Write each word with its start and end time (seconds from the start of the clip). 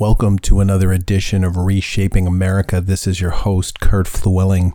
Welcome 0.00 0.38
to 0.40 0.60
another 0.60 0.92
edition 0.92 1.42
of 1.42 1.56
Reshaping 1.56 2.28
America. 2.28 2.80
This 2.80 3.04
is 3.08 3.20
your 3.20 3.32
host, 3.32 3.80
Kurt 3.80 4.06
Fluelling. 4.06 4.72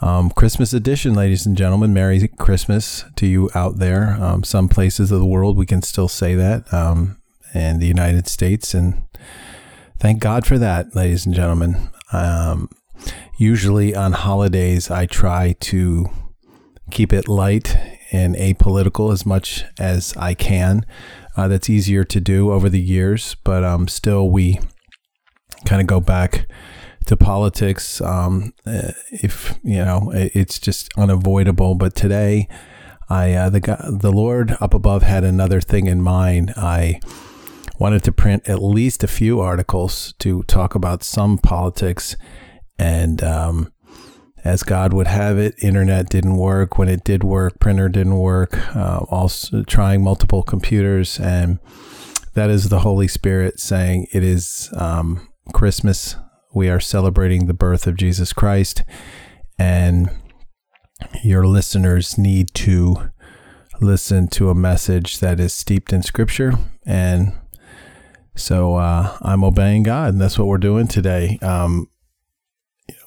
Um, 0.00 0.30
Christmas 0.30 0.72
edition, 0.72 1.14
ladies 1.14 1.46
and 1.46 1.56
gentlemen. 1.56 1.92
Merry 1.92 2.28
Christmas 2.28 3.04
to 3.16 3.26
you 3.26 3.50
out 3.56 3.78
there. 3.78 4.16
Um, 4.20 4.44
some 4.44 4.68
places 4.68 5.10
of 5.10 5.18
the 5.18 5.26
world 5.26 5.56
we 5.56 5.66
can 5.66 5.82
still 5.82 6.06
say 6.06 6.36
that, 6.36 6.72
um, 6.72 7.20
and 7.54 7.80
the 7.80 7.88
United 7.88 8.28
States, 8.28 8.72
and 8.72 9.02
thank 9.98 10.20
God 10.20 10.46
for 10.46 10.58
that, 10.58 10.94
ladies 10.94 11.26
and 11.26 11.34
gentlemen. 11.34 11.90
Um, 12.12 12.68
usually 13.36 13.96
on 13.96 14.12
holidays, 14.12 14.92
I 14.92 15.06
try 15.06 15.56
to 15.58 16.06
keep 16.92 17.12
it 17.12 17.26
light 17.26 17.76
and 18.12 18.36
apolitical 18.36 19.12
as 19.12 19.26
much 19.26 19.64
as 19.76 20.16
I 20.16 20.34
can. 20.34 20.86
Uh, 21.36 21.48
that's 21.48 21.70
easier 21.70 22.04
to 22.04 22.20
do 22.20 22.50
over 22.52 22.68
the 22.68 22.80
years, 22.80 23.36
but 23.44 23.64
um, 23.64 23.88
still, 23.88 24.28
we 24.28 24.58
kind 25.64 25.80
of 25.80 25.86
go 25.86 26.00
back 26.00 26.46
to 27.06 27.16
politics. 27.16 28.00
Um, 28.00 28.52
uh, 28.66 28.92
if 29.10 29.58
you 29.62 29.84
know, 29.84 30.10
it's 30.14 30.58
just 30.58 30.88
unavoidable. 30.96 31.74
But 31.74 31.94
today, 31.94 32.48
I 33.08 33.32
uh, 33.34 33.50
the 33.50 33.96
the 34.00 34.12
Lord 34.12 34.56
up 34.60 34.74
above 34.74 35.02
had 35.02 35.24
another 35.24 35.60
thing 35.60 35.86
in 35.86 36.02
mind. 36.02 36.52
I 36.56 37.00
wanted 37.78 38.04
to 38.04 38.12
print 38.12 38.48
at 38.48 38.62
least 38.62 39.02
a 39.02 39.08
few 39.08 39.40
articles 39.40 40.14
to 40.18 40.42
talk 40.44 40.74
about 40.74 41.02
some 41.02 41.38
politics, 41.38 42.16
and 42.78 43.22
um, 43.22 43.72
as 44.44 44.62
God 44.62 44.92
would 44.92 45.06
have 45.06 45.38
it, 45.38 45.54
internet 45.62 46.08
didn't 46.08 46.36
work. 46.36 46.78
When 46.78 46.88
it 46.88 47.04
did 47.04 47.22
work, 47.24 47.60
printer 47.60 47.88
didn't 47.88 48.18
work. 48.18 48.56
Uh, 48.74 49.04
also, 49.10 49.62
trying 49.64 50.02
multiple 50.02 50.42
computers, 50.42 51.18
and 51.20 51.58
that 52.34 52.50
is 52.50 52.68
the 52.68 52.80
Holy 52.80 53.08
Spirit 53.08 53.60
saying 53.60 54.06
it 54.12 54.22
is 54.22 54.70
um, 54.76 55.28
Christmas 55.52 56.16
we 56.52 56.68
are 56.68 56.80
celebrating 56.80 57.46
the 57.46 57.54
birth 57.54 57.86
of 57.86 57.96
Jesus 57.96 58.32
Christ, 58.32 58.82
and 59.58 60.10
your 61.22 61.46
listeners 61.46 62.18
need 62.18 62.52
to 62.54 63.10
listen 63.80 64.28
to 64.28 64.50
a 64.50 64.54
message 64.54 65.20
that 65.20 65.40
is 65.40 65.54
steeped 65.54 65.92
in 65.92 66.02
Scripture. 66.02 66.54
And 66.84 67.32
so 68.34 68.76
uh, 68.76 69.16
I'm 69.22 69.44
obeying 69.44 69.84
God, 69.84 70.12
and 70.12 70.20
that's 70.20 70.38
what 70.38 70.48
we're 70.48 70.58
doing 70.58 70.88
today. 70.88 71.38
Um, 71.40 71.88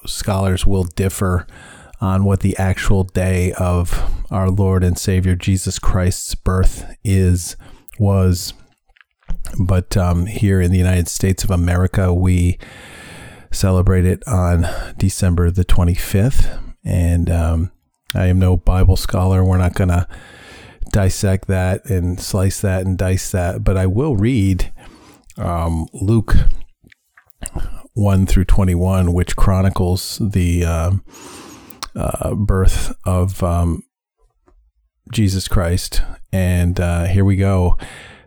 scholars 0.06 0.66
will 0.66 0.84
differ 0.84 1.46
on 2.00 2.24
what 2.24 2.40
the 2.40 2.56
actual 2.56 3.04
day 3.04 3.52
of 3.52 4.10
our 4.30 4.50
Lord 4.50 4.84
and 4.84 4.98
Savior 4.98 5.34
Jesus 5.34 5.78
Christ's 5.78 6.34
birth 6.34 6.84
is, 7.02 7.56
was. 7.98 8.52
But 9.58 9.96
um, 9.96 10.26
here 10.26 10.60
in 10.60 10.70
the 10.70 10.78
United 10.78 11.08
States 11.08 11.44
of 11.44 11.50
America, 11.50 12.12
we 12.12 12.58
celebrate 13.50 14.04
it 14.04 14.26
on 14.26 14.66
December 14.98 15.50
the 15.50 15.64
25th. 15.64 16.74
And 16.84 17.30
um, 17.30 17.72
I 18.14 18.26
am 18.26 18.38
no 18.38 18.56
Bible 18.56 18.96
scholar. 18.96 19.44
We're 19.44 19.58
not 19.58 19.74
going 19.74 19.88
to 19.88 20.06
dissect 20.92 21.48
that 21.48 21.84
and 21.86 22.20
slice 22.20 22.60
that 22.60 22.86
and 22.86 22.98
dice 22.98 23.30
that, 23.32 23.64
but 23.64 23.76
I 23.76 23.86
will 23.86 24.16
read 24.16 24.72
um, 25.36 25.86
Luke 25.92 26.36
1 27.94 28.26
through 28.26 28.44
21, 28.44 29.12
which 29.12 29.36
chronicles 29.36 30.18
the 30.20 30.64
uh, 30.64 30.90
uh, 31.94 32.34
birth 32.34 32.92
of 33.06 33.42
um, 33.42 33.82
Jesus 35.12 35.46
Christ. 35.46 36.02
And 36.32 36.80
uh, 36.80 37.04
here 37.04 37.24
we 37.24 37.36
go. 37.36 37.78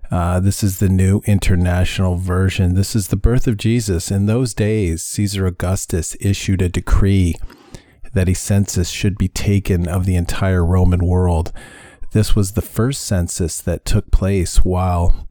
Uh, 0.10 0.40
this 0.40 0.64
is 0.64 0.80
the 0.80 0.88
new 0.88 1.22
international 1.26 2.16
version. 2.16 2.76
This 2.76 2.96
is 2.96 3.10
the 3.10 3.18
birth 3.18 3.46
of 3.46 3.58
Jesus. 3.58 4.10
In 4.10 4.26
those 4.26 4.54
days, 4.54 5.04
Caesar 5.04 5.46
Augustus 5.46 6.16
issued 6.22 6.62
a 6.62 6.70
decree 6.70 7.36
that 8.14 8.30
a 8.30 8.34
census 8.34 8.90
should 8.90 9.18
be 9.18 9.28
taken 9.28 9.86
of 9.86 10.06
the 10.06 10.16
entire 10.16 10.66
Roman 10.66 11.06
world. 11.06 11.52
This 12.14 12.38
was 12.38 12.54
the 12.54 12.62
first 12.62 13.02
census 13.02 13.60
that 13.62 13.84
took 13.84 14.12
place 14.12 14.64
while 14.64 15.28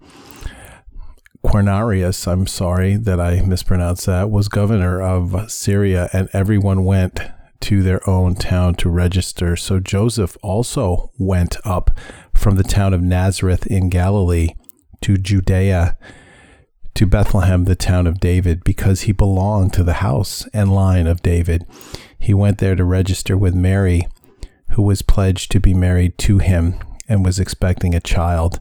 Quirinius, 1.47 2.27
I'm 2.27 2.49
sorry 2.49 2.97
that 2.97 3.21
I 3.21 3.41
mispronounced 3.41 4.07
that, 4.07 4.31
was 4.31 4.49
governor 4.49 5.01
of 5.01 5.49
Syria, 5.51 6.11
and 6.13 6.29
everyone 6.33 6.85
went 6.85 7.21
to 7.61 7.85
their 7.85 8.07
own 8.09 8.35
town 8.35 8.75
to 8.75 8.91
register. 8.91 9.55
So 9.55 9.79
Joseph 9.79 10.37
also 10.43 11.13
went 11.19 11.57
up 11.65 11.97
from 12.35 12.57
the 12.57 12.65
town 12.65 12.93
of 12.93 13.01
Nazareth 13.01 13.65
in 13.67 13.89
Galilee 13.89 14.51
to 15.03 15.17
Judea, 15.17 15.97
to 16.95 17.07
Bethlehem, 17.07 17.65
the 17.65 17.77
town 17.77 18.09
of 18.09 18.19
David, 18.19 18.65
because 18.65 19.03
he 19.03 19.13
belonged 19.13 19.73
to 19.75 19.85
the 19.85 19.95
house 19.95 20.49
and 20.53 20.75
line 20.75 21.07
of 21.07 21.23
David. 21.23 21.65
He 22.19 22.35
went 22.35 22.59
there 22.59 22.75
to 22.75 22.85
register 22.85 23.37
with 23.37 23.55
Mary, 23.55 24.09
who 24.71 24.83
was 24.83 25.01
pledged 25.01 25.53
to 25.53 25.61
be 25.61 25.75
married 25.75 26.19
to 26.19 26.39
him 26.39 26.75
and 27.09 27.25
was 27.25 27.39
expecting 27.39 27.95
a 27.95 28.01
child. 28.01 28.61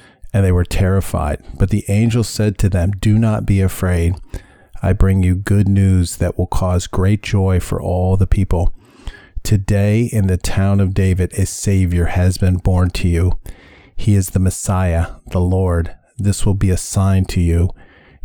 and 0.33 0.45
they 0.45 0.51
were 0.51 0.65
terrified. 0.65 1.43
But 1.57 1.69
the 1.69 1.83
angel 1.87 2.23
said 2.23 2.57
to 2.59 2.69
them, 2.69 2.91
Do 2.91 3.17
not 3.17 3.45
be 3.45 3.61
afraid. 3.61 4.15
I 4.81 4.93
bring 4.93 5.23
you 5.23 5.35
good 5.35 5.67
news 5.67 6.17
that 6.17 6.37
will 6.37 6.47
cause 6.47 6.87
great 6.87 7.21
joy 7.21 7.59
for 7.59 7.81
all 7.81 8.17
the 8.17 8.27
people. 8.27 8.73
Today, 9.43 10.09
in 10.11 10.27
the 10.27 10.37
town 10.37 10.79
of 10.79 10.93
David, 10.93 11.33
a 11.33 11.45
Savior 11.45 12.05
has 12.05 12.37
been 12.37 12.57
born 12.57 12.89
to 12.91 13.07
you. 13.07 13.39
He 13.95 14.15
is 14.15 14.29
the 14.31 14.39
Messiah, 14.39 15.07
the 15.27 15.39
Lord. 15.39 15.95
This 16.17 16.45
will 16.45 16.53
be 16.53 16.69
a 16.69 16.77
sign 16.77 17.25
to 17.25 17.41
you 17.41 17.71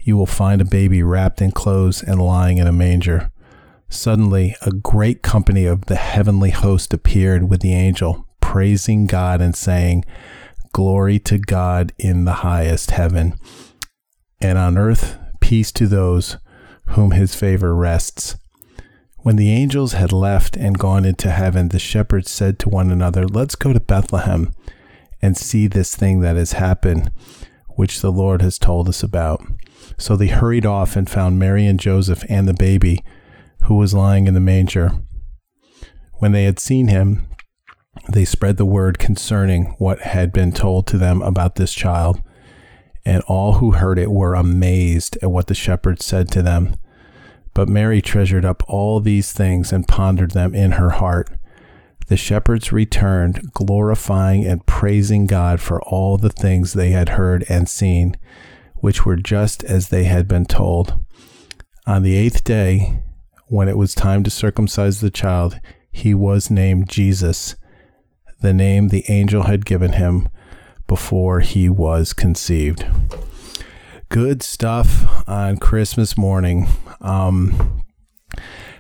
you 0.07 0.17
will 0.17 0.25
find 0.25 0.61
a 0.61 0.65
baby 0.65 1.03
wrapped 1.03 1.43
in 1.43 1.51
clothes 1.51 2.01
and 2.01 2.23
lying 2.23 2.59
in 2.59 2.69
a 2.69 2.73
manger. 2.73 3.29
Suddenly, 3.89 4.55
a 4.63 4.71
great 4.71 5.21
company 5.21 5.67
of 5.67 5.87
the 5.87 5.97
heavenly 5.97 6.51
host 6.51 6.95
appeared 6.95 7.51
with 7.51 7.61
the 7.61 7.75
angel, 7.75 8.25
praising 8.41 9.07
God 9.07 9.41
and 9.41 9.57
saying, 9.57 10.05
Glory 10.73 11.19
to 11.21 11.39
God 11.39 11.93
in 11.99 12.25
the 12.25 12.33
highest 12.33 12.91
heaven, 12.91 13.39
and 14.41 14.59
on 14.59 14.77
earth 14.77 15.19
peace 15.41 15.73
to 15.73 15.87
those 15.87 16.37
whom 16.89 17.13
his 17.13 17.35
favor 17.35 17.75
rests. 17.75 18.37
When 19.19 19.37
the 19.37 19.51
angels 19.51 19.93
had 19.93 20.13
left 20.13 20.57
and 20.57 20.79
gone 20.79 21.05
into 21.05 21.31
heaven, 21.31 21.69
the 21.69 21.79
shepherds 21.79 22.31
said 22.31 22.59
to 22.61 22.69
one 22.69 22.91
another, 22.91 23.27
Let's 23.27 23.57
go 23.57 23.73
to 23.73 23.81
Bethlehem 23.81 24.53
and 25.21 25.37
see 25.37 25.67
this 25.67 25.97
thing 25.97 26.21
that 26.21 26.37
has 26.37 26.53
happened, 26.53 27.11
which 27.71 28.01
the 28.01 28.13
Lord 28.13 28.43
has 28.43 28.59
told 28.59 28.89
us 28.89 29.03
about. 29.03 29.45
So 29.99 30.15
they 30.15 30.29
hurried 30.29 30.67
off 30.67 30.95
and 30.95 31.11
found 31.11 31.39
Mary 31.39 31.67
and 31.67 31.81
Joseph 31.81 32.25
and 32.29 32.47
the 32.47 32.55
baby, 32.55 33.03
who 33.65 33.75
was 33.75 33.95
lying 33.95 34.27
in 34.27 34.35
the 34.35 34.41
manger. 34.41 34.93
When 36.15 36.33
they 36.33 36.45
had 36.45 36.59
seen 36.59 36.89
him, 36.89 37.27
they 38.09 38.25
spread 38.25 38.57
the 38.57 38.67
word 38.67 38.99
concerning 38.99 39.75
what 39.79 40.01
had 40.01 40.33
been 40.33 40.53
told 40.53 40.87
to 40.89 40.99
them 40.99 41.23
about 41.23 41.57
this 41.57 41.73
child. 41.73 42.23
And 43.05 43.23
all 43.23 43.55
who 43.55 43.73
heard 43.73 43.99
it 43.99 44.11
were 44.11 44.35
amazed 44.35 45.17
at 45.23 45.31
what 45.31 45.47
the 45.47 45.55
shepherds 45.55 46.05
said 46.05 46.31
to 46.33 46.43
them. 46.43 46.77
But 47.55 47.69
Mary 47.69 48.03
treasured 48.03 48.45
up 48.45 48.63
all 48.67 49.01
these 49.01 49.33
things 49.33 49.73
and 49.73 49.89
pondered 49.89 50.33
them 50.33 50.55
in 50.55 50.73
her 50.73 50.91
heart. 50.91 51.31
The 52.09 52.17
shepherds 52.17 52.73
returned, 52.73 53.53
glorifying 53.53 54.45
and 54.45 54.67
praising 54.67 55.27
God 55.27 55.61
for 55.61 55.81
all 55.83 56.19
the 56.19 56.31
things 56.31 56.73
they 56.73 56.91
had 56.91 57.11
heard 57.11 57.45
and 57.49 57.69
seen 57.69 58.17
which 58.87 59.05
were 59.05 59.17
just 59.17 59.65
as 59.65 59.89
they 59.89 60.05
had 60.05 60.29
been 60.29 60.47
told. 60.47 61.05
On 61.87 62.03
the 62.03 62.17
eighth 62.17 62.45
day, 62.45 63.03
when 63.49 63.69
it 63.69 63.77
was 63.77 63.95
time 63.95 64.23
to 64.25 64.31
circumcise 64.31 65.01
the 65.01 65.11
child, 65.11 65.61
he 65.91 66.15
was 66.15 66.51
named 66.51 66.89
Jesus, 66.89 67.57
the 68.41 68.53
name 68.53 68.89
the 68.89 69.05
angel 69.09 69.45
had 69.45 69.65
given 69.65 69.93
him 69.93 70.29
before 70.87 71.41
he 71.41 71.69
was 71.69 72.13
conceived. 72.13 72.87
Good 74.09 74.43
stuff 74.43 75.29
on 75.29 75.57
Christmas 75.57 76.17
morning. 76.17 76.69
Um, 77.01 77.83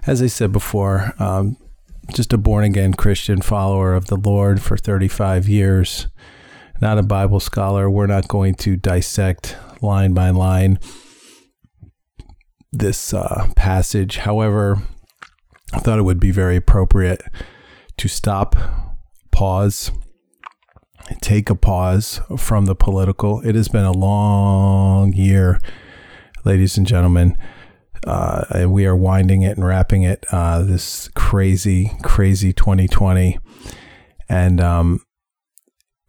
as 0.06 0.22
I 0.22 0.26
said 0.26 0.52
before, 0.52 1.12
um, 1.18 1.56
just 2.14 2.32
a 2.32 2.38
born 2.38 2.64
again 2.64 2.94
Christian 2.94 3.40
follower 3.40 3.94
of 3.94 4.06
the 4.06 4.16
Lord 4.16 4.62
for 4.62 4.76
35 4.76 5.48
years, 5.48 6.06
not 6.80 6.98
a 6.98 7.02
Bible 7.02 7.40
scholar. 7.40 7.90
We're 7.90 8.06
not 8.06 8.28
going 8.28 8.54
to 8.56 8.76
dissect 8.76 9.56
line 9.82 10.14
by 10.14 10.30
line 10.30 10.78
this 12.72 13.12
uh, 13.12 13.48
passage. 13.56 14.18
However, 14.18 14.82
I 15.72 15.80
thought 15.80 15.98
it 15.98 16.02
would 16.04 16.20
be 16.20 16.30
very 16.30 16.56
appropriate 16.56 17.22
to 17.96 18.08
stop, 18.08 18.54
pause, 19.36 19.92
take 21.20 21.50
a 21.50 21.54
pause 21.54 22.22
from 22.38 22.64
the 22.64 22.74
political. 22.74 23.42
It 23.42 23.54
has 23.54 23.68
been 23.68 23.84
a 23.84 23.92
long 23.92 25.12
year, 25.12 25.60
ladies 26.46 26.78
and 26.78 26.86
gentlemen. 26.86 27.36
Uh, 28.06 28.64
we 28.66 28.86
are 28.86 28.96
winding 28.96 29.42
it 29.42 29.58
and 29.58 29.66
wrapping 29.66 30.04
it 30.04 30.24
uh, 30.32 30.62
this 30.62 31.10
crazy, 31.14 31.92
crazy 32.02 32.54
2020. 32.54 33.38
And 34.26 34.58
um, 34.58 35.04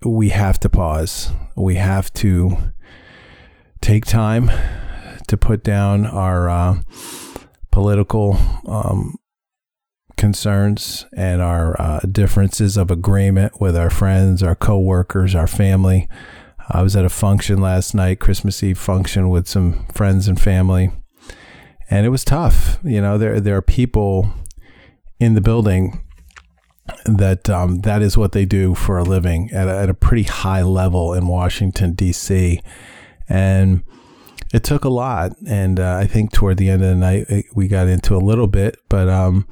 we 0.05 0.29
have 0.29 0.57
to 0.61 0.69
pause. 0.69 1.29
We 1.57 1.75
have 1.75 2.13
to 2.13 2.71
take 3.81 4.05
time 4.05 4.49
to 5.27 5.35
put 5.35 5.65
down 5.65 6.05
our 6.05 6.49
uh, 6.49 6.77
political 7.71 8.37
um, 8.65 9.17
concerns 10.17 11.05
and 11.15 11.41
our 11.41 11.79
uh, 11.79 11.99
differences 12.11 12.75
of 12.75 12.91
agreement 12.91 13.61
with 13.61 13.77
our 13.77 13.89
friends, 13.89 14.43
our 14.43 14.55
coworkers, 14.55 15.35
our 15.35 15.47
family. 15.47 16.09
I 16.69 16.81
was 16.81 16.95
at 16.95 17.05
a 17.05 17.09
function 17.09 17.61
last 17.61 17.93
night, 17.93 18.19
Christmas 18.19 18.61
Eve 18.61 18.77
function 18.77 19.29
with 19.29 19.47
some 19.47 19.87
friends 19.93 20.27
and 20.27 20.39
family, 20.39 20.91
and 21.89 22.05
it 22.05 22.09
was 22.09 22.25
tough. 22.25 22.79
You 22.83 22.99
know, 22.99 23.17
there 23.17 23.39
there 23.39 23.55
are 23.55 23.61
people 23.61 24.33
in 25.19 25.33
the 25.33 25.41
building 25.41 26.03
that 27.05 27.49
um, 27.49 27.79
that 27.79 28.01
is 28.01 28.17
what 28.17 28.33
they 28.33 28.45
do 28.45 28.75
for 28.75 28.97
a 28.97 29.03
living 29.03 29.49
at 29.51 29.67
a, 29.67 29.77
at 29.77 29.89
a 29.89 29.93
pretty 29.93 30.23
high 30.23 30.61
level 30.61 31.13
in 31.13 31.27
Washington 31.27 31.93
D.C. 31.93 32.61
and 33.29 33.83
it 34.53 34.63
took 34.63 34.85
a 34.85 34.89
lot. 34.89 35.33
And 35.47 35.79
uh, 35.79 35.95
I 35.95 36.07
think 36.07 36.31
toward 36.31 36.57
the 36.57 36.69
end 36.69 36.83
of 36.83 36.89
the 36.89 36.95
night 36.95 37.45
we 37.53 37.67
got 37.67 37.87
into 37.87 38.15
a 38.15 38.19
little 38.19 38.47
bit, 38.47 38.77
but 38.89 39.09
um, 39.09 39.47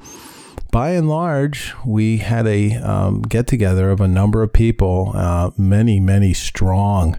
by 0.76 0.90
and 0.90 1.08
large, 1.08 1.72
we 1.86 2.18
had 2.18 2.46
a 2.46 2.74
um, 2.74 3.22
get 3.22 3.46
together 3.46 3.90
of 3.90 3.98
a 3.98 4.06
number 4.06 4.42
of 4.42 4.52
people, 4.52 5.10
uh, 5.14 5.50
many, 5.56 5.98
many 5.98 6.34
strong 6.34 7.18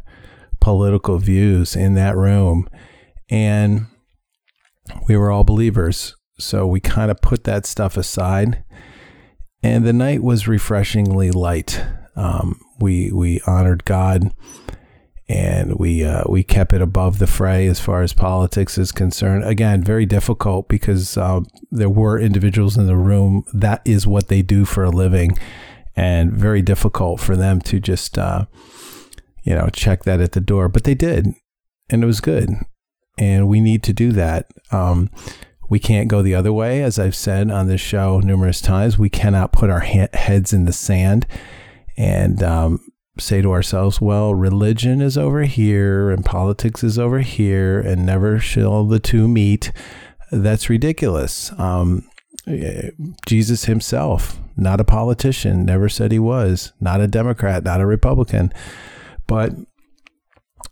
political 0.60 1.18
views 1.18 1.76
in 1.76 1.96
that 1.96 2.16
room. 2.16 2.70
And 3.32 3.88
we 5.08 5.18
were 5.18 5.32
all 5.32 5.44
believers. 5.44 6.16
So 6.38 6.68
we 6.68 6.80
kind 6.80 7.10
of 7.10 7.20
put 7.22 7.46
that 7.46 7.66
stuff 7.66 7.98
aside. 7.98 8.64
And 9.64 9.88
the 9.88 9.92
night 9.92 10.22
was 10.22 10.48
refreshingly 10.48 11.32
light. 11.32 11.84
Um, 12.16 12.62
we, 12.80 13.12
we 13.12 13.42
honored 13.48 13.86
God 13.86 14.36
and 15.30 15.78
we 15.78 16.06
uh, 16.06 16.24
we 16.30 16.44
kept 16.44 16.74
it 16.74 16.82
above 16.82 17.20
the 17.20 17.28
fray 17.28 17.68
as 17.68 17.80
far 17.80 18.02
as 18.02 18.14
politics 18.14 18.78
is 18.78 18.92
concerned. 18.92 19.44
Again, 19.44 19.84
very 19.84 20.06
difficult 20.06 20.70
because 20.70 21.18
uh, 21.18 21.42
there 21.70 21.90
were 21.90 22.20
individuals 22.20 22.78
in 22.78 22.88
the 22.88 22.96
room 22.96 23.44
that 23.54 23.82
is 23.84 24.08
what 24.08 24.30
they 24.30 24.42
do 24.42 24.64
for 24.64 24.84
a 24.84 24.90
living, 24.90 25.38
and 25.96 26.32
very 26.32 26.62
difficult 26.62 27.20
for 27.20 27.36
them 27.36 27.60
to 27.62 27.80
just 27.80 28.18
uh, 28.18 28.46
you 29.44 29.54
know 29.54 29.70
check 29.70 30.04
that 30.04 30.22
at 30.22 30.32
the 30.32 30.42
door. 30.42 30.70
But 30.70 30.86
they 30.86 30.96
did, 30.96 31.28
and 31.90 32.04
it 32.04 32.08
was 32.08 32.22
good, 32.22 32.50
and 33.18 33.50
we 33.50 33.60
need 33.60 33.84
to 33.84 33.94
do 33.94 34.14
that. 34.14 34.48
Um, 34.72 35.10
we 35.70 35.80
can't 35.80 36.08
go 36.08 36.22
the 36.22 36.36
other 36.36 36.54
way, 36.54 36.82
as 36.82 36.98
I've 36.98 37.16
said 37.16 37.52
on 37.52 37.68
this 37.68 37.82
show 37.82 38.22
numerous 38.22 38.62
times. 38.62 38.98
We 38.98 39.10
cannot 39.10 39.52
put 39.52 39.70
our 39.70 39.82
ha- 39.82 40.08
heads 40.14 40.54
in 40.54 40.64
the 40.64 40.72
sand 40.72 41.28
and 41.98 42.44
um, 42.44 42.80
say 43.20 43.42
to 43.42 43.52
ourselves, 43.52 44.02
well, 44.02 44.34
religion 44.34 45.02
is 45.02 45.18
over 45.18 45.44
here 45.44 46.10
and 46.10 46.26
politics 46.26 46.84
is 46.84 46.98
over 47.00 47.20
here, 47.20 47.80
and 47.80 48.06
never 48.06 48.40
shall 48.40 48.86
the 48.86 49.00
two 49.00 49.28
meet. 49.28 49.72
That's 50.32 50.70
ridiculous. 50.70 51.52
Um, 51.60 52.10
Jesus 53.26 53.66
himself, 53.66 54.40
not 54.56 54.80
a 54.80 54.86
politician, 54.86 55.66
never 55.66 55.90
said 55.90 56.12
he 56.12 56.20
was, 56.20 56.74
not 56.80 57.02
a 57.02 57.08
Democrat, 57.08 57.64
not 57.64 57.82
a 57.82 57.86
Republican, 57.86 58.54
but 59.28 59.54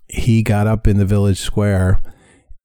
he 0.07 0.43
got 0.43 0.67
up 0.67 0.87
in 0.87 0.97
the 0.97 1.05
village 1.05 1.39
square 1.39 1.99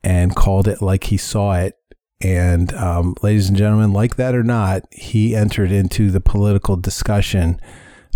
and 0.05 0.37
called 0.37 0.69
it 0.69 0.81
like 0.81 1.05
he 1.05 1.17
saw 1.17 1.55
it. 1.55 1.77
And, 2.23 2.73
um, 2.75 3.15
ladies 3.23 3.49
and 3.49 3.57
gentlemen, 3.57 3.93
like 3.93 4.17
that 4.17 4.35
or 4.35 4.43
not, 4.43 4.83
he 4.93 5.35
entered 5.35 5.73
into 5.73 6.11
the 6.11 6.21
political 6.21 6.77
discussion 6.77 7.59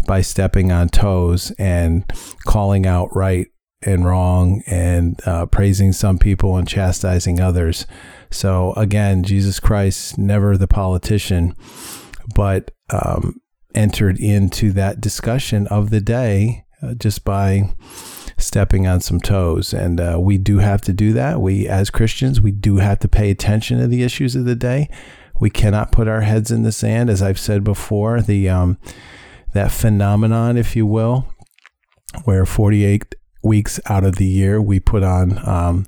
by 0.07 0.21
stepping 0.21 0.71
on 0.71 0.89
toes 0.89 1.51
and 1.59 2.05
calling 2.45 2.87
out 2.87 3.15
right 3.15 3.49
and 3.83 4.05
wrong 4.05 4.63
and 4.67 5.21
uh, 5.27 5.47
praising 5.47 5.93
some 5.93 6.19
people 6.19 6.57
and 6.57 6.67
chastising 6.67 7.41
others. 7.41 7.87
So 8.31 8.73
again, 8.75 9.23
Jesus 9.23 9.61
Christ, 9.61 10.19
never 10.19 10.57
the 10.57 10.67
politician, 10.67 11.55
but 12.35 12.71
um, 12.91 13.41
entered 13.75 14.19
into 14.19 14.73
that 14.73 15.01
discussion 15.01 15.67
of 15.69 15.91
the 15.91 16.01
day 16.01 16.65
uh, 16.83 16.95
just 16.95 17.25
by 17.25 17.75
stepping 18.37 18.87
on 18.87 19.01
some 19.01 19.21
toes. 19.21 19.73
And 19.73 20.01
uh, 20.01 20.19
we 20.21 20.39
do 20.39 20.59
have 20.59 20.81
to 20.83 20.93
do 20.93 21.13
that. 21.13 21.41
We, 21.41 21.69
as 21.69 21.91
Christians, 21.91 22.41
we 22.41 22.51
do 22.51 22.79
have 22.79 22.99
to 23.01 23.09
pay 23.09 23.31
attention 23.31 23.79
to 23.79 23.87
the 23.87 24.03
issues 24.03 24.35
of 24.35 24.45
the 24.45 24.57
day. 24.57 24.89
We 25.41 25.51
cannot 25.51 25.93
put 25.93 26.09
our 26.09 26.23
heads 26.23 26.51
in 26.51 26.63
the 26.63 26.73
sand, 26.73 27.11
as 27.11 27.23
I've 27.23 27.39
said 27.39 27.65
before. 27.65 28.21
The 28.21 28.49
um, 28.49 28.79
that 29.55 29.73
phenomenon, 29.73 30.57
if 30.57 30.77
you 30.77 30.85
will, 30.85 31.27
where 32.25 32.45
48 32.45 33.15
weeks 33.43 33.81
out 33.87 34.05
of 34.05 34.17
the 34.17 34.27
year 34.27 34.61
we 34.61 34.81
put 34.81 35.03
on 35.03 35.47
um, 35.49 35.87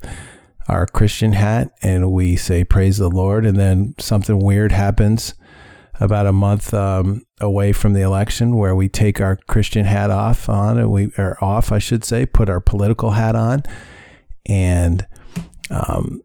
our 0.69 0.87
Christian 0.87 1.33
hat 1.33 1.71
and 1.83 2.11
we 2.13 2.37
say, 2.37 2.65
Praise 2.65 2.99
the 2.99 3.09
Lord. 3.09 3.45
And 3.45 3.59
then 3.59 3.95
something 3.99 4.39
weird 4.39 4.73
happens 4.73 5.35
about 5.99 6.27
a 6.27 6.33
month 6.33 6.75
um, 6.75 7.23
away 7.41 7.73
from 7.73 7.93
the 7.93 8.03
election 8.03 8.57
where 8.57 8.75
we 8.75 8.89
take 8.89 9.21
our 9.21 9.37
Christian 9.49 9.85
hat 9.85 10.11
off 10.11 10.49
on 10.49 10.79
and 10.79 10.91
we 10.91 11.11
are 11.19 11.37
off, 11.41 11.73
I 11.73 11.79
should 11.79 12.05
say, 12.05 12.27
put 12.27 12.49
our 12.49 12.61
political 12.61 13.13
hat 13.13 13.35
on 13.35 13.63
and 14.45 15.07
um, 15.71 16.23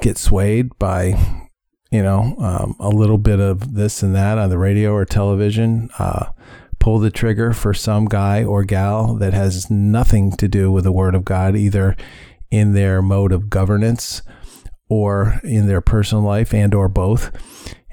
get 0.00 0.16
swayed 0.16 0.70
by 0.78 1.39
you 1.90 2.02
know, 2.02 2.34
um, 2.38 2.76
a 2.78 2.88
little 2.88 3.18
bit 3.18 3.40
of 3.40 3.74
this 3.74 4.02
and 4.02 4.14
that 4.14 4.38
on 4.38 4.50
the 4.50 4.58
radio 4.58 4.92
or 4.92 5.04
television, 5.04 5.90
uh, 5.98 6.26
pull 6.78 6.98
the 6.98 7.10
trigger 7.10 7.52
for 7.52 7.74
some 7.74 8.06
guy 8.06 8.42
or 8.42 8.64
gal 8.64 9.14
that 9.14 9.34
has 9.34 9.70
nothing 9.70 10.32
to 10.32 10.48
do 10.48 10.70
with 10.70 10.84
the 10.84 10.92
Word 10.92 11.14
of 11.14 11.24
God, 11.24 11.56
either 11.56 11.96
in 12.50 12.72
their 12.72 13.02
mode 13.02 13.32
of 13.32 13.50
governance 13.50 14.22
or 14.88 15.40
in 15.44 15.66
their 15.66 15.80
personal 15.80 16.24
life 16.24 16.54
and 16.54 16.74
or 16.74 16.88
both. 16.88 17.30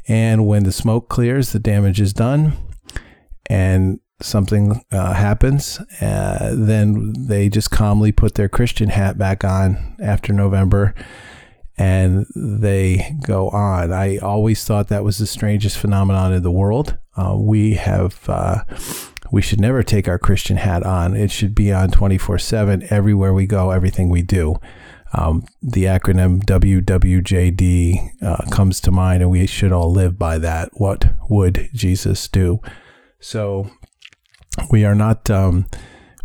And 0.07 0.47
when 0.47 0.63
the 0.63 0.71
smoke 0.71 1.09
clears, 1.09 1.51
the 1.51 1.59
damage 1.59 1.99
is 1.99 2.13
done, 2.13 2.53
and 3.49 3.99
something 4.21 4.81
uh, 4.91 5.13
happens, 5.13 5.79
uh, 6.01 6.53
then 6.55 7.13
they 7.27 7.49
just 7.49 7.71
calmly 7.71 8.11
put 8.11 8.35
their 8.35 8.49
Christian 8.49 8.89
hat 8.89 9.17
back 9.17 9.43
on 9.43 9.95
after 10.01 10.33
November 10.33 10.95
and 11.77 12.25
they 12.35 13.15
go 13.25 13.49
on. 13.49 13.91
I 13.93 14.17
always 14.17 14.63
thought 14.63 14.87
that 14.87 15.03
was 15.03 15.17
the 15.17 15.27
strangest 15.27 15.77
phenomenon 15.77 16.33
in 16.33 16.43
the 16.43 16.51
world. 16.51 16.97
Uh, 17.15 17.35
we 17.37 17.75
have, 17.75 18.27
uh, 18.27 18.63
we 19.31 19.41
should 19.41 19.61
never 19.61 19.83
take 19.83 20.07
our 20.07 20.17
Christian 20.17 20.57
hat 20.57 20.83
on. 20.83 21.15
It 21.15 21.31
should 21.31 21.53
be 21.53 21.71
on 21.71 21.91
24 21.91 22.39
7 22.39 22.87
everywhere 22.89 23.33
we 23.33 23.45
go, 23.45 23.71
everything 23.71 24.09
we 24.09 24.23
do. 24.23 24.55
Um, 25.13 25.45
the 25.61 25.85
acronym 25.85 26.43
WWJD 26.43 28.23
uh, 28.23 28.49
comes 28.51 28.81
to 28.81 28.91
mind, 28.91 29.21
and 29.21 29.31
we 29.31 29.47
should 29.47 29.71
all 29.71 29.91
live 29.91 30.19
by 30.19 30.37
that. 30.39 30.69
What 30.73 31.05
would 31.29 31.69
Jesus 31.73 32.27
do? 32.27 32.59
So 33.19 33.69
we 34.69 34.83
are 34.83 34.95
not. 34.95 35.29
Um, 35.29 35.65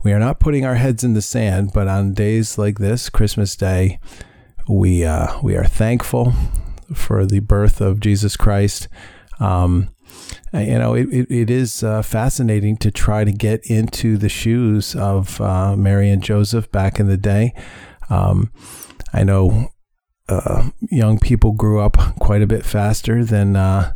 we 0.04 0.12
are 0.12 0.18
not 0.18 0.40
putting 0.40 0.66
our 0.66 0.74
heads 0.74 1.04
in 1.04 1.14
the 1.14 1.22
sand, 1.22 1.70
but 1.72 1.86
on 1.86 2.12
days 2.12 2.58
like 2.58 2.78
this, 2.78 3.08
Christmas 3.08 3.54
Day, 3.54 4.00
we 4.72 5.04
uh, 5.04 5.38
we 5.42 5.56
are 5.56 5.64
thankful 5.64 6.32
for 6.94 7.26
the 7.26 7.40
birth 7.40 7.80
of 7.80 8.00
Jesus 8.00 8.36
Christ. 8.36 8.88
Um, 9.40 9.94
you 10.52 10.78
know, 10.78 10.94
it, 10.94 11.08
it, 11.10 11.30
it 11.30 11.50
is 11.50 11.82
uh, 11.82 12.02
fascinating 12.02 12.76
to 12.78 12.90
try 12.90 13.24
to 13.24 13.32
get 13.32 13.64
into 13.66 14.16
the 14.16 14.28
shoes 14.28 14.94
of 14.94 15.40
uh, 15.40 15.76
Mary 15.76 16.10
and 16.10 16.22
Joseph 16.22 16.70
back 16.70 17.00
in 17.00 17.08
the 17.08 17.16
day. 17.16 17.54
Um, 18.10 18.52
I 19.12 19.24
know 19.24 19.72
uh, 20.28 20.70
young 20.90 21.18
people 21.18 21.52
grew 21.52 21.80
up 21.80 21.96
quite 22.18 22.42
a 22.42 22.46
bit 22.46 22.64
faster 22.64 23.24
than 23.24 23.56
uh, 23.56 23.94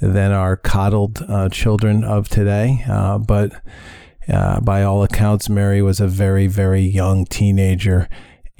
than 0.00 0.32
our 0.32 0.56
coddled 0.56 1.22
uh, 1.28 1.48
children 1.50 2.04
of 2.04 2.28
today, 2.28 2.84
uh, 2.88 3.18
but 3.18 3.52
by 4.62 4.82
all 4.82 5.02
accounts, 5.02 5.48
Mary 5.48 5.82
was 5.82 6.00
a 6.00 6.06
very, 6.06 6.46
very 6.46 6.82
young 6.82 7.24
teenager 7.26 8.08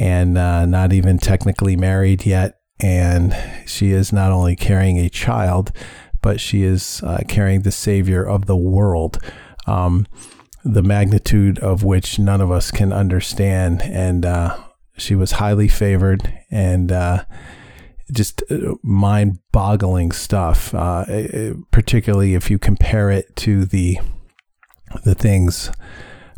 and 0.00 0.38
uh, 0.38 0.64
not 0.64 0.92
even 0.92 1.18
technically 1.18 1.76
married 1.76 2.24
yet. 2.24 2.58
And 2.80 3.36
she 3.66 3.90
is 3.90 4.12
not 4.12 4.32
only 4.32 4.56
carrying 4.56 4.98
a 4.98 5.10
child, 5.10 5.70
but 6.22 6.40
she 6.40 6.62
is 6.62 7.02
uh, 7.04 7.20
carrying 7.28 7.62
the 7.62 7.70
Savior 7.70 8.24
of 8.24 8.46
the 8.46 8.56
world, 8.56 9.18
um, 9.66 10.06
the 10.64 10.82
magnitude 10.82 11.58
of 11.58 11.84
which 11.84 12.18
none 12.18 12.40
of 12.40 12.50
us 12.50 12.70
can 12.70 12.92
understand. 12.92 13.82
And 13.82 14.24
uh, 14.24 14.58
she 14.96 15.14
was 15.14 15.32
highly 15.32 15.68
favored, 15.68 16.32
and 16.50 16.90
uh, 16.90 17.24
just 18.10 18.42
uh, 18.50 18.76
mind 18.82 19.38
boggling 19.52 20.12
stuff, 20.12 20.74
uh, 20.74 21.04
particularly 21.70 22.34
if 22.34 22.50
you 22.50 22.58
compare 22.58 23.10
it 23.10 23.36
to 23.36 23.66
the, 23.66 23.98
the 25.04 25.14
things 25.14 25.70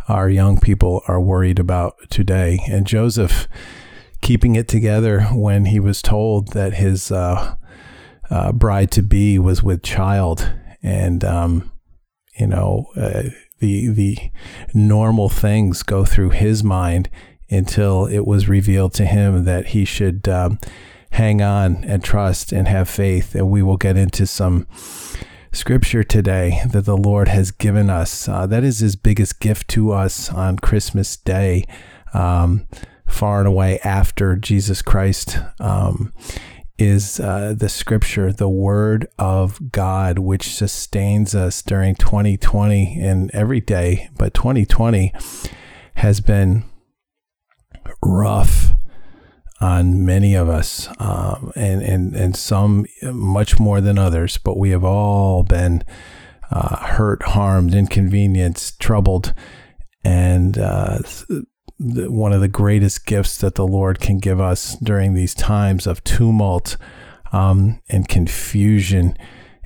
our 0.09 0.29
young 0.29 0.61
people 0.61 1.03
are 1.09 1.21
worried 1.21 1.59
about 1.59 1.95
today. 2.11 2.61
And 2.69 2.87
Joseph 2.87 3.49
keeping 4.23 4.55
it 4.57 4.69
together 4.69 5.23
when 5.33 5.67
he 5.67 5.81
was 5.81 6.01
told 6.01 6.53
that 6.53 6.75
his 6.75 7.13
uh, 7.13 7.57
uh, 8.31 8.53
bride 8.53 8.91
to 8.93 9.03
be 9.03 9.39
was 9.39 9.63
with 9.63 9.83
child, 9.83 10.53
and 10.83 11.23
um, 11.25 11.71
you 12.39 12.47
know 12.47 12.87
uh, 12.97 13.25
the 13.59 13.89
the 13.89 14.17
normal 14.73 15.29
things 15.29 15.83
go 15.83 16.05
through 16.05 16.31
his 16.31 16.65
mind 16.65 17.11
until 17.51 18.07
it 18.07 18.27
was 18.27 18.49
revealed 18.49 18.95
to 18.95 19.05
him 19.05 19.45
that 19.45 19.67
he 19.69 19.85
should 19.85 20.27
um, 20.29 20.59
hang 21.11 21.43
on 21.43 21.85
and 21.85 22.03
trust 22.03 22.53
and 22.53 22.67
have 22.67 22.89
faith. 22.89 23.35
And 23.35 23.51
we 23.51 23.63
will 23.63 23.77
get 23.77 23.99
into 23.99 24.27
some 24.27 24.67
scripture 25.53 26.03
today 26.03 26.63
that 26.71 26.87
the 26.87 26.97
Lord 26.97 27.29
has 27.29 27.51
given 27.51 27.91
us. 27.91 28.29
Uh, 28.29 28.47
that 28.47 28.65
is 28.65 28.79
his 28.81 28.97
biggest 28.97 29.39
gift 29.39 29.69
to 29.69 29.93
us 29.93 30.31
on 30.31 30.57
Christmas 30.59 31.17
Day, 31.17 31.65
um, 32.15 32.67
far 33.07 33.39
and 33.39 33.49
away 33.49 33.79
after 33.81 34.35
Jesus 34.37 34.83
Christ. 34.83 35.39
Um, 35.61 36.13
is 36.79 37.21
uh, 37.21 37.55
the 37.57 37.69
scripture, 37.69 38.33
the 38.33 38.49
word 38.49 39.07
of 39.17 39.71
God, 39.71 40.19
which 40.19 40.55
sustains 40.55 41.33
us 41.33 41.63
during 41.63 41.95
2020 41.95 42.99
and 43.01 43.31
every 43.33 43.61
day. 43.61 44.11
But 44.17 44.35
2020 44.35 45.13
has 45.95 46.21
been 46.21 46.65
rough 48.03 48.73
on 49.63 50.05
many 50.05 50.35
of 50.35 50.49
us, 50.49 50.89
um, 50.99 51.53
and, 51.55 51.83
and, 51.83 52.17
and 52.17 52.37
some 52.37 52.85
much 53.03 53.61
more 53.61 53.81
than 53.81 53.97
others, 53.97 54.37
but 54.37 54.59
we 54.59 54.71
have 54.71 54.83
all 54.83 55.45
been 55.45 55.85
uh, 56.51 56.77
hurt, 56.77 57.23
harmed, 57.23 57.73
inconvenienced, 57.73 58.81
troubled. 58.81 59.33
And 60.05 60.59
uh, 60.59 60.99
one 61.79 62.33
of 62.33 62.41
the 62.41 62.49
greatest 62.49 63.07
gifts 63.07 63.39
that 63.39 63.55
the 63.55 63.67
Lord 63.67 64.01
can 64.01 64.19
give 64.19 64.41
us 64.41 64.77
during 64.83 65.15
these 65.15 65.33
times 65.33 65.87
of 65.87 66.03
tumult 66.03 66.77
um, 67.33 67.81
and 67.89 68.09
confusion 68.09 69.17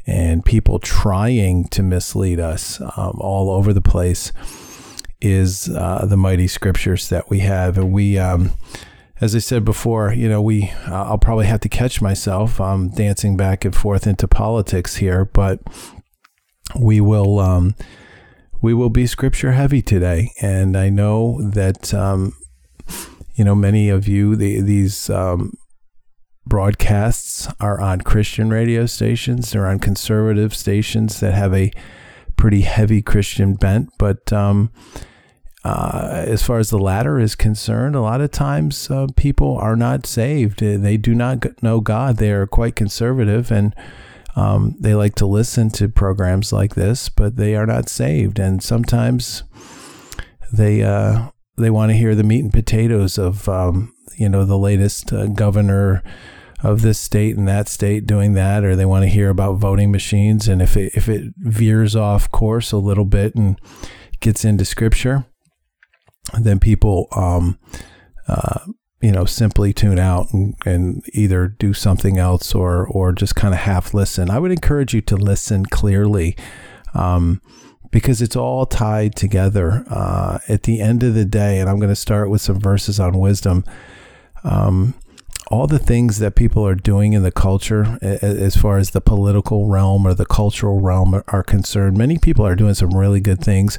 and 0.07 0.45
people 0.45 0.79
trying 0.79 1.65
to 1.69 1.83
mislead 1.83 2.39
us 2.39 2.81
um, 2.81 3.19
all 3.19 3.51
over 3.51 3.73
the 3.73 3.81
place 3.81 4.31
is 5.23 5.71
uh, 5.71 6.05
the 6.07 6.17
mighty 6.19 6.47
scriptures 6.47 7.09
that 7.09 7.31
we 7.31 7.41
have. 7.41 7.79
And 7.79 7.93
we, 7.93 8.19
um, 8.19 8.53
as 9.21 9.35
I 9.35 9.39
said 9.39 9.65
before, 9.65 10.13
you 10.13 10.29
know, 10.29 10.43
we, 10.43 10.71
uh, 10.87 11.05
I'll 11.05 11.19
probably 11.19 11.47
have 11.47 11.61
to 11.61 11.69
catch 11.69 12.03
myself 12.03 12.61
um, 12.61 12.91
dancing 12.91 13.37
back 13.37 13.65
and 13.65 13.75
forth 13.75 14.07
into 14.07 14.29
politics 14.29 14.97
here, 14.97 15.25
but 15.25 15.61
we 16.79 17.01
will, 17.01 17.39
um, 17.39 17.75
we 18.61 18.75
will 18.75 18.91
be 18.91 19.07
scripture 19.07 19.53
heavy 19.53 19.81
today. 19.81 20.33
And 20.41 20.77
I 20.77 20.91
know 20.91 21.41
that, 21.43 21.95
um, 21.95 22.35
you 23.35 23.45
know, 23.45 23.55
many 23.55 23.89
of 23.89 24.07
you, 24.07 24.37
the, 24.37 24.61
these, 24.61 25.09
um, 25.09 25.53
broadcasts 26.47 27.49
are 27.59 27.81
on 27.81 28.01
Christian 28.01 28.51
radio 28.51 28.87
stations. 28.87 29.51
They're 29.51 29.67
on 29.67 29.81
conservative 29.81 30.55
stations 30.55 31.21
that 31.21 31.35
have 31.35 31.53
a 31.53 31.73
pretty 32.37 32.61
heavy 32.61 33.03
Christian 33.03 33.55
bent. 33.55 33.91
But 33.99 34.33
um, 34.33 34.71
uh, 35.67 36.23
as 36.29 36.45
far 36.45 36.61
as 36.61 36.71
the 36.71 36.79
latter 36.79 37.19
is 37.19 37.35
concerned, 37.35 37.97
a 37.97 38.01
lot 38.01 38.21
of 38.21 38.31
times 38.31 38.89
uh, 38.89 39.09
people 39.17 39.57
are 39.57 39.75
not 39.75 40.07
saved. 40.07 40.61
They 40.61 40.97
do 40.97 41.13
not 41.13 41.45
know 41.61 41.81
God. 41.81 42.19
They 42.19 42.31
are 42.31 42.47
quite 42.47 42.77
conservative 42.77 43.51
and 43.51 43.75
um, 44.37 44.77
they 44.79 44.95
like 44.95 45.17
to 45.17 45.27
listen 45.27 45.71
to 45.71 45.89
programs 45.89 46.53
like 46.53 46.77
this, 46.77 47.09
but 47.09 47.35
they 47.35 47.57
are 47.57 47.67
not 47.67 47.89
saved. 47.89 48.39
And 48.39 48.63
sometimes 48.63 49.43
they 50.53 50.85
uh, 50.85 51.31
they 51.57 51.71
want 51.71 51.91
to 51.91 51.97
hear 51.97 52.15
the 52.15 52.23
meat 52.23 52.45
and 52.45 52.53
potatoes 52.53 53.19
of 53.19 53.49
um, 53.49 53.93
you 54.17 54.29
know 54.29 54.45
the 54.45 54.59
latest 54.59 55.13
uh, 55.13 55.27
governor 55.27 56.01
of 56.63 56.83
this 56.83 57.01
state 57.01 57.37
and 57.37 57.49
that 57.49 57.69
state 57.69 58.07
doing 58.07 58.35
that, 58.35 58.63
or 58.63 58.77
they 58.77 58.87
want 58.87 59.03
to 59.03 59.09
hear 59.09 59.31
about 59.31 59.55
voting 59.55 59.91
machines. 59.91 60.47
And 60.47 60.63
if 60.63 60.77
it, 60.77 60.93
if 60.95 61.09
it 61.09 61.35
veers 61.39 61.97
off 61.97 62.31
course 62.31 62.71
a 62.71 62.79
little 62.79 63.05
bit 63.05 63.35
and 63.35 63.61
gets 64.21 64.45
into 64.45 64.65
scripture, 64.65 65.27
then 66.35 66.59
people, 66.59 67.09
um, 67.13 67.59
uh, 68.29 68.61
you 69.01 69.13
know, 69.13 69.25
simply 69.25 69.73
tune 69.73 69.99
out 69.99 70.33
and, 70.33 70.55
and 70.65 71.05
either 71.13 71.49
do 71.49 71.73
something 71.73 72.19
else 72.19 72.55
or, 72.55 72.87
or 72.87 73.13
just 73.13 73.37
kind 73.37 73.55
of 73.55 73.61
half 73.61 73.95
listen. 73.95 74.31
I 74.31 74.39
would 74.39 74.51
encourage 74.51 74.95
you 74.95 75.01
to 75.03 75.17
listen 75.17 75.67
clearly. 75.67 76.37
Um, 76.95 77.41
because 77.91 78.21
it's 78.21 78.37
all 78.37 78.67
tied 78.67 79.15
together. 79.15 79.85
Uh, 79.89 80.39
at 80.49 80.65
the 80.65 80.81
end 80.81 81.03
of 81.03 81.15
the 81.15 81.25
day, 81.25 81.61
and 81.61 81.71
I'm 81.71 81.79
going 81.79 81.89
to 81.89 81.97
start 81.97 82.29
with 82.29 82.41
some 82.43 82.61
verses 82.61 83.01
on 83.01 83.19
wisdom. 83.19 83.65
Um, 84.45 84.95
all 85.49 85.67
the 85.67 85.79
things 85.79 86.19
that 86.19 86.35
people 86.35 86.67
are 86.67 86.75
doing 86.75 87.13
in 87.13 87.23
the 87.23 87.33
culture, 87.33 87.99
as 88.03 88.57
far 88.57 88.79
as 88.79 88.91
the 88.91 89.01
political 89.01 89.69
realm 89.69 90.07
or 90.07 90.13
the 90.13 90.27
cultural 90.27 90.81
realm 90.81 91.23
are 91.29 91.43
concerned, 91.43 91.97
many 91.97 92.19
people 92.19 92.45
are 92.45 92.57
doing 92.57 92.75
some 92.75 92.91
really 92.91 93.21
good 93.21 93.41
things. 93.41 93.79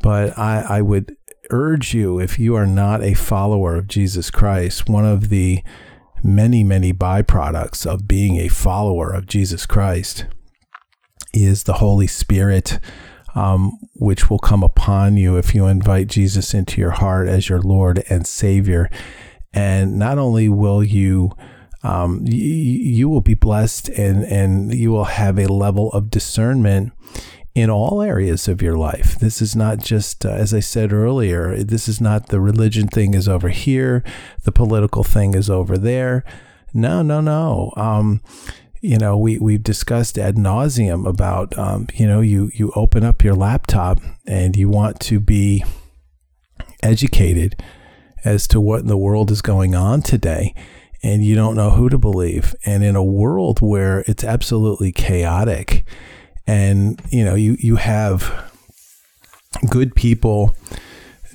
But 0.00 0.38
I, 0.38 0.60
I 0.68 0.82
would 0.82 1.16
urge 1.50 1.94
you, 1.94 2.18
if 2.18 2.38
you 2.38 2.54
are 2.54 2.66
not 2.66 3.02
a 3.02 3.14
follower 3.14 3.76
of 3.76 3.88
Jesus 3.88 4.30
Christ, 4.30 4.88
one 4.88 5.04
of 5.04 5.28
the 5.28 5.62
many, 6.22 6.64
many 6.64 6.92
byproducts 6.92 7.86
of 7.86 8.08
being 8.08 8.38
a 8.38 8.48
follower 8.48 9.10
of 9.10 9.26
Jesus 9.26 9.66
Christ 9.66 10.26
is 11.32 11.64
the 11.64 11.74
Holy 11.74 12.06
Spirit. 12.06 12.78
Um, 13.36 13.80
which 13.94 14.30
will 14.30 14.38
come 14.38 14.62
upon 14.62 15.16
you 15.16 15.36
if 15.36 15.56
you 15.56 15.66
invite 15.66 16.06
Jesus 16.06 16.54
into 16.54 16.80
your 16.80 16.92
heart 16.92 17.26
as 17.26 17.48
your 17.48 17.60
Lord 17.60 18.04
and 18.08 18.24
Savior. 18.24 18.88
And 19.52 19.98
not 19.98 20.18
only 20.18 20.48
will 20.48 20.84
you, 20.84 21.32
um, 21.82 22.24
you 22.24 23.08
will 23.08 23.20
be 23.20 23.34
blessed 23.34 23.88
and, 23.90 24.22
and 24.24 24.72
you 24.72 24.92
will 24.92 25.04
have 25.04 25.36
a 25.36 25.52
level 25.52 25.90
of 25.90 26.10
discernment 26.10 26.92
in 27.54 27.70
all 27.70 28.02
areas 28.02 28.48
of 28.48 28.60
your 28.60 28.76
life. 28.76 29.18
This 29.18 29.40
is 29.40 29.54
not 29.54 29.78
just, 29.78 30.26
uh, 30.26 30.30
as 30.30 30.52
I 30.52 30.60
said 30.60 30.92
earlier, 30.92 31.62
this 31.62 31.88
is 31.88 32.00
not 32.00 32.28
the 32.28 32.40
religion 32.40 32.88
thing 32.88 33.14
is 33.14 33.28
over 33.28 33.48
here, 33.48 34.02
the 34.42 34.52
political 34.52 35.04
thing 35.04 35.34
is 35.34 35.48
over 35.48 35.78
there. 35.78 36.24
No, 36.72 37.02
no, 37.02 37.20
no. 37.20 37.72
Um, 37.76 38.20
you 38.80 38.98
know, 38.98 39.16
we, 39.16 39.38
we've 39.38 39.62
discussed 39.62 40.18
ad 40.18 40.34
nauseum 40.34 41.06
about, 41.06 41.56
um, 41.56 41.86
you 41.94 42.06
know, 42.06 42.20
you, 42.20 42.50
you 42.54 42.72
open 42.74 43.04
up 43.04 43.22
your 43.22 43.34
laptop 43.34 44.00
and 44.26 44.56
you 44.56 44.68
want 44.68 44.98
to 45.00 45.20
be 45.20 45.64
educated 46.82 47.62
as 48.24 48.48
to 48.48 48.60
what 48.60 48.80
in 48.80 48.88
the 48.88 48.96
world 48.96 49.30
is 49.30 49.42
going 49.42 49.74
on 49.74 50.02
today 50.02 50.54
and 51.04 51.24
you 51.24 51.34
don't 51.34 51.54
know 51.54 51.70
who 51.70 51.88
to 51.88 51.98
believe. 51.98 52.54
And 52.64 52.82
in 52.82 52.96
a 52.96 53.04
world 53.04 53.60
where 53.60 54.00
it's 54.08 54.24
absolutely 54.24 54.90
chaotic 54.90 55.86
and 56.46 57.00
you 57.10 57.24
know 57.24 57.34
you 57.34 57.56
you 57.58 57.76
have 57.76 58.50
good 59.70 59.94
people 59.94 60.54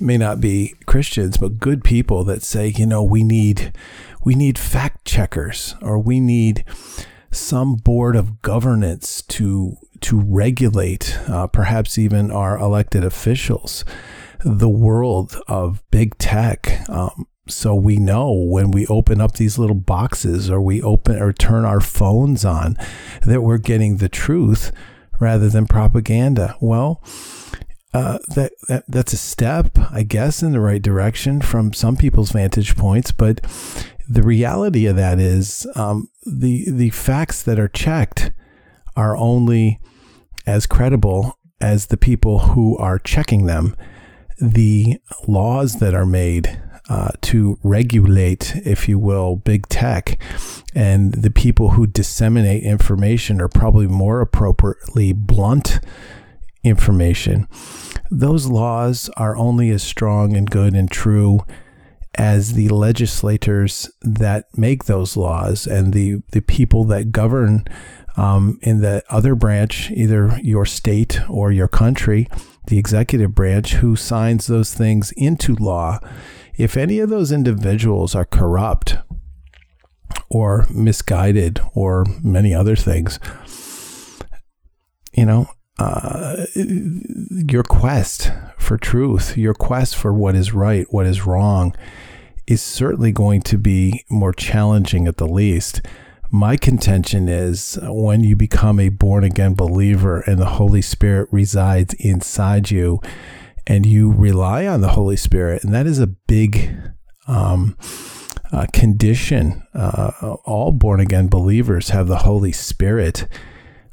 may 0.00 0.16
not 0.16 0.40
be 0.40 0.74
Christians, 0.86 1.36
but 1.36 1.58
good 1.58 1.84
people 1.84 2.24
that 2.24 2.42
say, 2.42 2.68
you 2.68 2.86
know, 2.86 3.02
we 3.02 3.22
need 3.22 3.72
we 4.24 4.34
need 4.34 4.58
fact 4.58 5.04
checkers 5.04 5.74
or 5.80 5.98
we 5.98 6.20
need 6.20 6.64
some 7.30 7.76
board 7.76 8.16
of 8.16 8.42
governance 8.42 9.22
to 9.22 9.76
to 10.00 10.18
regulate, 10.18 11.18
uh, 11.28 11.46
perhaps 11.46 11.98
even 11.98 12.30
our 12.30 12.58
elected 12.58 13.04
officials 13.04 13.84
the 14.42 14.70
world 14.70 15.36
of 15.48 15.82
big 15.90 16.16
tech. 16.16 16.88
Um, 16.88 17.26
so 17.46 17.74
we 17.74 17.98
know 17.98 18.32
when 18.32 18.70
we 18.70 18.86
open 18.86 19.20
up 19.20 19.34
these 19.34 19.58
little 19.58 19.76
boxes 19.76 20.50
or 20.50 20.62
we 20.62 20.80
open 20.80 21.20
or 21.20 21.32
turn 21.32 21.64
our 21.64 21.80
phones 21.80 22.44
on 22.44 22.76
that 23.22 23.42
we're 23.42 23.58
getting 23.58 23.96
the 23.96 24.08
truth 24.08 24.72
rather 25.20 25.48
than 25.48 25.66
propaganda. 25.66 26.56
Well, 26.60 27.02
uh, 27.92 28.18
that, 28.34 28.52
that 28.68 28.84
that's 28.88 29.12
a 29.12 29.18
step, 29.18 29.78
I 29.90 30.02
guess, 30.02 30.42
in 30.42 30.52
the 30.52 30.60
right 30.60 30.82
direction 30.82 31.40
from 31.40 31.72
some 31.72 31.96
people's 31.96 32.32
vantage 32.32 32.76
points. 32.76 33.12
But 33.12 33.40
the 34.08 34.22
reality 34.22 34.86
of 34.86 34.96
that 34.96 35.18
is 35.18 35.66
um, 35.74 36.08
the 36.24 36.70
the 36.70 36.90
facts 36.90 37.42
that 37.42 37.58
are 37.58 37.68
checked 37.68 38.32
are 38.96 39.16
only 39.16 39.80
as 40.46 40.66
credible 40.66 41.38
as 41.60 41.86
the 41.86 41.96
people 41.96 42.38
who 42.40 42.76
are 42.78 42.98
checking 42.98 43.46
them 43.46 43.76
the 44.40 44.98
laws 45.28 45.74
that 45.80 45.94
are 45.94 46.06
made 46.06 46.60
uh, 46.90 47.12
to 47.22 47.56
regulate, 47.62 48.56
if 48.66 48.88
you 48.88 48.98
will, 48.98 49.36
big 49.36 49.68
tech 49.68 50.20
and 50.74 51.14
the 51.14 51.30
people 51.30 51.70
who 51.70 51.86
disseminate 51.86 52.64
information 52.64 53.40
are 53.40 53.48
probably 53.48 53.86
more 53.86 54.20
appropriately 54.20 55.12
blunt 55.12 55.78
information. 56.64 57.46
Those 58.10 58.46
laws 58.46 59.08
are 59.16 59.36
only 59.36 59.70
as 59.70 59.84
strong 59.84 60.36
and 60.36 60.50
good 60.50 60.74
and 60.74 60.90
true 60.90 61.40
as 62.16 62.54
the 62.54 62.68
legislators 62.70 63.88
that 64.02 64.46
make 64.58 64.84
those 64.84 65.16
laws 65.16 65.68
and 65.68 65.94
the, 65.94 66.22
the 66.32 66.42
people 66.42 66.84
that 66.86 67.12
govern 67.12 67.64
um, 68.16 68.58
in 68.62 68.80
the 68.80 69.04
other 69.08 69.36
branch, 69.36 69.92
either 69.92 70.36
your 70.42 70.66
state 70.66 71.20
or 71.30 71.52
your 71.52 71.68
country, 71.68 72.28
the 72.66 72.78
executive 72.78 73.32
branch, 73.32 73.74
who 73.74 73.94
signs 73.94 74.48
those 74.48 74.74
things 74.74 75.12
into 75.16 75.54
law. 75.54 76.00
If 76.60 76.76
any 76.76 76.98
of 76.98 77.08
those 77.08 77.32
individuals 77.32 78.14
are 78.14 78.26
corrupt 78.26 78.98
or 80.28 80.66
misguided 80.68 81.58
or 81.72 82.04
many 82.22 82.52
other 82.54 82.76
things, 82.76 83.18
you 85.14 85.24
know, 85.24 85.46
uh, 85.78 86.44
your 86.54 87.62
quest 87.62 88.30
for 88.58 88.76
truth, 88.76 89.38
your 89.38 89.54
quest 89.54 89.96
for 89.96 90.12
what 90.12 90.34
is 90.34 90.52
right, 90.52 90.86
what 90.90 91.06
is 91.06 91.24
wrong, 91.24 91.74
is 92.46 92.60
certainly 92.60 93.10
going 93.10 93.40
to 93.40 93.56
be 93.56 94.04
more 94.10 94.34
challenging 94.34 95.06
at 95.06 95.16
the 95.16 95.26
least. 95.26 95.80
My 96.30 96.58
contention 96.58 97.26
is 97.26 97.78
when 97.84 98.22
you 98.22 98.36
become 98.36 98.78
a 98.78 98.90
born 98.90 99.24
again 99.24 99.54
believer 99.54 100.20
and 100.26 100.38
the 100.38 100.44
Holy 100.44 100.82
Spirit 100.82 101.30
resides 101.32 101.94
inside 101.94 102.70
you 102.70 103.00
and 103.66 103.86
you 103.86 104.12
rely 104.12 104.66
on 104.66 104.80
the 104.80 104.90
Holy 104.90 105.16
Spirit, 105.16 105.64
and 105.64 105.74
that 105.74 105.86
is 105.86 105.98
a 105.98 106.06
big 106.06 106.76
um, 107.26 107.76
uh, 108.52 108.66
condition. 108.72 109.62
Uh, 109.74 110.36
all 110.44 110.72
born 110.72 111.00
again 111.00 111.28
believers 111.28 111.90
have 111.90 112.08
the 112.08 112.18
Holy 112.18 112.52
Spirit 112.52 113.26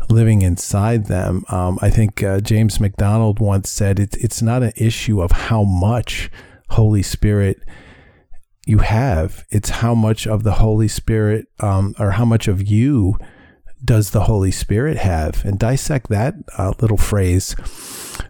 living 0.10 0.42
inside 0.42 1.06
them. 1.06 1.44
Um, 1.50 1.78
I 1.82 1.90
think 1.90 2.24
uh, 2.24 2.40
James 2.40 2.80
MacDonald 2.80 3.40
once 3.40 3.70
said 3.70 4.00
it's 4.00 4.18
it's 4.18 4.42
not 4.42 4.64
an 4.64 4.74
issue 4.76 5.22
of 5.22 5.32
how 5.32 5.64
much 5.64 6.32
Holy 6.70 7.04
Spirit 7.04 7.58
you 8.66 8.80
have; 8.80 9.46
it's 9.50 9.70
how 9.70 9.94
much 9.94 10.28
of 10.28 10.44
the 10.44 10.54
Holy 10.54 10.88
Spirit 10.88 11.48
um, 11.60 11.94
or 12.00 12.12
how 12.12 12.26
much 12.26 12.48
of 12.48 12.68
you 12.68 13.18
does 13.84 14.12
the 14.12 14.24
Holy 14.24 14.52
Spirit 14.52 14.98
have, 14.98 15.44
and 15.46 15.60
dissect 15.60 16.10
that 16.10 16.36
uh, 16.58 16.74
little 16.80 16.98
phrase 16.98 17.56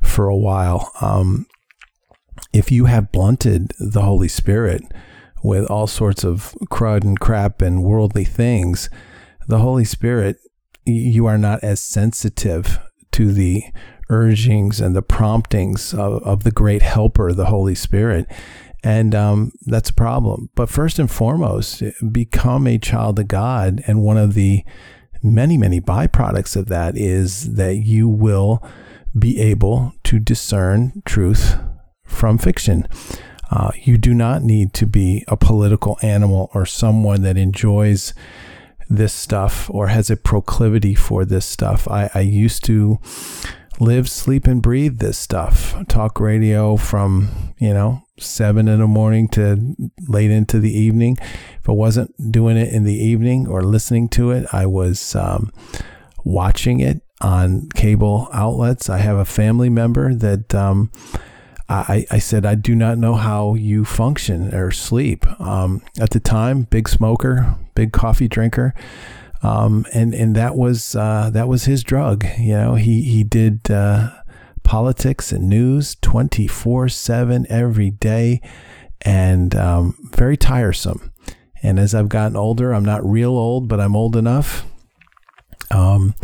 for 0.03 0.27
a 0.27 0.37
while. 0.37 0.91
Um, 1.01 1.47
if 2.53 2.71
you 2.71 2.85
have 2.85 3.11
blunted 3.11 3.73
the 3.79 4.01
Holy 4.01 4.27
Spirit 4.27 4.83
with 5.43 5.65
all 5.69 5.87
sorts 5.87 6.23
of 6.23 6.55
crud 6.69 7.03
and 7.03 7.19
crap 7.19 7.61
and 7.61 7.83
worldly 7.83 8.25
things, 8.25 8.89
the 9.47 9.59
Holy 9.59 9.85
Spirit 9.85 10.37
you 10.87 11.25
are 11.25 11.37
not 11.37 11.63
as 11.63 11.81
sensitive 11.81 12.79
to 13.11 13.31
the 13.31 13.63
urgings 14.09 14.79
and 14.79 14.95
the 14.95 15.01
promptings 15.01 15.93
of, 15.93 16.23
of 16.23 16.43
the 16.43 16.51
great 16.51 16.81
helper, 16.81 17.33
the 17.33 17.47
Holy 17.47 17.75
Spirit. 17.75 18.25
And 18.83 19.13
um, 19.13 19.51
that's 19.65 19.89
a 19.89 19.93
problem. 19.93 20.49
But 20.55 20.69
first 20.69 20.97
and 20.97 21.11
foremost, 21.11 21.83
become 22.11 22.67
a 22.67 22.77
child 22.77 23.19
of 23.19 23.27
God. 23.27 23.83
And 23.85 24.01
one 24.01 24.17
of 24.17 24.33
the 24.33 24.63
many, 25.23 25.57
many 25.57 25.81
byproducts 25.81 26.55
of 26.55 26.67
that 26.67 26.97
is 26.97 27.55
that 27.55 27.77
you 27.77 28.07
will 28.07 28.63
be 29.17 29.39
able 29.39 29.93
to 30.03 30.19
discern 30.19 31.01
truth 31.05 31.55
from 32.05 32.37
fiction. 32.37 32.87
Uh, 33.49 33.71
you 33.83 33.97
do 33.97 34.13
not 34.13 34.43
need 34.43 34.73
to 34.73 34.85
be 34.85 35.23
a 35.27 35.37
political 35.37 35.97
animal 36.01 36.49
or 36.53 36.65
someone 36.65 37.21
that 37.21 37.37
enjoys 37.37 38.13
this 38.89 39.13
stuff 39.13 39.69
or 39.69 39.87
has 39.87 40.09
a 40.09 40.17
proclivity 40.17 40.95
for 40.95 41.25
this 41.25 41.45
stuff. 41.45 41.87
I, 41.87 42.09
I 42.13 42.21
used 42.21 42.63
to 42.65 42.99
live, 43.79 44.09
sleep, 44.09 44.47
and 44.47 44.61
breathe 44.61 44.99
this 44.99 45.17
stuff. 45.17 45.75
Talk 45.87 46.19
radio 46.19 46.77
from, 46.77 47.53
you 47.59 47.73
know, 47.73 48.03
seven 48.19 48.67
in 48.67 48.79
the 48.79 48.87
morning 48.87 49.27
to 49.29 49.75
late 50.07 50.31
into 50.31 50.59
the 50.59 50.71
evening. 50.71 51.17
If 51.59 51.69
I 51.69 51.73
wasn't 51.73 52.31
doing 52.31 52.57
it 52.57 52.73
in 52.73 52.83
the 52.83 52.95
evening 52.95 53.47
or 53.47 53.61
listening 53.61 54.09
to 54.09 54.31
it, 54.31 54.47
I 54.51 54.65
was 54.65 55.15
um, 55.15 55.51
watching 56.23 56.79
it 56.79 57.01
on 57.21 57.69
cable 57.75 58.29
outlets. 58.33 58.89
I 58.89 58.97
have 58.97 59.17
a 59.17 59.25
family 59.25 59.69
member 59.69 60.13
that 60.13 60.53
um, 60.55 60.91
I, 61.69 62.05
I 62.09 62.19
said, 62.19 62.45
I 62.45 62.55
do 62.55 62.75
not 62.75 62.97
know 62.97 63.15
how 63.15 63.55
you 63.55 63.83
function 63.83 64.53
or 64.53 64.71
sleep. 64.71 65.25
Um, 65.39 65.81
at 65.99 66.11
the 66.11 66.19
time, 66.19 66.63
big 66.63 66.87
smoker, 66.87 67.55
big 67.75 67.91
coffee 67.91 68.27
drinker. 68.27 68.73
Um, 69.43 69.85
and, 69.93 70.13
and 70.13 70.35
that 70.35 70.55
was, 70.55 70.95
uh, 70.95 71.29
that 71.31 71.47
was 71.47 71.65
his 71.65 71.83
drug. 71.83 72.25
You 72.39 72.53
know, 72.53 72.75
he, 72.75 73.03
he 73.03 73.23
did, 73.23 73.69
uh, 73.69 74.11
politics 74.63 75.31
and 75.31 75.47
news 75.47 75.95
24 76.01 76.89
seven 76.89 77.45
every 77.49 77.91
day 77.91 78.41
and, 79.01 79.55
um, 79.55 79.95
very 80.11 80.37
tiresome. 80.37 81.11
And 81.63 81.79
as 81.79 81.93
I've 81.95 82.09
gotten 82.09 82.35
older, 82.35 82.73
I'm 82.73 82.85
not 82.85 83.05
real 83.05 83.31
old, 83.31 83.67
but 83.67 83.79
I'm 83.79 83.95
old 83.95 84.15
enough. 84.15 84.65
Um, 85.71 86.15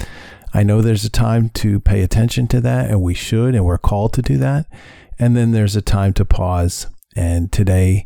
I 0.53 0.63
know 0.63 0.81
there's 0.81 1.05
a 1.05 1.09
time 1.09 1.49
to 1.49 1.79
pay 1.79 2.01
attention 2.01 2.47
to 2.47 2.61
that, 2.61 2.89
and 2.89 3.01
we 3.01 3.13
should, 3.13 3.55
and 3.55 3.65
we're 3.65 3.79
called 3.79 4.13
to 4.13 4.21
do 4.21 4.37
that. 4.37 4.67
And 5.17 5.35
then 5.35 5.51
there's 5.51 5.75
a 5.75 5.81
time 5.81 6.13
to 6.13 6.25
pause. 6.25 6.87
And 7.15 7.51
today, 7.51 8.05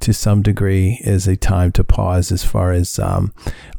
to 0.00 0.12
some 0.12 0.42
degree, 0.42 1.00
is 1.02 1.26
a 1.26 1.36
time 1.36 1.72
to 1.72 1.84
pause 1.84 2.30
as 2.30 2.44
far 2.44 2.72
as 2.72 2.98
um, 2.98 3.32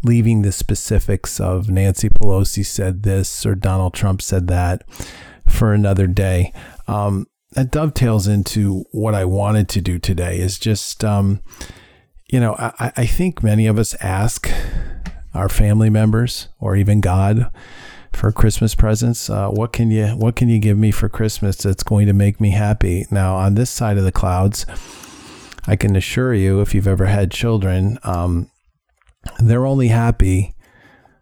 leaving 0.03 0.41
the 0.41 0.51
specifics 0.51 1.39
of 1.39 1.69
Nancy 1.69 2.09
Pelosi 2.09 2.65
said 2.65 3.03
this 3.03 3.45
or 3.45 3.55
Donald 3.55 3.93
Trump 3.93 4.21
said 4.21 4.47
that 4.47 4.83
for 5.47 5.73
another 5.73 6.07
day. 6.07 6.53
Um, 6.87 7.27
that 7.53 7.71
dovetails 7.71 8.27
into 8.27 8.85
what 8.91 9.15
I 9.15 9.25
wanted 9.25 9.69
to 9.69 9.81
do 9.81 9.97
today 9.97 10.37
is 10.39 10.59
just, 10.59 11.03
um, 11.03 11.41
you 12.27 12.39
know, 12.39 12.55
I, 12.59 12.91
I 12.95 13.05
think 13.05 13.41
many 13.41 13.65
of 13.65 13.79
us 13.79 13.95
ask 14.01 14.49
our 15.33 15.49
family 15.49 15.89
members 15.89 16.49
or 16.59 16.75
even 16.75 17.01
God 17.01 17.51
for 18.13 18.31
Christmas 18.31 18.75
presents. 18.75 19.29
Uh, 19.29 19.49
what 19.49 19.73
can 19.73 19.89
you 19.89 20.07
What 20.07 20.35
can 20.35 20.49
you 20.49 20.59
give 20.59 20.77
me 20.77 20.91
for 20.91 21.09
Christmas 21.09 21.57
that's 21.57 21.83
going 21.83 22.07
to 22.07 22.13
make 22.13 22.39
me 22.39 22.51
happy? 22.51 23.05
Now, 23.09 23.35
on 23.35 23.55
this 23.55 23.69
side 23.69 23.97
of 23.97 24.03
the 24.03 24.11
clouds, 24.11 24.65
I 25.67 25.75
can 25.75 25.95
assure 25.95 26.33
you, 26.33 26.61
if 26.61 26.73
you've 26.73 26.87
ever 26.87 27.05
had 27.05 27.31
children, 27.31 27.99
um, 28.03 28.49
they're 29.39 29.65
only 29.65 29.89
happy 29.89 30.55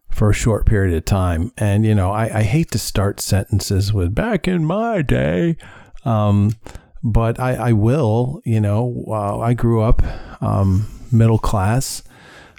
for 0.10 0.30
a 0.30 0.34
short 0.34 0.66
period 0.66 0.96
of 0.96 1.06
time. 1.06 1.52
And 1.58 1.86
you 1.86 1.94
know, 1.94 2.12
I, 2.12 2.40
I 2.40 2.44
hate 2.44 2.72
to 2.72 2.80
start 2.80 3.20
sentences 3.20 3.94
with 3.94 4.16
"back 4.16 4.48
in 4.48 4.66
my 4.66 5.02
day." 5.02 5.58
Um, 6.06 6.52
but 7.04 7.40
I, 7.40 7.56
I, 7.56 7.72
will, 7.74 8.42
you 8.44 8.60
know, 8.60 9.06
uh, 9.08 9.40
I 9.40 9.54
grew 9.54 9.82
up 9.82 10.02
um, 10.42 10.88
middle 11.12 11.38
class, 11.38 12.04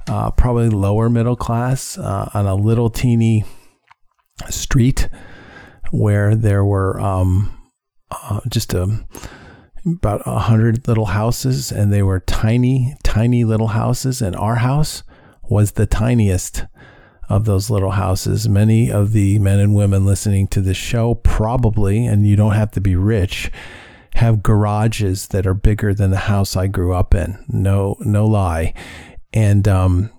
uh, 0.07 0.31
probably 0.31 0.69
lower 0.69 1.09
middle 1.09 1.37
class, 1.37 1.99
uh, 1.99 2.31
on 2.35 2.47
a 2.47 2.55
little 2.55 2.91
teeny 2.91 3.45
street 4.49 5.09
where 5.91 6.35
there 6.35 6.65
were 6.65 7.01
um, 7.01 7.71
uh, 8.11 8.41
just 8.49 8.75
a, 8.75 9.07
about 9.87 10.23
a 10.27 10.39
hundred 10.39 10.87
little 10.89 11.07
houses, 11.07 11.73
and 11.73 11.93
they 11.93 12.03
were 12.03 12.21
tiny, 12.21 12.97
tiny 13.03 13.45
little 13.45 13.69
houses. 13.69 14.23
And 14.23 14.37
our 14.37 14.57
house 14.57 15.03
was 15.43 15.73
the 15.73 15.87
tiniest 15.87 16.65
of 17.29 17.45
those 17.45 17.71
little 17.71 17.93
houses. 17.93 18.49
Many 18.49 18.91
of 18.91 19.13
the 19.13 19.39
men 19.39 19.59
and 19.59 19.75
women 19.75 20.07
listening 20.07 20.49
to 20.49 20.61
this 20.61 20.77
show 20.77 21.15
probably, 21.15 22.07
and 22.07 22.27
you 22.27 22.37
don't 22.37 22.55
have 22.55 22.71
to 22.73 22.81
be 22.81 22.97
rich, 22.97 23.51
have 24.15 24.43
garages 24.43 25.29
that 25.29 25.47
are 25.47 25.55
bigger 25.55 25.95
than 25.95 26.11
the 26.11 26.17
house 26.17 26.57
I 26.57 26.67
grew 26.67 26.95
up 26.95 27.15
in. 27.15 27.45
No, 27.49 27.97
no 28.01 28.27
lie. 28.27 28.75
And 29.33 29.69
um, 29.69 30.11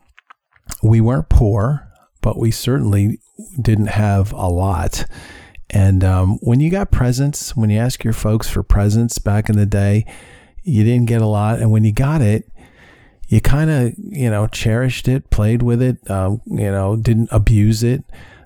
we 0.83 1.01
weren't 1.01 1.29
poor, 1.29 1.87
but 2.21 2.37
we 2.37 2.51
certainly 2.51 3.19
didn't 3.61 3.87
have 3.87 4.31
a 4.31 4.47
lot. 4.47 5.05
And 5.69 6.03
um, 6.03 6.39
when 6.41 6.59
you 6.59 6.71
got 6.71 6.91
presents, 6.91 7.55
when 7.55 7.69
you 7.69 7.79
ask 7.79 8.03
your 8.03 8.13
folks 8.13 8.49
for 8.49 8.63
presents 8.63 9.19
back 9.19 9.49
in 9.49 9.57
the 9.57 9.65
day, 9.65 10.05
you 10.63 10.83
didn't 10.83 11.05
get 11.05 11.21
a 11.21 11.27
lot. 11.27 11.59
And 11.59 11.71
when 11.71 11.83
you 11.83 11.91
got 11.91 12.21
it, 12.21 12.49
you 13.27 13.39
kind 13.39 13.69
of, 13.69 13.93
you 13.97 14.29
know, 14.29 14.47
cherished 14.47 15.07
it, 15.07 15.29
played 15.29 15.61
with 15.61 15.81
it, 15.81 16.09
um, 16.09 16.41
you 16.47 16.71
know, 16.71 16.95
didn't 16.95 17.29
abuse 17.31 17.83
it. 17.83 18.03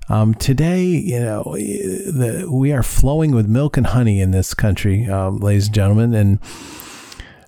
Um, 0.09 0.33
today, 0.33 0.83
you 0.83 1.19
know, 1.21 1.43
the, 1.55 2.49
we 2.51 2.73
are 2.73 2.83
flowing 2.83 3.31
with 3.31 3.47
milk 3.47 3.77
and 3.77 3.87
honey 3.87 4.19
in 4.19 4.31
this 4.31 4.53
country, 4.53 5.05
um, 5.05 5.37
ladies 5.37 5.67
and 5.67 5.75
gentlemen. 5.75 6.13
And 6.13 6.39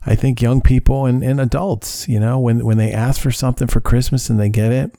I 0.06 0.16
think 0.16 0.42
young 0.42 0.62
people 0.62 1.06
and, 1.06 1.22
and 1.22 1.42
adults, 1.42 2.08
you 2.08 2.20
know, 2.20 2.40
when, 2.40 2.64
when 2.64 2.78
they 2.78 2.94
ask 2.94 3.20
for 3.20 3.32
something 3.32 3.68
for 3.68 3.82
Christmas 3.82 4.30
and 4.30 4.40
they 4.40 4.50
get 4.50 4.72
it, 4.72 4.96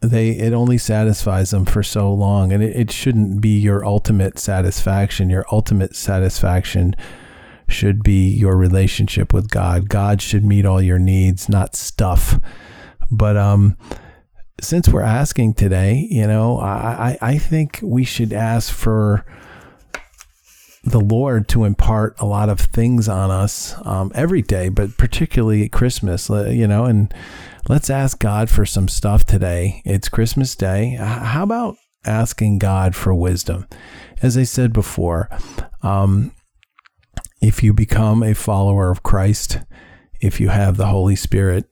they 0.00 0.30
it 0.30 0.52
only 0.52 0.78
satisfies 0.78 1.50
them 1.50 1.66
for 1.66 1.82
so 1.82 2.12
long 2.12 2.52
and 2.52 2.62
it, 2.62 2.74
it 2.74 2.90
shouldn't 2.90 3.40
be 3.40 3.58
your 3.58 3.84
ultimate 3.84 4.38
satisfaction. 4.38 5.30
Your 5.30 5.44
ultimate 5.52 5.94
satisfaction 5.94 6.96
should 7.68 8.02
be 8.02 8.28
your 8.28 8.56
relationship 8.56 9.32
with 9.32 9.50
god. 9.50 9.88
God 9.88 10.22
should 10.22 10.44
meet 10.44 10.64
all 10.64 10.80
your 10.82 10.98
needs 10.98 11.48
not 11.48 11.76
stuff. 11.76 12.40
But 13.10 13.36
um 13.36 13.76
since 14.60 14.88
we're 14.88 15.00
asking 15.00 15.54
today 15.54 16.06
you 16.10 16.26
know 16.26 16.58
i 16.60 17.16
i 17.22 17.38
think 17.38 17.80
we 17.82 18.04
should 18.04 18.30
ask 18.30 18.70
for 18.70 19.24
the 20.84 21.00
Lord 21.00 21.48
to 21.48 21.64
impart 21.64 22.18
a 22.20 22.26
lot 22.26 22.48
of 22.48 22.60
things 22.60 23.08
on 23.08 23.30
us 23.30 23.74
um, 23.84 24.10
every 24.14 24.42
day, 24.42 24.68
but 24.68 24.96
particularly 24.96 25.64
at 25.64 25.72
Christmas, 25.72 26.30
you 26.30 26.66
know, 26.66 26.86
and 26.86 27.12
let's 27.68 27.90
ask 27.90 28.18
God 28.18 28.50
for 28.50 28.64
some 28.64 28.88
stuff 28.88 29.24
today. 29.24 29.82
It's 29.84 30.08
Christmas 30.08 30.54
Day. 30.54 30.96
How 30.96 31.42
about 31.42 31.76
asking 32.04 32.58
God 32.58 32.94
for 32.94 33.14
wisdom? 33.14 33.66
As 34.22 34.36
I 34.36 34.44
said 34.44 34.72
before, 34.72 35.28
um, 35.82 36.32
if 37.40 37.62
you 37.62 37.72
become 37.72 38.22
a 38.22 38.34
follower 38.34 38.90
of 38.90 39.02
Christ, 39.02 39.58
if 40.20 40.40
you 40.40 40.48
have 40.48 40.76
the 40.76 40.86
Holy 40.86 41.16
Spirit 41.16 41.66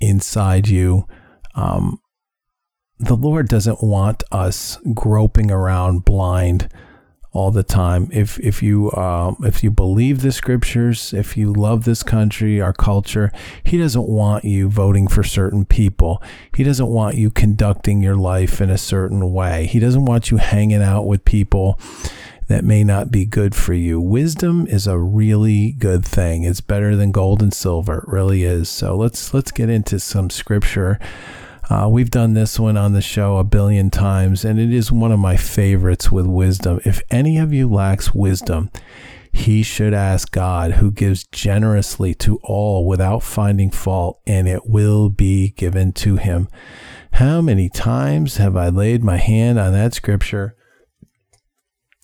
inside 0.00 0.68
you, 0.68 1.06
um, 1.54 1.98
the 2.98 3.16
Lord 3.16 3.48
doesn't 3.48 3.82
want 3.82 4.24
us 4.32 4.78
groping 4.94 5.50
around 5.50 6.04
blind 6.04 6.72
all 7.32 7.50
the 7.50 7.62
time. 7.62 8.08
If 8.10 8.38
if 8.40 8.62
you 8.62 8.92
um, 8.92 9.36
if 9.44 9.62
you 9.62 9.70
believe 9.70 10.22
the 10.22 10.32
scriptures, 10.32 11.12
if 11.12 11.36
you 11.36 11.52
love 11.52 11.84
this 11.84 12.02
country, 12.02 12.60
our 12.60 12.72
culture, 12.72 13.30
He 13.62 13.78
doesn't 13.78 14.08
want 14.08 14.44
you 14.44 14.68
voting 14.68 15.08
for 15.08 15.22
certain 15.22 15.64
people. 15.64 16.22
He 16.56 16.64
doesn't 16.64 16.88
want 16.88 17.16
you 17.16 17.30
conducting 17.30 18.02
your 18.02 18.16
life 18.16 18.60
in 18.60 18.70
a 18.70 18.78
certain 18.78 19.32
way. 19.32 19.66
He 19.66 19.78
doesn't 19.78 20.04
want 20.04 20.30
you 20.30 20.38
hanging 20.38 20.82
out 20.82 21.06
with 21.06 21.24
people 21.24 21.78
that 22.48 22.64
may 22.64 22.82
not 22.82 23.10
be 23.10 23.26
good 23.26 23.54
for 23.54 23.74
you. 23.74 24.00
Wisdom 24.00 24.66
is 24.66 24.86
a 24.86 24.98
really 24.98 25.72
good 25.72 26.04
thing. 26.04 26.44
It's 26.44 26.62
better 26.62 26.96
than 26.96 27.12
gold 27.12 27.42
and 27.42 27.52
silver. 27.52 27.98
It 27.98 28.08
really 28.08 28.42
is. 28.42 28.70
So 28.70 28.96
let's 28.96 29.32
let's 29.34 29.52
get 29.52 29.68
into 29.68 30.00
some 30.00 30.30
scripture. 30.30 30.98
Uh, 31.70 31.86
we've 31.86 32.10
done 32.10 32.32
this 32.32 32.58
one 32.58 32.78
on 32.78 32.92
the 32.92 33.02
show 33.02 33.36
a 33.36 33.44
billion 33.44 33.90
times, 33.90 34.44
and 34.44 34.58
it 34.58 34.72
is 34.72 34.90
one 34.90 35.12
of 35.12 35.18
my 35.18 35.36
favorites 35.36 36.10
with 36.10 36.26
wisdom. 36.26 36.80
If 36.84 37.02
any 37.10 37.36
of 37.36 37.52
you 37.52 37.68
lacks 37.68 38.14
wisdom, 38.14 38.70
he 39.32 39.62
should 39.62 39.92
ask 39.92 40.30
God, 40.30 40.72
who 40.72 40.90
gives 40.90 41.26
generously 41.26 42.14
to 42.14 42.38
all 42.42 42.86
without 42.86 43.22
finding 43.22 43.70
fault, 43.70 44.18
and 44.26 44.48
it 44.48 44.66
will 44.66 45.10
be 45.10 45.50
given 45.50 45.92
to 45.92 46.16
him. 46.16 46.48
How 47.12 47.42
many 47.42 47.68
times 47.68 48.38
have 48.38 48.56
I 48.56 48.70
laid 48.70 49.04
my 49.04 49.18
hand 49.18 49.58
on 49.58 49.72
that 49.72 49.92
scripture 49.92 50.56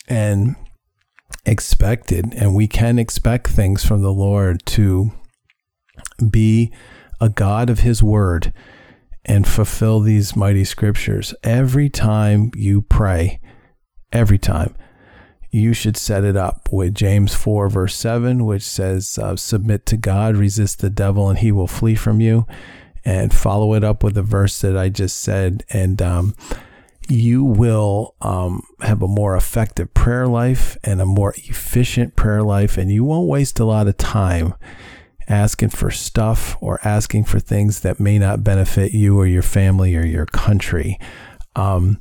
and 0.07 0.57
expected, 1.47 2.35
and 2.37 2.55
we 2.55 2.69
can 2.69 2.99
expect 2.99 3.49
things 3.49 3.83
from 3.83 4.03
the 4.03 4.13
Lord 4.13 4.65
to 4.67 5.11
be 6.31 6.71
a 7.19 7.31
God 7.31 7.71
of 7.71 7.81
his 7.81 8.03
word 8.03 8.53
and 9.25 9.47
fulfill 9.47 10.01
these 10.01 10.37
mighty 10.37 10.65
scriptures. 10.65 11.35
Every 11.43 11.89
time 11.89 12.51
you 12.55 12.83
pray, 12.83 13.41
every 14.13 14.39
time, 14.39 14.75
you 15.51 15.73
should 15.73 15.97
set 15.97 16.25
it 16.25 16.37
up 16.37 16.69
with 16.73 16.95
James 16.95 17.35
4, 17.35 17.69
verse 17.69 17.95
7, 17.95 18.45
which 18.45 18.63
says, 18.63 19.19
uh, 19.19 19.37
Submit 19.37 19.87
to 19.87 19.97
God, 19.97 20.37
resist 20.37 20.81
the 20.81 20.91
devil, 20.91 21.31
and 21.31 21.39
he 21.39 21.53
will 21.53 21.69
flee 21.69 21.95
from 21.95 22.21
you. 22.21 22.47
And 23.05 23.35
follow 23.35 23.75
it 23.75 23.85
up 23.85 24.03
with 24.03 24.15
the 24.15 24.23
verse 24.23 24.61
that 24.63 24.77
I 24.79 24.89
just 24.89 25.21
said. 25.21 25.63
And 25.69 26.01
um, 26.01 26.35
you 27.09 27.45
will 27.45 28.15
um, 28.21 28.63
have 28.81 29.03
a 29.03 29.09
more 29.09 29.37
effective 29.37 29.93
prayer 29.95 30.27
life 30.27 30.77
and 30.83 31.01
a 31.01 31.07
more 31.07 31.35
efficient 31.37 32.17
prayer 32.17 32.43
life, 32.43 32.77
and 32.79 32.91
you 32.91 33.05
won't 33.05 33.29
waste 33.29 33.61
a 33.61 33.65
lot 33.65 33.89
of 33.89 33.97
time 33.97 34.55
asking 35.29 35.71
for 35.71 35.91
stuff 35.91 36.57
or 36.61 36.81
asking 36.85 37.25
for 37.25 37.41
things 37.41 37.81
that 37.81 38.01
may 38.01 38.19
not 38.19 38.45
benefit 38.45 38.93
you 38.93 39.19
or 39.19 39.27
your 39.27 39.43
family 39.43 39.97
or 39.97 40.05
your 40.05 40.27
country. 40.27 40.99
Um, 41.57 41.99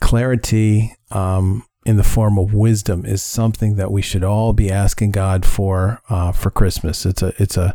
clarity 0.00 0.94
um, 1.10 1.64
in 1.84 1.96
the 1.96 2.04
form 2.04 2.38
of 2.38 2.54
wisdom 2.54 3.04
is 3.04 3.22
something 3.22 3.76
that 3.76 3.90
we 3.90 4.02
should 4.02 4.24
all 4.24 4.52
be 4.52 4.70
asking 4.70 5.10
God 5.10 5.44
for 5.44 6.00
uh, 6.08 6.32
for 6.32 6.50
Christmas. 6.50 7.04
It's 7.04 7.22
a 7.22 7.32
it's 7.38 7.56
a 7.56 7.74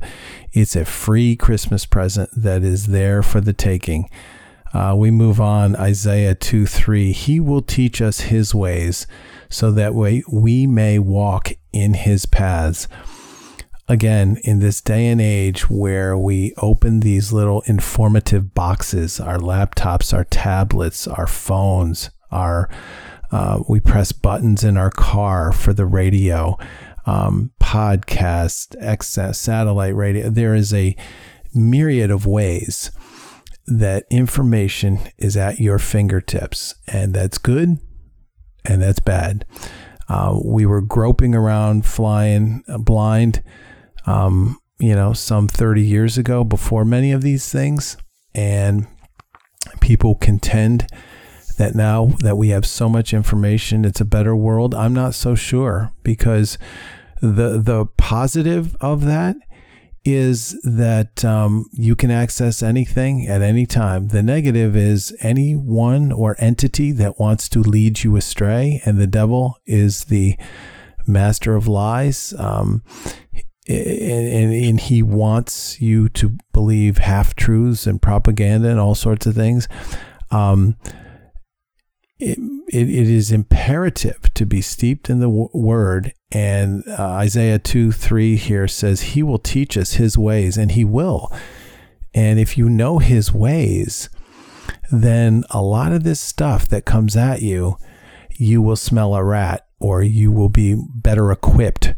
it's 0.52 0.76
a 0.76 0.86
free 0.86 1.36
Christmas 1.36 1.86
present 1.86 2.30
that 2.36 2.64
is 2.64 2.88
there 2.88 3.22
for 3.22 3.42
the 3.42 3.54
taking. 3.54 4.10
Uh, 4.74 4.94
we 4.98 5.12
move 5.12 5.40
on 5.40 5.76
Isaiah 5.76 6.36
2 6.36 6.66
3. 6.66 7.12
He 7.12 7.40
will 7.40 7.62
teach 7.62 8.02
us 8.02 8.22
his 8.22 8.54
ways 8.54 9.08
so 9.50 9.72
that 9.72 9.96
we, 9.96 10.24
we 10.30 10.68
may 10.68 11.00
walk 11.00 11.52
in 11.72 11.94
his 11.94 12.26
paths 12.26 12.88
again, 13.88 14.38
in 14.44 14.60
this 14.60 14.82
day 14.82 15.08
and 15.08 15.22
age 15.22 15.70
where 15.70 16.18
we 16.18 16.54
open 16.58 17.00
these 17.00 17.32
little 17.32 17.62
informative 17.62 18.54
boxes, 18.54 19.20
our 19.20 19.38
laptops, 19.38 20.14
our 20.14 20.26
tablets, 20.26 21.08
our 21.08 21.28
phones, 21.28 22.10
our 22.32 22.70
uh, 23.32 23.62
we 23.68 23.80
press 23.80 24.12
buttons 24.14 24.64
in 24.64 24.78
our 24.78 24.90
car 24.90 25.52
for 25.52 25.74
the 25.74 25.86
radio, 25.86 26.58
um, 27.06 27.52
podcast, 27.62 28.76
excess, 28.80 29.38
satellite 29.40 29.96
radio. 29.96 30.30
There 30.30 30.56
is 30.56 30.74
a 30.74 30.96
myriad 31.54 32.10
of 32.10 32.26
ways 32.26 32.92
that 33.66 34.06
information 34.10 35.00
is 35.18 35.36
at 35.36 35.60
your 35.60 35.78
fingertips, 35.78 36.76
and 36.88 37.14
that's 37.14 37.38
good 37.38 37.80
and 38.64 38.82
that's 38.82 39.00
bad. 39.00 39.46
Uh, 40.10 40.40
we 40.44 40.66
were 40.66 40.82
groping 40.82 41.36
around, 41.36 41.86
flying 41.86 42.64
uh, 42.70 42.78
blind 42.78 43.44
um, 44.08 44.58
you 44.80 44.96
know, 44.96 45.14
some 45.14 45.48
30 45.48 45.82
years 45.82 46.18
ago 46.18 46.44
before 46.44 46.86
many 46.86 47.12
of 47.12 47.22
these 47.22 47.52
things. 47.52 47.98
And 48.34 48.88
people 49.82 50.16
contend 50.16 50.88
that 51.58 51.76
now 51.76 52.14
that 52.20 52.38
we 52.38 52.50
have 52.50 52.66
so 52.66 52.88
much 52.88 53.14
information, 53.14 53.86
it's 53.86 54.02
a 54.02 54.06
better 54.06 54.36
world. 54.36 54.74
I'm 54.74 54.94
not 54.94 55.16
so 55.16 55.36
sure 55.36 55.92
because 56.04 56.58
the 57.22 57.60
the 57.60 57.88
positive 57.98 58.76
of 58.80 59.06
that 59.06 59.36
is 60.06 60.58
that 60.64 61.26
um, 61.26 61.66
you 61.74 61.96
can 61.96 62.12
access 62.12 62.64
anything 62.64 63.28
at 63.28 63.42
any 63.42 63.66
time. 63.66 64.08
The 64.08 64.24
negative 64.24 64.76
is 64.76 65.14
anyone 65.20 66.14
or 66.14 66.36
entity 66.40 66.94
that 66.94 67.20
wants 67.20 67.50
to 67.50 67.60
lead 67.60 68.04
you 68.04 68.16
astray, 68.16 68.82
and 68.86 68.98
the 68.98 69.08
devil 69.08 69.58
is 69.66 70.06
the 70.06 70.38
master 71.06 71.56
of 71.56 71.68
lies. 71.68 72.34
Um, 72.38 72.84
and, 73.68 74.28
and, 74.28 74.54
and 74.54 74.80
he 74.80 75.04
wants 75.04 75.82
you 75.82 76.10
to 76.10 76.38
believe 76.54 76.98
half 76.98 77.36
truths 77.36 77.86
and 77.86 78.02
propaganda 78.02 78.70
and 78.70 78.80
all 78.80 78.96
sorts 78.96 79.26
of 79.26 79.36
things. 79.36 79.68
Um, 80.32 80.78
it, 82.20 82.40
it, 82.70 82.90
it 82.90 83.08
is 83.10 83.32
imperative 83.32 84.34
to 84.34 84.46
be 84.46 84.62
steeped 84.62 85.10
in 85.10 85.20
the 85.20 85.28
w- 85.28 85.50
word. 85.54 86.14
And 86.32 86.84
uh, 86.88 87.04
Isaiah 87.04 87.60
2 87.60 87.92
3 87.92 88.38
here 88.38 88.68
says, 88.68 89.02
He 89.02 89.24
will 89.24 89.38
teach 89.38 89.78
us 89.78 89.94
His 89.94 90.18
ways, 90.18 90.58
and 90.58 90.72
He 90.72 90.84
will. 90.84 91.32
And 92.14 92.40
if 92.40 92.58
you 92.58 92.70
know 92.70 92.98
His 93.00 93.32
ways, 93.32 94.10
then 94.92 95.44
a 95.52 95.62
lot 95.62 95.94
of 95.94 96.04
this 96.04 96.20
stuff 96.20 96.68
that 96.70 96.86
comes 96.86 97.16
at 97.16 97.42
you, 97.42 97.78
you 98.32 98.62
will 98.62 98.76
smell 98.76 99.14
a 99.14 99.24
rat 99.24 99.68
or 99.80 100.02
you 100.02 100.32
will 100.32 100.50
be 100.50 100.76
better 100.96 101.32
equipped 101.32 101.94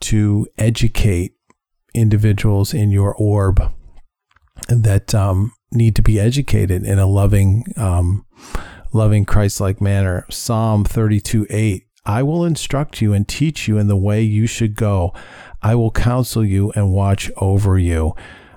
to 0.00 0.46
educate 0.58 1.34
individuals 1.94 2.74
in 2.74 2.90
your 2.90 3.14
orb 3.14 3.72
that 4.68 5.14
um, 5.14 5.52
need 5.72 5.96
to 5.96 6.02
be 6.02 6.18
educated 6.20 6.84
in 6.84 6.98
a 6.98 7.06
loving, 7.06 7.64
um, 7.76 8.24
loving 8.92 9.24
Christ-like 9.24 9.80
manner. 9.80 10.26
Psalm 10.30 10.84
32, 10.84 11.46
8. 11.50 11.86
I 12.04 12.22
will 12.22 12.44
instruct 12.44 13.00
you 13.02 13.12
and 13.12 13.26
teach 13.26 13.66
you 13.66 13.78
in 13.78 13.88
the 13.88 13.96
way 13.96 14.22
you 14.22 14.46
should 14.46 14.76
go. 14.76 15.12
I 15.62 15.74
will 15.74 15.90
counsel 15.90 16.44
you 16.44 16.70
and 16.72 16.92
watch 16.92 17.30
over 17.36 17.78
you. 17.78 18.14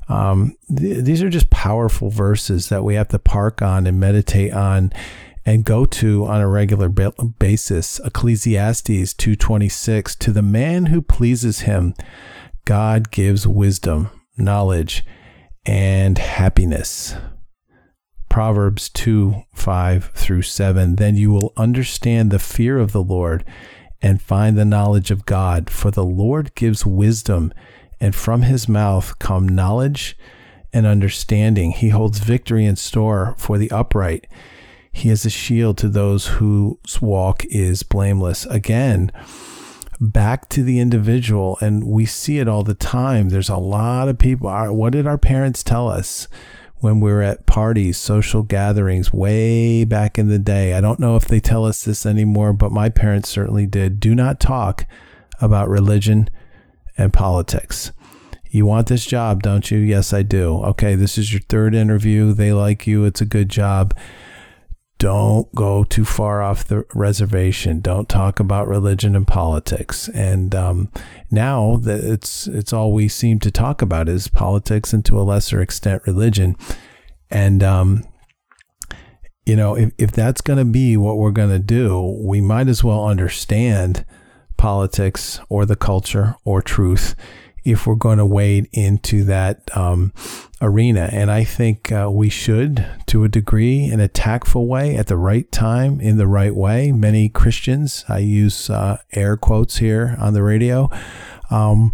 Um, 0.07 0.55
th- 0.75 1.03
these 1.03 1.23
are 1.23 1.29
just 1.29 1.49
powerful 1.49 2.09
verses 2.09 2.69
that 2.69 2.83
we 2.83 2.95
have 2.95 3.07
to 3.09 3.19
park 3.19 3.61
on 3.61 3.87
and 3.87 3.99
meditate 3.99 4.53
on 4.53 4.91
and 5.49 5.65
go 5.65 5.83
to 5.83 6.27
on 6.27 6.39
a 6.39 6.47
regular 6.47 6.87
basis 6.87 7.99
ecclesiastes 8.05 9.15
226 9.15 10.15
to 10.15 10.31
the 10.31 10.43
man 10.43 10.85
who 10.85 11.01
pleases 11.01 11.61
him 11.61 11.95
god 12.65 13.09
gives 13.09 13.47
wisdom 13.47 14.11
knowledge 14.37 15.03
and 15.65 16.19
happiness. 16.19 17.15
Proverbs 18.29 18.89
2 18.89 19.43
5 19.55 20.11
through 20.13 20.43
7 20.43 20.97
then 20.97 21.15
you 21.15 21.31
will 21.31 21.51
understand 21.57 22.29
the 22.29 22.37
fear 22.37 22.77
of 22.77 22.91
the 22.91 23.01
lord 23.01 23.43
and 24.03 24.21
find 24.21 24.55
the 24.55 24.65
knowledge 24.65 25.09
of 25.09 25.25
god. 25.25 25.71
For 25.71 25.89
the 25.89 26.05
lord 26.05 26.53
gives 26.53 26.85
wisdom 26.85 27.51
and 27.99 28.13
from 28.13 28.43
his 28.43 28.69
mouth 28.69 29.17
come 29.17 29.49
knowledge 29.49 30.15
and 30.71 30.85
understanding. 30.85 31.71
He 31.71 31.89
holds 31.89 32.19
victory 32.19 32.65
in 32.65 32.75
store 32.75 33.33
for 33.39 33.57
the 33.57 33.71
upright 33.71 34.27
he 34.91 35.09
is 35.09 35.25
a 35.25 35.29
shield 35.29 35.77
to 35.79 35.89
those 35.89 36.27
whose 36.27 37.01
walk 37.01 37.45
is 37.45 37.83
blameless. 37.83 38.45
Again, 38.47 39.11
back 39.99 40.49
to 40.49 40.63
the 40.63 40.79
individual, 40.79 41.57
and 41.61 41.85
we 41.85 42.05
see 42.05 42.39
it 42.39 42.47
all 42.47 42.63
the 42.63 42.73
time. 42.73 43.29
There's 43.29 43.49
a 43.49 43.57
lot 43.57 44.09
of 44.09 44.17
people. 44.17 44.49
What 44.73 44.93
did 44.93 45.07
our 45.07 45.17
parents 45.17 45.63
tell 45.63 45.87
us? 45.87 46.27
when 46.79 46.99
we 46.99 47.11
were 47.11 47.21
at 47.21 47.45
parties, 47.45 47.97
social 47.97 48.41
gatherings 48.41 49.11
way 49.11 49.83
back 49.83 50.17
in 50.17 50.29
the 50.29 50.39
day. 50.39 50.73
I 50.73 50.81
don't 50.81 50.99
know 50.99 51.15
if 51.15 51.25
they 51.25 51.39
tell 51.39 51.65
us 51.65 51.83
this 51.83 52.05
anymore, 52.05 52.53
but 52.53 52.71
my 52.71 52.89
parents 52.89 53.29
certainly 53.29 53.65
did. 53.65 53.99
Do 53.99 54.15
not 54.15 54.39
talk 54.39 54.85
about 55.41 55.69
religion 55.69 56.29
and 56.97 57.11
politics. 57.11 57.91
You 58.49 58.65
want 58.65 58.87
this 58.87 59.05
job, 59.05 59.43
don't 59.43 59.69
you? 59.69 59.77
Yes, 59.77 60.13
I 60.13 60.23
do. 60.23 60.63
Okay, 60.63 60.95
this 60.95 61.17
is 61.17 61.31
your 61.31 61.41
third 61.41 61.75
interview. 61.75 62.33
They 62.33 62.53
like 62.53 62.87
you. 62.87 63.05
It's 63.05 63.21
a 63.21 63.25
good 63.25 63.49
job. 63.49 63.95
Don't 64.99 65.53
go 65.55 65.85
too 65.85 66.03
far 66.03 66.43
off 66.43 66.65
the 66.65 66.85
reservation. 66.93 67.79
Don't 67.79 68.09
talk 68.09 68.41
about 68.41 68.67
religion 68.67 69.15
and 69.15 69.25
politics. 69.25 70.09
And 70.09 70.53
um, 70.53 70.91
now 71.31 71.77
that 71.77 72.03
it's 72.03 72.47
it's 72.47 72.73
all 72.73 72.91
we 72.91 73.07
seem 73.07 73.39
to 73.39 73.49
talk 73.49 73.81
about 73.81 74.09
is 74.09 74.27
politics, 74.27 74.91
and 74.91 75.03
to 75.05 75.19
a 75.19 75.23
lesser 75.23 75.61
extent, 75.61 76.03
religion. 76.05 76.57
And 77.31 77.63
um, 77.63 78.03
you 79.45 79.55
know, 79.55 79.75
if 79.75 79.93
if 79.97 80.11
that's 80.11 80.41
going 80.41 80.59
to 80.59 80.65
be 80.65 80.97
what 80.97 81.17
we're 81.17 81.31
going 81.31 81.49
to 81.49 81.59
do, 81.59 82.19
we 82.21 82.41
might 82.41 82.67
as 82.67 82.83
well 82.83 83.07
understand 83.07 84.05
politics 84.57 85.39
or 85.47 85.65
the 85.65 85.77
culture 85.77 86.35
or 86.43 86.61
truth 86.61 87.15
if 87.63 87.85
we're 87.85 87.95
going 87.95 88.17
to 88.17 88.25
wade 88.25 88.67
into 88.73 89.23
that 89.25 89.75
um, 89.75 90.13
arena. 90.61 91.09
And 91.11 91.31
I 91.31 91.43
think 91.43 91.91
uh, 91.91 92.09
we 92.11 92.29
should, 92.29 92.85
to 93.07 93.23
a 93.23 93.29
degree, 93.29 93.85
in 93.85 93.99
a 93.99 94.07
tactful 94.07 94.67
way, 94.67 94.95
at 94.95 95.07
the 95.07 95.17
right 95.17 95.51
time, 95.51 95.99
in 95.99 96.17
the 96.17 96.27
right 96.27 96.55
way. 96.55 96.91
Many 96.91 97.29
Christians, 97.29 98.05
I 98.07 98.19
use 98.19 98.69
uh, 98.69 98.97
air 99.13 99.37
quotes 99.37 99.77
here 99.77 100.15
on 100.19 100.33
the 100.33 100.43
radio, 100.43 100.89
um, 101.49 101.93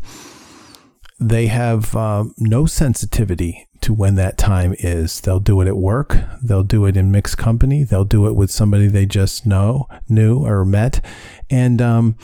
they 1.19 1.47
have 1.47 1.95
uh, 1.95 2.25
no 2.37 2.65
sensitivity 2.65 3.67
to 3.81 3.93
when 3.93 4.15
that 4.15 4.37
time 4.37 4.75
is. 4.79 5.21
They'll 5.21 5.39
do 5.39 5.61
it 5.61 5.67
at 5.67 5.77
work. 5.77 6.17
They'll 6.43 6.63
do 6.63 6.85
it 6.85 6.97
in 6.97 7.11
mixed 7.11 7.37
company. 7.37 7.83
They'll 7.83 8.03
do 8.03 8.27
it 8.27 8.33
with 8.33 8.51
somebody 8.51 8.87
they 8.87 9.05
just 9.05 9.45
know, 9.45 9.87
knew, 10.09 10.45
or 10.45 10.65
met. 10.65 11.03
And, 11.49 11.81
um, 11.81 12.17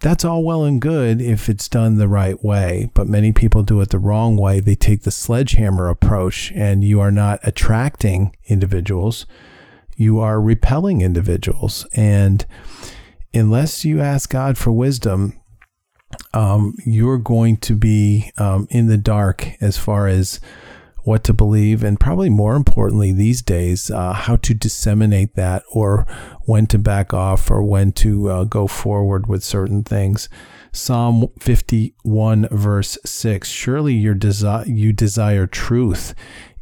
that's 0.00 0.24
all 0.24 0.42
well 0.42 0.64
and 0.64 0.80
good 0.80 1.20
if 1.20 1.48
it's 1.48 1.68
done 1.68 1.96
the 1.96 2.08
right 2.08 2.42
way, 2.42 2.90
but 2.94 3.06
many 3.06 3.32
people 3.32 3.62
do 3.62 3.80
it 3.82 3.90
the 3.90 3.98
wrong 3.98 4.36
way. 4.36 4.58
They 4.58 4.74
take 4.74 5.02
the 5.02 5.10
sledgehammer 5.10 5.88
approach, 5.88 6.50
and 6.52 6.82
you 6.82 7.00
are 7.00 7.10
not 7.10 7.38
attracting 7.42 8.34
individuals, 8.46 9.26
you 9.96 10.18
are 10.18 10.40
repelling 10.40 11.02
individuals. 11.02 11.86
And 11.94 12.46
unless 13.34 13.84
you 13.84 14.00
ask 14.00 14.30
God 14.30 14.56
for 14.56 14.72
wisdom, 14.72 15.38
um, 16.32 16.74
you're 16.86 17.18
going 17.18 17.58
to 17.58 17.74
be 17.74 18.32
um, 18.38 18.66
in 18.70 18.86
the 18.86 18.96
dark 18.96 19.48
as 19.60 19.76
far 19.76 20.08
as 20.08 20.40
what 21.04 21.24
to 21.24 21.32
believe, 21.32 21.82
and 21.82 21.98
probably 21.98 22.30
more 22.30 22.54
importantly 22.54 23.12
these 23.12 23.42
days, 23.42 23.90
uh, 23.90 24.12
how 24.12 24.36
to 24.36 24.54
disseminate 24.54 25.34
that 25.34 25.62
or 25.72 26.06
when 26.44 26.66
to 26.66 26.78
back 26.78 27.14
off 27.14 27.50
or 27.50 27.62
when 27.62 27.92
to 27.92 28.28
uh, 28.28 28.44
go 28.44 28.66
forward 28.66 29.26
with 29.26 29.42
certain 29.42 29.82
things. 29.82 30.28
Psalm 30.72 31.28
51, 31.40 32.48
verse 32.50 32.96
6 33.04 33.48
Surely 33.48 33.94
your 33.94 34.14
desi- 34.14 34.76
you 34.76 34.92
desire 34.92 35.46
truth 35.46 36.14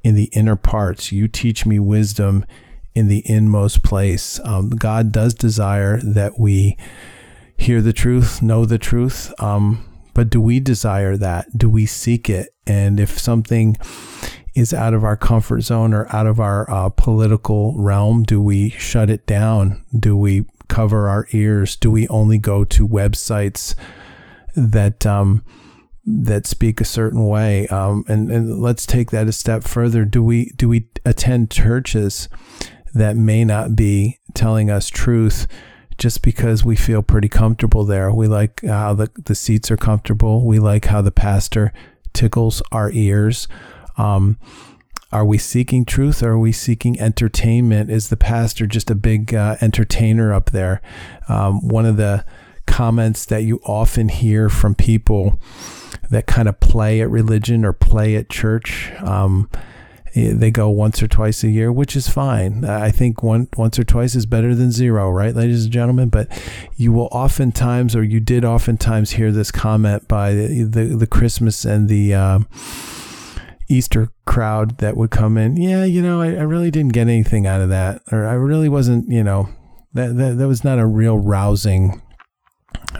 in 0.02 0.14
the 0.14 0.30
inner 0.32 0.56
parts, 0.56 1.12
you 1.12 1.28
teach 1.28 1.66
me 1.66 1.78
wisdom 1.78 2.44
in 2.94 3.08
the 3.08 3.22
inmost 3.30 3.82
place. 3.82 4.40
Um, 4.44 4.70
God 4.70 5.12
does 5.12 5.34
desire 5.34 6.00
that 6.02 6.38
we 6.38 6.76
hear 7.56 7.82
the 7.82 7.92
truth, 7.92 8.40
know 8.40 8.64
the 8.64 8.78
truth. 8.78 9.32
Um, 9.40 9.87
but 10.18 10.30
do 10.30 10.40
we 10.40 10.58
desire 10.58 11.16
that? 11.16 11.46
Do 11.56 11.70
we 11.70 11.86
seek 11.86 12.28
it? 12.28 12.52
And 12.66 12.98
if 12.98 13.20
something 13.20 13.76
is 14.52 14.74
out 14.74 14.92
of 14.92 15.04
our 15.04 15.16
comfort 15.16 15.60
zone 15.60 15.94
or 15.94 16.12
out 16.12 16.26
of 16.26 16.40
our 16.40 16.68
uh, 16.68 16.88
political 16.88 17.72
realm, 17.78 18.24
do 18.24 18.42
we 18.42 18.70
shut 18.70 19.10
it 19.10 19.26
down? 19.26 19.84
Do 19.96 20.16
we 20.16 20.46
cover 20.66 21.08
our 21.08 21.28
ears? 21.30 21.76
Do 21.76 21.92
we 21.92 22.08
only 22.08 22.36
go 22.36 22.64
to 22.64 22.88
websites 22.88 23.76
that 24.56 25.06
um, 25.06 25.44
that 26.04 26.48
speak 26.48 26.80
a 26.80 26.84
certain 26.84 27.24
way? 27.24 27.68
Um, 27.68 28.04
and, 28.08 28.28
and 28.28 28.60
let's 28.60 28.86
take 28.86 29.12
that 29.12 29.28
a 29.28 29.32
step 29.32 29.62
further. 29.62 30.04
Do 30.04 30.24
we 30.24 30.46
do 30.56 30.68
we 30.68 30.88
attend 31.04 31.52
churches 31.52 32.28
that 32.92 33.16
may 33.16 33.44
not 33.44 33.76
be 33.76 34.18
telling 34.34 34.68
us 34.68 34.88
truth? 34.88 35.46
Just 35.98 36.22
because 36.22 36.64
we 36.64 36.76
feel 36.76 37.02
pretty 37.02 37.28
comfortable 37.28 37.84
there. 37.84 38.12
We 38.12 38.28
like 38.28 38.64
how 38.64 38.94
the, 38.94 39.10
the 39.16 39.34
seats 39.34 39.70
are 39.70 39.76
comfortable. 39.76 40.46
We 40.46 40.58
like 40.58 40.86
how 40.86 41.02
the 41.02 41.10
pastor 41.10 41.72
tickles 42.12 42.62
our 42.72 42.90
ears. 42.92 43.48
Um, 43.96 44.38
are 45.10 45.24
we 45.24 45.38
seeking 45.38 45.84
truth 45.84 46.22
or 46.22 46.32
are 46.32 46.38
we 46.38 46.52
seeking 46.52 47.00
entertainment? 47.00 47.90
Is 47.90 48.08
the 48.08 48.16
pastor 48.16 48.66
just 48.66 48.90
a 48.90 48.94
big 48.94 49.34
uh, 49.34 49.56
entertainer 49.60 50.32
up 50.32 50.50
there? 50.50 50.80
Um, 51.28 51.66
one 51.66 51.86
of 51.86 51.96
the 51.96 52.24
comments 52.66 53.24
that 53.24 53.42
you 53.42 53.60
often 53.64 54.08
hear 54.08 54.48
from 54.48 54.74
people 54.74 55.40
that 56.10 56.26
kind 56.26 56.48
of 56.48 56.60
play 56.60 57.00
at 57.00 57.10
religion 57.10 57.64
or 57.64 57.72
play 57.72 58.14
at 58.14 58.28
church. 58.28 58.92
Um, 59.00 59.50
they 60.14 60.50
go 60.50 60.68
once 60.68 61.02
or 61.02 61.08
twice 61.08 61.44
a 61.44 61.48
year, 61.48 61.70
which 61.72 61.96
is 61.96 62.08
fine. 62.08 62.64
I 62.64 62.90
think 62.90 63.22
one 63.22 63.48
once 63.56 63.78
or 63.78 63.84
twice 63.84 64.14
is 64.14 64.26
better 64.26 64.54
than 64.54 64.72
zero, 64.72 65.10
right, 65.10 65.34
ladies 65.34 65.64
and 65.64 65.72
gentlemen? 65.72 66.08
But 66.08 66.28
you 66.76 66.92
will 66.92 67.08
oftentimes, 67.12 67.94
or 67.94 68.02
you 68.02 68.20
did 68.20 68.44
oftentimes, 68.44 69.12
hear 69.12 69.32
this 69.32 69.50
comment 69.50 70.08
by 70.08 70.34
the 70.34 70.64
the, 70.64 70.84
the 70.96 71.06
Christmas 71.06 71.64
and 71.64 71.88
the 71.88 72.14
uh, 72.14 72.38
Easter 73.68 74.08
crowd 74.24 74.78
that 74.78 74.96
would 74.96 75.10
come 75.10 75.36
in. 75.36 75.56
Yeah, 75.56 75.84
you 75.84 76.02
know, 76.02 76.20
I, 76.20 76.28
I 76.28 76.42
really 76.42 76.70
didn't 76.70 76.92
get 76.92 77.08
anything 77.08 77.46
out 77.46 77.60
of 77.60 77.68
that, 77.68 78.02
or 78.10 78.26
I 78.26 78.32
really 78.32 78.68
wasn't, 78.68 79.08
you 79.10 79.22
know, 79.22 79.48
that 79.92 80.16
that, 80.16 80.38
that 80.38 80.48
was 80.48 80.64
not 80.64 80.78
a 80.78 80.86
real 80.86 81.18
rousing 81.18 82.02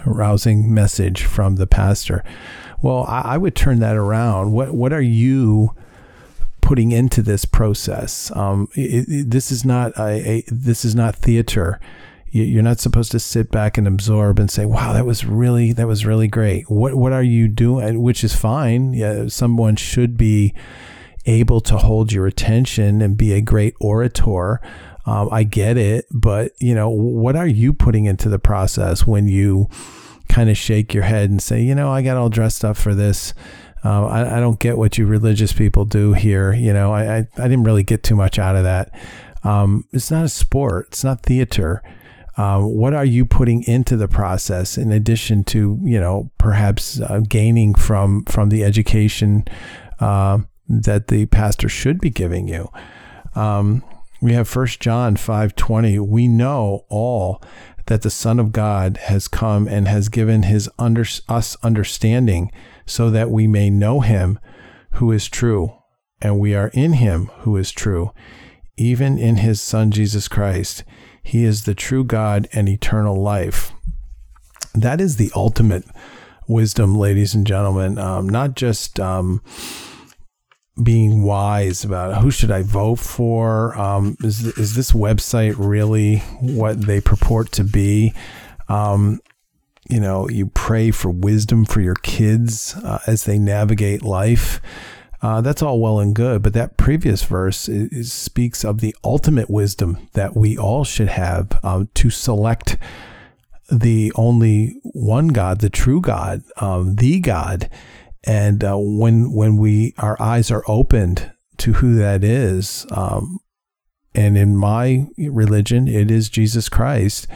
rousing 0.04 0.72
message 0.72 1.24
from 1.24 1.56
the 1.56 1.66
pastor. 1.66 2.22
Well, 2.82 3.04
I, 3.08 3.20
I 3.20 3.38
would 3.38 3.54
turn 3.54 3.80
that 3.80 3.96
around. 3.96 4.52
What 4.52 4.74
what 4.74 4.92
are 4.92 5.02
you 5.02 5.74
putting 6.68 6.92
into 6.92 7.22
this 7.22 7.46
process. 7.46 8.30
Um, 8.36 8.68
it, 8.74 9.08
it, 9.08 9.30
this 9.30 9.50
is 9.50 9.64
not 9.64 9.96
a, 9.96 10.30
a, 10.30 10.44
this 10.48 10.84
is 10.84 10.94
not 10.94 11.16
theater. 11.16 11.80
You're 12.30 12.62
not 12.62 12.78
supposed 12.78 13.10
to 13.12 13.18
sit 13.18 13.50
back 13.50 13.78
and 13.78 13.88
absorb 13.88 14.38
and 14.38 14.50
say, 14.50 14.66
"Wow, 14.66 14.92
that 14.92 15.06
was 15.06 15.24
really 15.24 15.72
that 15.72 15.86
was 15.86 16.04
really 16.04 16.28
great." 16.28 16.70
What 16.70 16.94
what 16.94 17.14
are 17.14 17.22
you 17.22 17.48
doing? 17.48 18.02
Which 18.02 18.22
is 18.22 18.36
fine. 18.36 18.92
Yeah, 18.92 19.28
someone 19.28 19.76
should 19.76 20.18
be 20.18 20.52
able 21.24 21.62
to 21.62 21.78
hold 21.78 22.12
your 22.12 22.26
attention 22.26 23.00
and 23.00 23.16
be 23.16 23.32
a 23.32 23.40
great 23.40 23.74
orator. 23.80 24.60
Um, 25.06 25.30
I 25.32 25.44
get 25.44 25.78
it, 25.78 26.04
but 26.10 26.52
you 26.58 26.74
know, 26.74 26.90
what 26.90 27.34
are 27.34 27.46
you 27.46 27.72
putting 27.72 28.04
into 28.04 28.28
the 28.28 28.38
process 28.38 29.06
when 29.06 29.26
you 29.26 29.70
kind 30.28 30.50
of 30.50 30.58
shake 30.58 30.92
your 30.92 31.04
head 31.04 31.30
and 31.30 31.40
say, 31.40 31.62
"You 31.62 31.74
know, 31.74 31.90
I 31.90 32.02
got 32.02 32.18
all 32.18 32.28
dressed 32.28 32.62
up 32.62 32.76
for 32.76 32.94
this." 32.94 33.32
Um, 33.88 34.04
I, 34.04 34.36
I, 34.36 34.40
don't 34.40 34.60
get 34.60 34.76
what 34.76 34.98
you 34.98 35.06
religious 35.06 35.54
people 35.54 35.86
do 35.86 36.12
here. 36.12 36.52
You 36.52 36.74
know, 36.74 36.92
I, 36.92 37.16
I, 37.16 37.28
I 37.38 37.48
didn't 37.48 37.64
really 37.64 37.84
get 37.84 38.02
too 38.02 38.16
much 38.16 38.38
out 38.38 38.54
of 38.54 38.64
that. 38.64 38.92
Um, 39.44 39.86
it's 39.92 40.10
not 40.10 40.26
a 40.26 40.28
sport. 40.28 40.88
It's 40.88 41.04
not 41.04 41.22
theater. 41.22 41.82
Uh, 42.36 42.60
what 42.60 42.92
are 42.92 43.04
you 43.04 43.24
putting 43.24 43.62
into 43.62 43.96
the 43.96 44.06
process 44.06 44.76
in 44.76 44.92
addition 44.92 45.42
to 45.44 45.78
you 45.82 45.98
know 45.98 46.30
perhaps 46.36 47.00
uh, 47.00 47.20
gaining 47.26 47.74
from 47.74 48.26
from 48.26 48.50
the 48.50 48.62
education 48.62 49.44
uh, 50.00 50.38
that 50.68 51.08
the 51.08 51.24
pastor 51.26 51.70
should 51.70 51.98
be 51.98 52.10
giving 52.10 52.46
you? 52.46 52.68
Um, 53.34 53.82
we 54.20 54.34
have 54.34 54.48
First 54.48 54.80
John 54.80 55.16
five 55.16 55.56
twenty. 55.56 55.98
We 55.98 56.28
know 56.28 56.84
all 56.90 57.42
that 57.86 58.02
the 58.02 58.10
Son 58.10 58.38
of 58.38 58.52
God 58.52 58.98
has 59.04 59.28
come 59.28 59.66
and 59.66 59.88
has 59.88 60.10
given 60.10 60.42
his 60.42 60.68
under, 60.78 61.06
us 61.26 61.56
understanding 61.62 62.52
so 62.88 63.10
that 63.10 63.30
we 63.30 63.46
may 63.46 63.70
know 63.70 64.00
him 64.00 64.38
who 64.92 65.12
is 65.12 65.28
true, 65.28 65.72
and 66.20 66.40
we 66.40 66.54
are 66.54 66.70
in 66.74 66.94
him 66.94 67.26
who 67.40 67.56
is 67.56 67.70
true, 67.70 68.12
even 68.76 69.18
in 69.18 69.36
his 69.36 69.60
Son 69.60 69.90
Jesus 69.90 70.26
Christ. 70.26 70.82
He 71.22 71.44
is 71.44 71.64
the 71.64 71.74
true 71.74 72.04
God 72.04 72.48
and 72.52 72.68
eternal 72.68 73.20
life. 73.20 73.72
That 74.74 75.00
is 75.00 75.16
the 75.16 75.30
ultimate 75.36 75.84
wisdom, 76.48 76.94
ladies 76.94 77.34
and 77.34 77.46
gentlemen. 77.46 77.98
Um, 77.98 78.28
not 78.28 78.54
just 78.54 78.98
um, 78.98 79.42
being 80.82 81.22
wise 81.22 81.84
about 81.84 82.22
who 82.22 82.30
should 82.30 82.50
I 82.50 82.62
vote 82.62 82.98
for. 82.98 83.78
Um, 83.78 84.16
is 84.22 84.46
is 84.56 84.74
this 84.74 84.92
website 84.92 85.56
really 85.58 86.18
what 86.40 86.80
they 86.80 87.00
purport 87.00 87.52
to 87.52 87.64
be? 87.64 88.14
You 89.88 90.00
know, 90.00 90.28
you 90.28 90.46
pray 90.46 90.90
for 90.90 91.10
wisdom 91.10 91.64
for 91.64 91.80
your 91.80 91.94
kids 91.96 92.74
uh, 92.76 92.98
as 93.06 93.24
they 93.24 93.38
navigate 93.38 94.02
life. 94.02 94.60
Uh, 95.20 95.40
that's 95.40 95.62
all 95.62 95.80
well 95.80 95.98
and 95.98 96.14
good, 96.14 96.42
but 96.42 96.52
that 96.52 96.76
previous 96.76 97.24
verse 97.24 97.68
is, 97.68 97.90
is, 97.90 98.12
speaks 98.12 98.64
of 98.64 98.80
the 98.80 98.94
ultimate 99.02 99.50
wisdom 99.50 100.08
that 100.12 100.36
we 100.36 100.56
all 100.56 100.84
should 100.84 101.08
have 101.08 101.58
um, 101.64 101.88
to 101.94 102.08
select 102.08 102.76
the 103.70 104.12
only 104.14 104.78
one 104.84 105.28
God, 105.28 105.60
the 105.60 105.70
true 105.70 106.00
God, 106.00 106.42
um, 106.58 106.94
the 106.96 107.18
God. 107.18 107.68
And 108.24 108.62
uh, 108.62 108.76
when 108.78 109.32
when 109.32 109.56
we 109.56 109.94
our 109.98 110.20
eyes 110.20 110.50
are 110.50 110.64
opened 110.68 111.32
to 111.58 111.74
who 111.74 111.96
that 111.96 112.24
is. 112.24 112.86
Um, 112.90 113.40
and 114.14 114.38
in 114.38 114.56
my 114.56 115.06
religion, 115.16 115.86
it 115.86 116.10
is 116.10 116.28
Jesus 116.28 116.68
Christ. 116.68 117.26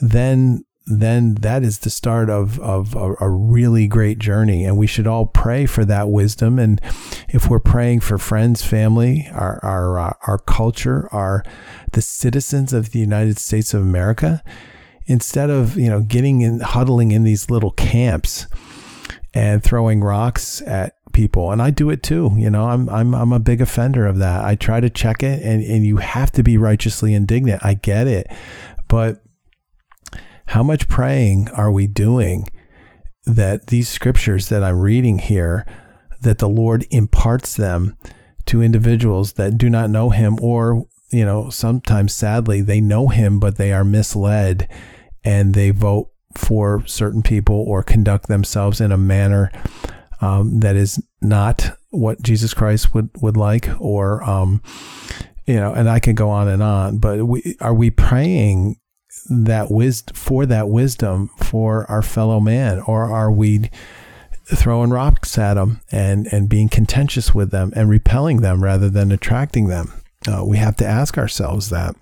Then 0.00 0.64
then 0.86 1.34
that 1.36 1.64
is 1.64 1.80
the 1.80 1.90
start 1.90 2.30
of, 2.30 2.60
of 2.60 2.94
a, 2.94 3.14
a, 3.20 3.28
really 3.28 3.88
great 3.88 4.20
journey. 4.20 4.64
And 4.64 4.78
we 4.78 4.86
should 4.86 5.08
all 5.08 5.26
pray 5.26 5.66
for 5.66 5.84
that 5.84 6.10
wisdom. 6.10 6.60
And 6.60 6.80
if 7.28 7.50
we're 7.50 7.58
praying 7.58 8.00
for 8.00 8.18
friends, 8.18 8.62
family, 8.64 9.28
our, 9.32 9.58
our, 9.64 9.98
uh, 9.98 10.12
our 10.28 10.38
culture, 10.38 11.08
our, 11.10 11.42
the 11.92 12.02
citizens 12.02 12.72
of 12.72 12.92
the 12.92 13.00
United 13.00 13.38
States 13.38 13.74
of 13.74 13.82
America, 13.82 14.44
instead 15.06 15.50
of, 15.50 15.76
you 15.76 15.90
know, 15.90 16.02
getting 16.02 16.42
in, 16.42 16.60
huddling 16.60 17.10
in 17.10 17.24
these 17.24 17.50
little 17.50 17.72
camps 17.72 18.46
and 19.34 19.64
throwing 19.64 20.02
rocks 20.02 20.62
at 20.62 20.94
people. 21.12 21.50
And 21.50 21.60
I 21.60 21.70
do 21.70 21.90
it 21.90 22.04
too. 22.04 22.32
You 22.36 22.48
know, 22.48 22.68
I'm, 22.68 22.88
I'm, 22.88 23.12
I'm 23.12 23.32
a 23.32 23.40
big 23.40 23.60
offender 23.60 24.06
of 24.06 24.18
that. 24.18 24.44
I 24.44 24.54
try 24.54 24.78
to 24.78 24.90
check 24.90 25.24
it 25.24 25.42
and, 25.42 25.64
and 25.64 25.84
you 25.84 25.96
have 25.96 26.30
to 26.32 26.44
be 26.44 26.56
righteously 26.58 27.12
indignant. 27.12 27.64
I 27.64 27.74
get 27.74 28.06
it. 28.06 28.28
But 28.86 29.25
how 30.46 30.62
much 30.62 30.88
praying 30.88 31.48
are 31.50 31.70
we 31.70 31.86
doing 31.86 32.48
that 33.26 33.66
these 33.66 33.88
scriptures 33.88 34.48
that 34.48 34.62
I'm 34.62 34.80
reading 34.80 35.18
here, 35.18 35.66
that 36.22 36.38
the 36.38 36.48
Lord 36.48 36.86
imparts 36.90 37.56
them 37.56 37.96
to 38.46 38.62
individuals 38.62 39.34
that 39.34 39.58
do 39.58 39.68
not 39.68 39.90
know 39.90 40.10
him 40.10 40.38
or, 40.40 40.86
you 41.10 41.24
know, 41.24 41.50
sometimes 41.50 42.14
sadly 42.14 42.60
they 42.60 42.80
know 42.80 43.08
him, 43.08 43.40
but 43.40 43.56
they 43.56 43.72
are 43.72 43.84
misled 43.84 44.68
and 45.24 45.54
they 45.54 45.70
vote 45.70 46.10
for 46.36 46.86
certain 46.86 47.22
people 47.22 47.56
or 47.56 47.82
conduct 47.82 48.28
themselves 48.28 48.80
in 48.80 48.92
a 48.92 48.96
manner 48.96 49.50
um, 50.20 50.60
that 50.60 50.76
is 50.76 51.02
not 51.20 51.76
what 51.90 52.22
Jesus 52.22 52.54
Christ 52.54 52.94
would, 52.94 53.10
would 53.20 53.36
like 53.36 53.68
or, 53.80 54.22
um, 54.22 54.62
you 55.46 55.56
know, 55.56 55.72
and 55.72 55.88
I 55.88 55.98
can 55.98 56.14
go 56.14 56.30
on 56.30 56.46
and 56.46 56.62
on, 56.62 56.98
but 56.98 57.24
we, 57.24 57.56
are 57.60 57.74
we 57.74 57.90
praying 57.90 58.76
that 59.28 59.70
wisdom 59.70 60.14
for 60.14 60.46
that 60.46 60.68
wisdom 60.68 61.30
for 61.38 61.90
our 61.90 62.02
fellow 62.02 62.40
man, 62.40 62.80
or 62.80 63.04
are 63.10 63.30
we 63.30 63.70
throwing 64.44 64.90
rocks 64.90 65.36
at 65.38 65.54
them 65.54 65.80
and 65.90 66.26
and 66.32 66.48
being 66.48 66.68
contentious 66.68 67.34
with 67.34 67.50
them 67.50 67.72
and 67.74 67.88
repelling 67.88 68.40
them 68.40 68.62
rather 68.62 68.88
than 68.88 69.12
attracting 69.12 69.68
them? 69.68 69.92
Uh, 70.26 70.44
we 70.44 70.56
have 70.56 70.76
to 70.76 70.86
ask 70.86 71.18
ourselves 71.18 71.70
that. 71.70 71.94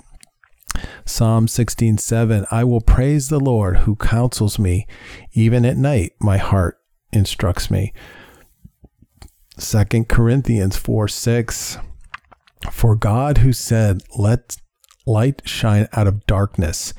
Psalm 1.04 1.46
16:7 1.46 2.46
I 2.50 2.64
will 2.64 2.80
praise 2.80 3.28
the 3.28 3.38
Lord 3.40 3.78
who 3.78 3.94
counsels 3.96 4.58
me 4.58 4.86
even 5.32 5.64
at 5.64 5.76
night 5.76 6.12
my 6.18 6.36
heart 6.36 6.80
instructs 7.12 7.70
me 7.70 7.92
2 9.58 10.04
Corinthians 10.08 10.76
4 10.76 11.06
6 11.06 11.78
For 12.72 12.96
God 12.96 13.38
who 13.38 13.52
said 13.52 14.02
let 14.18 14.56
light 15.06 15.42
shine 15.44 15.88
out 15.92 16.06
of 16.06 16.26
darkness, 16.26 16.94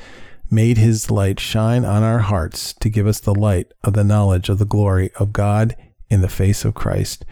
made 0.49 0.77
his 0.77 1.09
light 1.09 1.39
shine 1.39 1.85
on 1.85 2.03
our 2.03 2.19
hearts 2.19 2.73
to 2.73 2.89
give 2.89 3.07
us 3.07 3.19
the 3.19 3.35
light 3.35 3.71
of 3.83 3.93
the 3.93 4.03
knowledge 4.03 4.49
of 4.49 4.59
the 4.59 4.65
glory 4.65 5.11
of 5.15 5.33
God 5.33 5.75
in 6.09 6.21
the 6.21 6.29
face 6.29 6.63
of 6.63 6.73
Christ. 6.73 7.25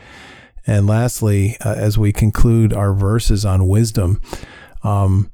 And 0.66 0.88
lastly, 0.88 1.58
uh, 1.64 1.76
as 1.76 1.98
we 1.98 2.14
conclude 2.14 2.74
our 2.74 2.94
verses 2.94 3.46
on 3.46 3.68
wisdom, 3.68 4.22
um, 4.84 5.30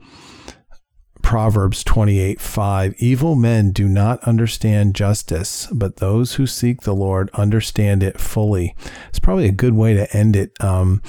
Proverbs 1.22 1.84
28 1.84 2.40
5 2.42 2.96
Evil 2.98 3.36
men 3.36 3.72
do 3.72 3.88
not 3.88 4.24
understand 4.24 4.96
justice, 4.96 5.68
but 5.72 5.98
those 5.98 6.36
who 6.36 6.48
seek 6.48 6.82
the 6.82 6.96
Lord 6.96 7.30
understand 7.34 8.02
it 8.02 8.20
fully. 8.20 8.76
It's 9.10 9.20
probably 9.20 9.46
a 9.46 9.52
good 9.52 9.74
way 9.74 9.94
to 9.94 10.12
end 10.16 10.36
it. 10.36 10.52
Um, 10.64 11.04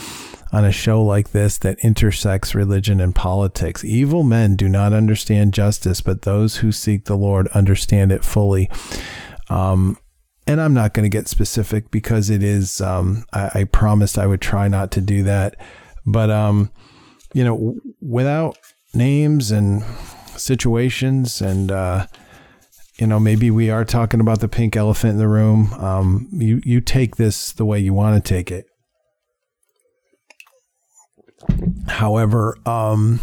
on 0.53 0.65
a 0.65 0.73
show 0.73 1.03
like 1.03 1.31
this 1.31 1.59
that 1.59 1.79
intersects 1.81 2.55
religion 2.55 3.01
and 3.01 3.15
politics. 3.15 3.85
Evil 3.85 4.23
men 4.23 4.57
do 4.57 4.69
not 4.69 4.93
understand 4.93 5.55
justice, 5.55 6.01
but 6.01 6.23
those 6.23 6.57
who 6.57 6.73
seek 6.73 7.05
the 7.05 7.17
Lord 7.17 7.47
understand 7.49 8.11
it 8.13 8.25
fully. 8.25 8.69
Um, 9.49 9.97
and 10.47 10.61
I'm 10.61 10.75
not 10.75 10.95
going 10.95 11.05
to 11.05 11.17
get 11.17 11.29
specific 11.29 11.91
because 11.91 12.31
it 12.31 12.43
is, 12.43 12.81
um, 12.81 13.25
I, 13.33 13.51
I, 13.55 13.65
promised 13.65 14.19
I 14.19 14.27
would 14.27 14.41
try 14.41 14.69
not 14.69 14.91
to 14.93 15.01
do 15.01 15.23
that. 15.25 15.55
But, 16.05 16.31
um, 16.31 16.71
you 17.35 17.45
know, 17.45 17.77
without 18.01 18.59
names 18.95 19.51
and 19.51 19.85
situations 20.37 21.41
and, 21.41 21.71
uh, 21.71 22.07
you 23.01 23.07
know, 23.07 23.19
maybe 23.19 23.51
we 23.51 23.71
are 23.71 23.85
talking 23.85 24.21
about 24.21 24.41
the 24.41 24.49
pink 24.49 24.77
elephant 24.77 25.13
in 25.13 25.19
the 25.19 25.29
room. 25.29 25.73
Um, 25.75 26.29
you 26.33 26.61
you 26.65 26.83
take 26.83 27.17
this 27.17 27.53
the 27.53 27.65
way 27.65 27.81
you 27.81 27.95
want 27.95 28.23
to 28.23 28.29
take 28.29 28.51
it. 28.51 28.70
However, 31.89 32.57
um, 32.67 33.21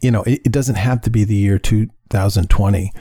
you 0.00 0.10
know, 0.10 0.22
it, 0.22 0.40
it, 0.44 0.52
doesn't 0.52 0.76
have 0.76 1.02
to 1.02 1.10
be 1.10 1.24
the 1.24 1.34
year 1.34 1.58
2020. 1.58 2.92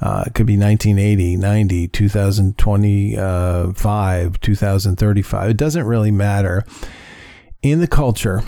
Uh, 0.00 0.24
it 0.26 0.34
could 0.34 0.46
be 0.46 0.56
1980, 0.56 1.36
90, 1.36 1.88
2025, 1.88 4.40
2035. 4.40 5.50
It 5.50 5.56
doesn't 5.56 5.86
really 5.86 6.10
matter. 6.10 6.64
In 7.62 7.80
the 7.80 7.86
culture, 7.86 8.42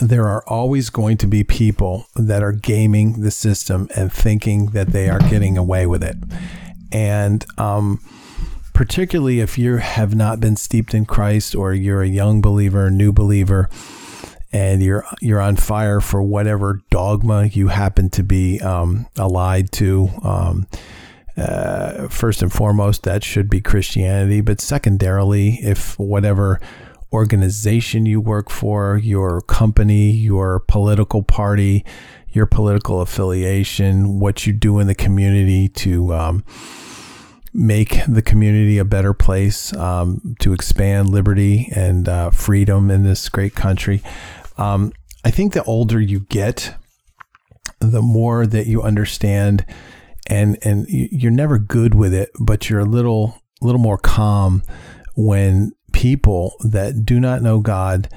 there 0.00 0.28
are 0.28 0.44
always 0.46 0.90
going 0.90 1.16
to 1.18 1.26
be 1.26 1.44
people 1.44 2.06
that 2.14 2.42
are 2.42 2.52
gaming 2.52 3.20
the 3.20 3.30
system 3.30 3.88
and 3.96 4.12
thinking 4.12 4.66
that 4.66 4.88
they 4.88 5.08
are 5.08 5.18
getting 5.18 5.58
away 5.58 5.86
with 5.86 6.04
it. 6.04 6.16
And 6.92 7.44
um, 7.58 8.00
particularly 8.72 9.40
if 9.40 9.58
you 9.58 9.78
have 9.78 10.14
not 10.14 10.40
been 10.40 10.56
steeped 10.56 10.94
in 10.94 11.06
Christ 11.06 11.54
or 11.54 11.72
you're 11.72 12.02
a 12.02 12.08
young 12.08 12.40
believer, 12.40 12.90
new 12.90 13.12
believer, 13.12 13.68
and 14.54 14.82
you're 14.82 15.04
you're 15.20 15.40
on 15.40 15.56
fire 15.56 16.00
for 16.00 16.22
whatever 16.22 16.80
dogma 16.88 17.46
you 17.46 17.68
happen 17.68 18.08
to 18.08 18.22
be 18.22 18.60
um, 18.60 19.06
allied 19.18 19.70
to. 19.72 20.08
Um, 20.22 20.66
uh, 21.36 22.06
first 22.06 22.40
and 22.42 22.52
foremost, 22.52 23.02
that 23.02 23.24
should 23.24 23.50
be 23.50 23.60
Christianity, 23.60 24.40
but 24.40 24.60
secondarily, 24.60 25.54
if 25.54 25.98
whatever 25.98 26.60
organization 27.12 28.06
you 28.06 28.20
work 28.20 28.48
for, 28.48 28.96
your 28.96 29.40
company, 29.40 30.12
your 30.12 30.60
political 30.60 31.24
party, 31.24 31.84
your 32.30 32.46
political 32.46 33.00
affiliation, 33.00 34.20
what 34.20 34.46
you 34.46 34.52
do 34.52 34.78
in 34.78 34.86
the 34.86 34.94
community 34.94 35.68
to 35.68 36.14
um, 36.14 36.44
make 37.52 38.00
the 38.06 38.22
community 38.22 38.78
a 38.78 38.84
better 38.84 39.12
place, 39.12 39.72
um, 39.76 40.36
to 40.38 40.52
expand 40.52 41.08
liberty 41.08 41.68
and 41.74 42.08
uh, 42.08 42.30
freedom 42.30 42.92
in 42.92 43.02
this 43.02 43.28
great 43.28 43.56
country. 43.56 44.00
Um, 44.56 44.92
I 45.24 45.30
think 45.30 45.52
the 45.52 45.64
older 45.64 46.00
you 46.00 46.20
get, 46.20 46.74
the 47.80 48.02
more 48.02 48.46
that 48.46 48.66
you 48.66 48.82
understand, 48.82 49.64
and 50.26 50.58
and 50.62 50.86
you're 50.88 51.30
never 51.30 51.58
good 51.58 51.94
with 51.94 52.14
it, 52.14 52.30
but 52.40 52.68
you're 52.68 52.80
a 52.80 52.84
little 52.84 53.42
little 53.60 53.80
more 53.80 53.98
calm 53.98 54.62
when 55.16 55.72
people 55.92 56.54
that 56.60 57.04
do 57.04 57.20
not 57.20 57.42
know 57.42 57.60
God 57.60 58.08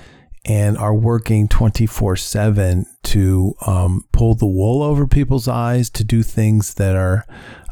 and 0.45 0.77
are 0.77 0.95
working 0.95 1.47
24 1.47 2.15
7 2.15 2.85
to 3.03 3.53
um, 3.65 4.05
pull 4.11 4.33
the 4.33 4.45
wool 4.45 4.81
over 4.81 5.05
people's 5.05 5.47
eyes, 5.47 5.89
to 5.91 6.03
do 6.03 6.23
things 6.23 6.75
that 6.75 6.95
are 6.95 7.25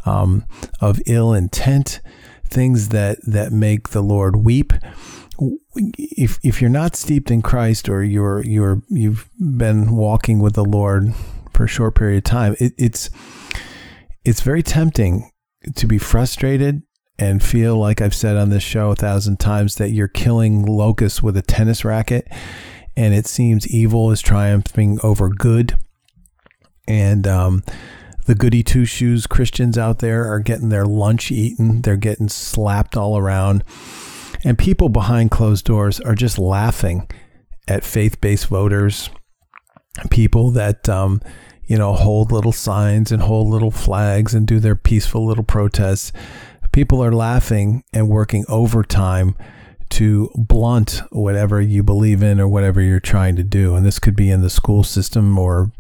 um, 0.06 0.46
of 0.82 1.02
ill 1.06 1.34
intent, 1.34 2.02
things 2.46 2.90
that, 2.90 3.18
that 3.26 3.52
make 3.52 3.90
the 3.90 4.04
Lord 4.04 4.38
weep 4.38 4.74
if 5.98 6.40
if 6.44 6.62
you're 6.62 6.70
not 6.70 6.96
steeped 6.96 7.32
in 7.32 7.42
Christ 7.42 7.90
or 7.90 8.04
you're 8.04 8.44
you're 8.44 8.82
you've 8.90 9.30
been 9.40 9.96
walking 9.96 10.40
with 10.40 10.54
the 10.54 10.66
Lord 10.66 11.14
for 11.54 11.66
a 11.66 11.68
short 11.68 11.96
period 11.96 12.18
of 12.18 12.24
time, 12.24 12.56
it, 12.60 12.74
it's 12.78 13.10
it's 14.24 14.42
very 14.42 14.64
tempting 14.64 15.30
to 15.76 15.88
be 15.88 15.98
frustrated 15.98 16.84
and 17.18 17.42
feel 17.42 17.78
like 17.78 18.02
I've 18.02 18.16
said 18.16 18.36
on 18.38 18.50
this 18.50 18.64
show 18.64 18.92
a 18.92 18.96
thousand 18.96 19.40
times 19.40 19.76
that 19.76 19.92
you're 19.92 20.08
killing 20.08 20.66
locusts 20.66 21.24
with 21.24 21.38
a 21.38 21.42
tennis 21.42 21.86
racket, 21.86 22.28
and 22.96 23.14
it 23.14 23.26
seems 23.26 23.68
evil 23.68 24.12
is 24.12 24.22
triumphing 24.22 25.00
over 25.02 25.30
good, 25.30 25.78
and 26.88 27.28
um, 27.28 27.64
the 28.26 28.36
goody 28.36 28.64
two 28.64 28.86
shoes 28.86 29.28
Christians 29.28 29.78
out 29.78 30.00
there 30.00 30.26
are 30.32 30.40
getting 30.40 30.70
their 30.70 30.86
lunch 30.86 31.32
eaten, 31.32 31.82
they're 31.82 31.96
getting 31.96 32.30
slapped 32.30 32.98
all 32.98 33.18
around 33.18 33.64
and 34.46 34.58
people 34.60 34.90
behind 34.90 35.32
closed 35.32 35.66
doors 35.66 36.00
are 36.00 36.16
just 36.16 36.38
laughing 36.38 37.10
at 37.68 37.84
faith 37.84 38.22
based 38.22 38.46
voters, 38.46 39.10
people 40.12 40.52
that, 40.52 40.88
um, 40.88 41.20
you 41.66 41.78
know, 41.78 41.94
hold 41.94 42.32
little 42.32 42.52
signs 42.52 43.12
and 43.12 43.24
hold 43.24 43.48
little 43.48 43.72
flags 43.72 44.36
and 44.36 44.46
do 44.46 44.60
their 44.60 44.76
peaceful 44.76 45.26
little 45.26 45.44
protests. 45.44 46.12
People 46.72 47.04
are 47.04 47.12
laughing 47.12 47.84
and 47.92 48.08
working 48.08 48.46
overtime 48.48 49.36
to 49.90 50.30
blunt 50.36 51.02
whatever 51.12 51.60
you 51.60 51.82
believe 51.82 52.22
in 52.22 52.40
or 52.40 52.48
whatever 52.48 52.82
you're 52.82 53.00
trying 53.00 53.36
to 53.38 53.44
do. 53.44 53.76
And 53.76 53.84
this 53.84 53.98
could 53.98 54.16
be 54.16 54.30
in 54.30 54.42
the 54.42 54.50
school 54.50 54.84
system 54.84 55.40
or 55.40 55.72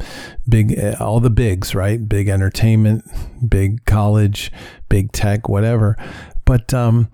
big, 0.49 0.79
all 0.99 1.19
the 1.19 1.29
bigs, 1.29 1.75
right? 1.75 2.07
Big 2.09 2.29
entertainment, 2.29 3.03
big 3.47 3.85
college, 3.85 4.51
big 4.89 5.11
tech, 5.11 5.49
whatever. 5.49 5.97
But, 6.45 6.73
um, 6.73 7.11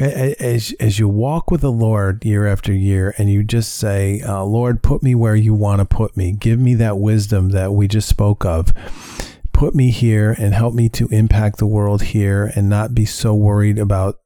as 0.00 0.74
as 0.80 0.98
you 0.98 1.08
walk 1.08 1.50
with 1.50 1.60
the 1.60 1.72
Lord 1.72 2.24
year 2.24 2.46
after 2.46 2.72
year, 2.72 3.14
and 3.18 3.30
you 3.30 3.44
just 3.44 3.74
say, 3.74 4.20
uh, 4.22 4.42
"Lord, 4.44 4.82
put 4.82 5.02
me 5.02 5.14
where 5.14 5.36
you 5.36 5.54
want 5.54 5.80
to 5.80 5.84
put 5.84 6.16
me. 6.16 6.32
Give 6.32 6.58
me 6.58 6.74
that 6.74 6.98
wisdom 6.98 7.50
that 7.50 7.72
we 7.72 7.88
just 7.88 8.08
spoke 8.08 8.44
of. 8.44 8.72
Put 9.52 9.74
me 9.74 9.90
here 9.90 10.34
and 10.38 10.54
help 10.54 10.74
me 10.74 10.88
to 10.90 11.06
impact 11.08 11.58
the 11.58 11.66
world 11.66 12.02
here, 12.02 12.52
and 12.56 12.68
not 12.68 12.94
be 12.94 13.04
so 13.04 13.34
worried 13.34 13.78
about 13.78 14.18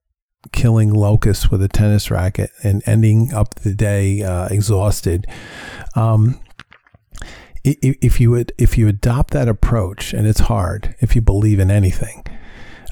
killing 0.53 0.93
locusts 0.93 1.51
with 1.51 1.61
a 1.63 1.69
tennis 1.69 2.11
racket 2.11 2.51
and 2.63 2.83
ending 2.87 3.35
up 3.35 3.57
the 3.57 3.75
day 3.75 4.23
uh, 4.23 4.47
exhausted." 4.47 5.27
Um, 5.95 6.41
if 7.65 8.21
you 8.21 8.31
would, 8.31 8.53
if 8.59 8.79
you 8.79 8.87
adopt 8.87 9.33
that 9.33 9.49
approach, 9.49 10.15
and 10.15 10.27
it's 10.27 10.41
hard 10.41 10.95
if 11.01 11.17
you 11.17 11.21
believe 11.21 11.59
in 11.59 11.69
anything, 11.69 12.25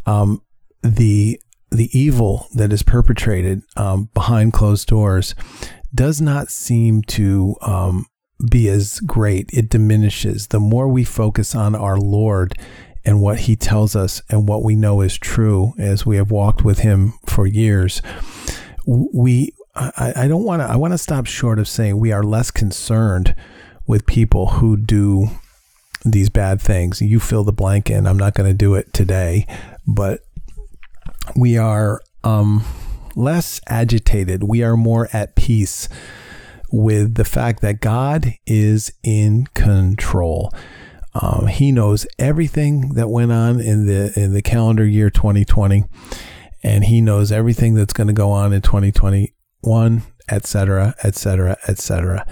um, 0.04 0.42
the 0.82 1.40
the 1.74 1.90
evil 1.98 2.48
that 2.54 2.72
is 2.72 2.82
perpetrated 2.82 3.62
um, 3.76 4.08
behind 4.14 4.52
closed 4.52 4.88
doors 4.88 5.34
does 5.94 6.20
not 6.20 6.48
seem 6.48 7.02
to 7.02 7.56
um, 7.62 8.06
be 8.50 8.68
as 8.68 9.00
great. 9.00 9.50
It 9.52 9.68
diminishes. 9.68 10.48
The 10.48 10.60
more 10.60 10.88
we 10.88 11.04
focus 11.04 11.54
on 11.54 11.74
our 11.74 11.98
Lord 11.98 12.56
and 13.04 13.20
what 13.20 13.40
He 13.40 13.56
tells 13.56 13.94
us 13.94 14.22
and 14.30 14.48
what 14.48 14.62
we 14.62 14.76
know 14.76 15.00
is 15.00 15.18
true, 15.18 15.74
as 15.78 16.06
we 16.06 16.16
have 16.16 16.30
walked 16.30 16.64
with 16.64 16.80
Him 16.80 17.14
for 17.26 17.46
years, 17.46 18.02
we. 18.86 19.52
I, 19.76 20.12
I 20.14 20.28
don't 20.28 20.44
want 20.44 20.62
to. 20.62 20.66
I 20.66 20.76
want 20.76 20.92
to 20.92 20.98
stop 20.98 21.26
short 21.26 21.58
of 21.58 21.66
saying 21.66 21.98
we 21.98 22.12
are 22.12 22.22
less 22.22 22.52
concerned 22.52 23.34
with 23.88 24.06
people 24.06 24.46
who 24.46 24.76
do 24.76 25.26
these 26.04 26.30
bad 26.30 26.60
things. 26.60 27.02
You 27.02 27.18
fill 27.18 27.42
the 27.42 27.52
blank 27.52 27.90
in. 27.90 28.06
I'm 28.06 28.16
not 28.16 28.34
going 28.34 28.48
to 28.48 28.56
do 28.56 28.74
it 28.74 28.92
today, 28.92 29.48
but 29.84 30.20
we 31.36 31.56
are 31.56 32.00
um, 32.22 32.64
less 33.14 33.60
agitated. 33.68 34.44
We 34.44 34.62
are 34.62 34.76
more 34.76 35.08
at 35.12 35.34
peace 35.34 35.88
with 36.70 37.14
the 37.14 37.24
fact 37.24 37.60
that 37.62 37.80
God 37.80 38.34
is 38.46 38.92
in 39.02 39.46
control. 39.54 40.52
Um, 41.14 41.46
he 41.46 41.70
knows 41.70 42.06
everything 42.18 42.94
that 42.94 43.08
went 43.08 43.30
on 43.30 43.60
in 43.60 43.86
the 43.86 44.12
in 44.16 44.32
the 44.32 44.42
calendar 44.42 44.84
year 44.84 45.10
2020, 45.10 45.84
and 46.62 46.84
He 46.84 47.00
knows 47.00 47.30
everything 47.30 47.74
that's 47.74 47.92
going 47.92 48.08
to 48.08 48.12
go 48.12 48.32
on 48.32 48.52
in 48.52 48.62
2021, 48.62 50.02
etc., 50.28 50.94
etc., 51.04 51.56
etc. 51.68 52.26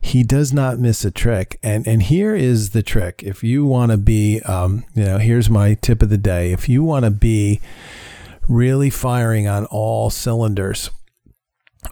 He 0.00 0.22
does 0.22 0.52
not 0.52 0.78
miss 0.78 1.04
a 1.04 1.10
trick, 1.10 1.58
and 1.62 1.86
and 1.86 2.02
here 2.02 2.34
is 2.34 2.70
the 2.70 2.82
trick. 2.82 3.22
If 3.22 3.44
you 3.44 3.66
want 3.66 3.92
to 3.92 3.98
be, 3.98 4.40
um, 4.40 4.84
you 4.94 5.04
know, 5.04 5.18
here's 5.18 5.50
my 5.50 5.74
tip 5.74 6.00
of 6.00 6.08
the 6.08 6.18
day. 6.18 6.52
If 6.52 6.70
you 6.70 6.82
want 6.82 7.04
to 7.04 7.10
be 7.10 7.60
really 8.48 8.90
firing 8.90 9.46
on 9.46 9.66
all 9.66 10.10
cylinders 10.10 10.90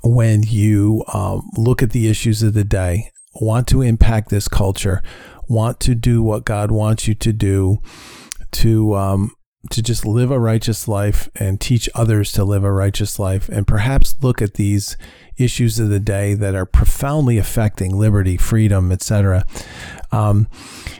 when 0.02 0.42
you 0.42 1.04
um, 1.12 1.48
look 1.56 1.82
at 1.82 1.90
the 1.90 2.08
issues 2.08 2.42
of 2.42 2.54
the 2.54 2.64
day, 2.64 3.10
want 3.34 3.66
to 3.68 3.82
impact 3.82 4.30
this 4.30 4.48
culture, 4.48 5.02
want 5.48 5.80
to 5.80 5.94
do 5.94 6.22
what 6.22 6.44
God 6.44 6.70
wants 6.70 7.08
you 7.08 7.14
to 7.16 7.32
do, 7.32 7.78
to 8.52 8.94
um, 8.94 9.34
to 9.70 9.82
just 9.82 10.06
live 10.06 10.30
a 10.30 10.38
righteous 10.38 10.88
life 10.88 11.28
and 11.34 11.60
teach 11.60 11.88
others 11.94 12.32
to 12.32 12.44
live 12.44 12.64
a 12.64 12.72
righteous 12.72 13.18
life, 13.18 13.48
and 13.48 13.66
perhaps 13.66 14.16
look 14.22 14.40
at 14.40 14.54
these 14.54 14.96
issues 15.36 15.78
of 15.78 15.90
the 15.90 16.00
day 16.00 16.34
that 16.34 16.54
are 16.54 16.66
profoundly 16.66 17.36
affecting 17.36 17.96
liberty, 17.96 18.36
freedom, 18.36 18.90
etc. 18.90 19.44
Um, 20.12 20.48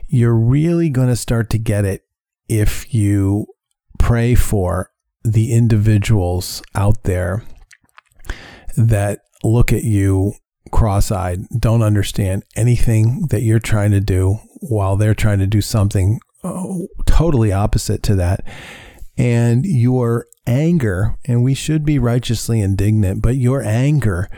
you're 0.08 0.36
really 0.36 0.90
going 0.90 1.08
to 1.08 1.16
start 1.16 1.48
to 1.50 1.58
get 1.58 1.84
it 1.84 2.04
if 2.48 2.92
you 2.92 3.46
pray 3.98 4.34
for 4.34 4.90
the 5.22 5.52
individuals 5.52 6.62
out 6.74 7.04
there 7.04 7.44
that 8.76 9.20
look 9.42 9.72
at 9.72 9.84
you 9.84 10.32
cross 10.70 11.10
eyed, 11.10 11.40
don't 11.58 11.82
understand 11.82 12.44
anything 12.56 13.26
that 13.30 13.42
you're 13.42 13.58
trying 13.58 13.90
to 13.90 14.00
do 14.00 14.38
while 14.60 14.96
they're 14.96 15.14
trying 15.14 15.38
to 15.38 15.46
do 15.46 15.60
something 15.60 16.20
oh, 16.44 16.88
totally 17.06 17.52
opposite 17.52 18.02
to 18.04 18.14
that. 18.16 18.44
And 19.16 19.64
your 19.66 20.26
anger, 20.46 21.16
and 21.26 21.42
we 21.42 21.54
should 21.54 21.84
be 21.84 21.98
righteously 21.98 22.60
indignant, 22.60 23.22
but 23.22 23.36
your 23.36 23.62
anger 23.62 24.28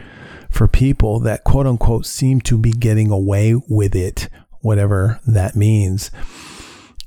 for 0.50 0.68
people 0.68 1.20
that 1.20 1.44
quote 1.44 1.66
unquote 1.66 2.06
seem 2.06 2.40
to 2.42 2.58
be 2.58 2.72
getting 2.72 3.10
away 3.10 3.54
with 3.68 3.94
it, 3.94 4.28
whatever 4.60 5.20
that 5.26 5.56
means. 5.56 6.10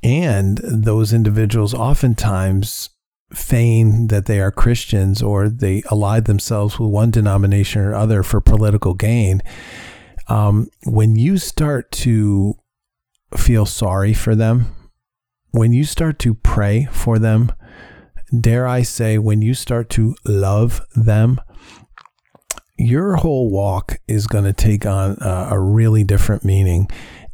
And 0.02 0.58
those 0.62 1.12
individuals 1.12 1.74
oftentimes 1.74 2.90
feign 3.32 4.06
that 4.08 4.26
they 4.26 4.40
are 4.40 4.52
Christians 4.52 5.22
or 5.22 5.48
they 5.48 5.82
ally 5.90 6.20
themselves 6.20 6.78
with 6.78 6.90
one 6.90 7.10
denomination 7.10 7.82
or 7.82 7.94
other 7.94 8.22
for 8.22 8.40
political 8.40 8.94
gain. 8.94 9.42
Um, 10.28 10.68
when 10.84 11.16
you 11.16 11.38
start 11.38 11.90
to 11.92 12.54
feel 13.36 13.66
sorry 13.66 14.12
for 14.12 14.34
them, 14.34 14.66
when 15.50 15.72
you 15.72 15.84
start 15.84 16.18
to 16.20 16.34
pray 16.34 16.88
for 16.92 17.18
them, 17.18 17.52
dare 18.38 18.66
I 18.66 18.82
say, 18.82 19.18
when 19.18 19.42
you 19.42 19.54
start 19.54 19.88
to 19.90 20.14
love 20.24 20.80
them, 20.94 21.40
your 22.76 23.16
whole 23.16 23.50
walk 23.50 23.98
is 24.06 24.26
going 24.26 24.44
to 24.44 24.52
take 24.52 24.84
on 24.84 25.16
a, 25.20 25.48
a, 25.52 25.58
really 25.58 26.04
different 26.04 26.44
meaning. 26.44 26.88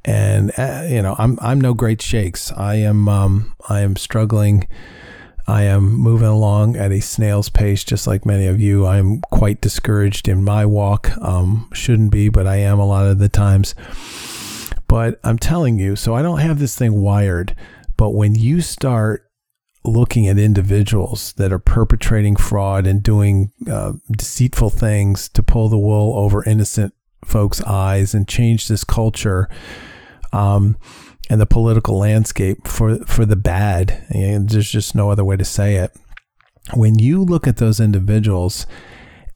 And 0.04 0.52
uh, 0.56 0.84
you 0.88 1.02
know, 1.02 1.16
I'm 1.18 1.38
I'm 1.40 1.60
no 1.60 1.74
great 1.74 2.00
shakes. 2.00 2.52
I 2.52 2.76
am 2.76 3.08
um, 3.08 3.54
I 3.68 3.80
am 3.80 3.96
struggling 3.96 4.68
I 5.46 5.62
am 5.64 5.92
moving 5.92 6.28
along 6.28 6.76
at 6.76 6.92
a 6.92 7.00
snail's 7.00 7.48
pace, 7.48 7.84
just 7.84 8.06
like 8.06 8.24
many 8.24 8.46
of 8.46 8.60
you. 8.60 8.86
I'm 8.86 9.20
quite 9.22 9.60
discouraged 9.60 10.28
in 10.28 10.44
my 10.44 10.64
walk. 10.64 11.10
Um, 11.18 11.68
shouldn't 11.72 12.12
be, 12.12 12.28
but 12.28 12.46
I 12.46 12.56
am 12.56 12.78
a 12.78 12.86
lot 12.86 13.06
of 13.06 13.18
the 13.18 13.28
times. 13.28 13.74
But 14.86 15.18
I'm 15.24 15.38
telling 15.38 15.78
you, 15.78 15.96
so 15.96 16.14
I 16.14 16.22
don't 16.22 16.38
have 16.38 16.58
this 16.58 16.76
thing 16.76 17.00
wired. 17.00 17.56
But 17.96 18.10
when 18.10 18.34
you 18.34 18.60
start 18.60 19.28
looking 19.84 20.28
at 20.28 20.38
individuals 20.38 21.32
that 21.34 21.52
are 21.52 21.58
perpetrating 21.58 22.36
fraud 22.36 22.86
and 22.86 23.02
doing 23.02 23.50
uh, 23.68 23.92
deceitful 24.16 24.70
things 24.70 25.28
to 25.30 25.42
pull 25.42 25.68
the 25.68 25.78
wool 25.78 26.16
over 26.16 26.44
innocent 26.44 26.94
folks' 27.24 27.62
eyes 27.62 28.14
and 28.14 28.28
change 28.28 28.68
this 28.68 28.84
culture, 28.84 29.48
um, 30.32 30.76
and 31.32 31.40
the 31.40 31.46
political 31.46 31.96
landscape 31.96 32.68
for 32.68 32.98
for 33.06 33.24
the 33.24 33.36
bad. 33.36 34.04
And 34.10 34.50
there's 34.50 34.70
just 34.70 34.94
no 34.94 35.10
other 35.10 35.24
way 35.24 35.38
to 35.38 35.46
say 35.46 35.76
it. 35.76 35.90
When 36.74 36.98
you 36.98 37.24
look 37.24 37.46
at 37.46 37.56
those 37.56 37.80
individuals 37.80 38.66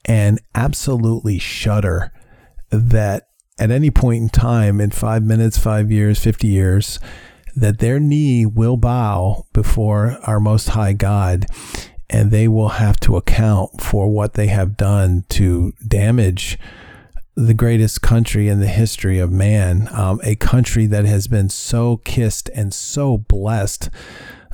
and 0.05 0.39
absolutely 0.53 1.39
shudder 1.39 2.13
that 2.69 3.29
at 3.59 3.71
any 3.71 3.89
point 3.89 4.21
in 4.21 4.29
time, 4.29 4.79
in 4.79 4.91
five 4.91 5.23
minutes, 5.23 5.57
five 5.57 5.91
years, 5.91 6.19
50 6.19 6.45
years, 6.45 6.99
that 7.55 7.79
their 7.79 7.99
knee 7.99 8.45
will 8.45 8.77
bow 8.77 9.47
before 9.51 10.19
our 10.23 10.39
Most 10.39 10.69
High 10.69 10.93
God 10.93 11.47
and 12.11 12.29
they 12.29 12.47
will 12.47 12.69
have 12.69 12.99
to 12.99 13.17
account 13.17 13.81
for 13.81 14.07
what 14.07 14.35
they 14.35 14.47
have 14.47 14.77
done 14.77 15.25
to 15.29 15.73
damage 15.85 16.59
the 17.37 17.53
greatest 17.53 18.01
country 18.01 18.47
in 18.47 18.59
the 18.59 18.67
history 18.67 19.19
of 19.19 19.31
man, 19.31 19.87
um, 19.91 20.19
a 20.23 20.35
country 20.35 20.87
that 20.87 21.05
has 21.05 21.27
been 21.27 21.49
so 21.49 21.97
kissed 21.97 22.49
and 22.55 22.73
so 22.73 23.19
blessed 23.19 23.91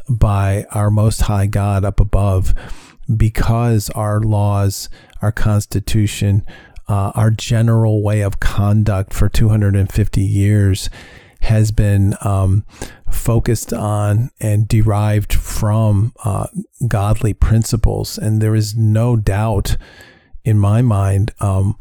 by 0.10 0.66
our 0.72 0.92
Most 0.92 1.22
High 1.22 1.48
God 1.48 1.86
up 1.86 2.02
above 2.02 2.54
because 3.16 3.90
our 3.92 4.20
laws, 4.20 4.90
our 5.22 5.32
Constitution, 5.32 6.46
uh, 6.90 7.14
our 7.16 7.32
general 7.32 8.04
way 8.04 8.20
of 8.20 8.42
conduct 8.42 9.14
for 9.14 9.30
250 9.30 10.22
years 10.22 10.90
has 11.40 11.72
been 11.72 12.16
um, 12.20 12.66
focused 13.10 13.72
on 13.72 14.30
and 14.42 14.68
derived 14.68 15.32
from 15.32 16.12
uh, 16.26 16.48
godly 16.86 17.34
principles. 17.34 18.18
And 18.18 18.42
there 18.42 18.56
is 18.56 18.76
no 18.76 19.16
doubt 19.16 19.78
in 20.44 20.60
my 20.60 20.82
mind. 20.82 21.32
Um, 21.40 21.78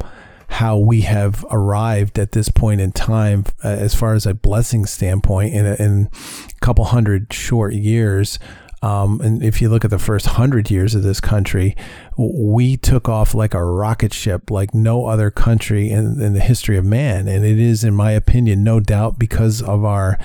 how 0.53 0.77
we 0.77 1.01
have 1.01 1.45
arrived 1.51 2.19
at 2.19 2.33
this 2.33 2.51
point 2.51 2.81
in 2.81 2.93
time, 2.93 3.45
uh, 3.65 3.69
as 3.69 3.95
far 3.95 4.15
as 4.15 4.27
a 4.27 4.35
blessing 4.35 4.85
standpoint, 4.87 5.55
in 5.55 5.67
a, 5.67 5.75
in 5.75 6.09
a 6.13 6.61
couple 6.61 6.85
hundred 6.85 7.33
short 7.33 7.73
years. 7.73 8.39
Um, 8.83 9.21
and 9.21 9.43
if 9.43 9.63
you 9.63 9.69
look 9.69 9.85
at 9.85 9.91
the 9.91 9.99
first 9.99 10.27
hundred 10.27 10.71
years 10.71 10.95
of 10.95 11.05
this 11.05 11.21
country, 11.21 11.77
we 12.19 12.77
took 12.77 13.09
off 13.09 13.35
like 13.35 13.55
a 13.55 13.65
rocket 13.65 14.13
ship, 14.13 14.51
like 14.51 14.75
no 14.75 15.07
other 15.07 15.31
country 15.31 15.89
in, 15.89 16.21
in 16.21 16.33
the 16.33 16.41
history 16.41 16.77
of 16.77 16.85
man. 16.85 17.29
And 17.29 17.45
it 17.45 17.59
is, 17.59 17.85
in 17.85 17.95
my 17.95 18.11
opinion, 18.11 18.65
no 18.65 18.81
doubt 18.81 19.19
because 19.19 19.63
of 19.63 19.85
our 19.85 20.19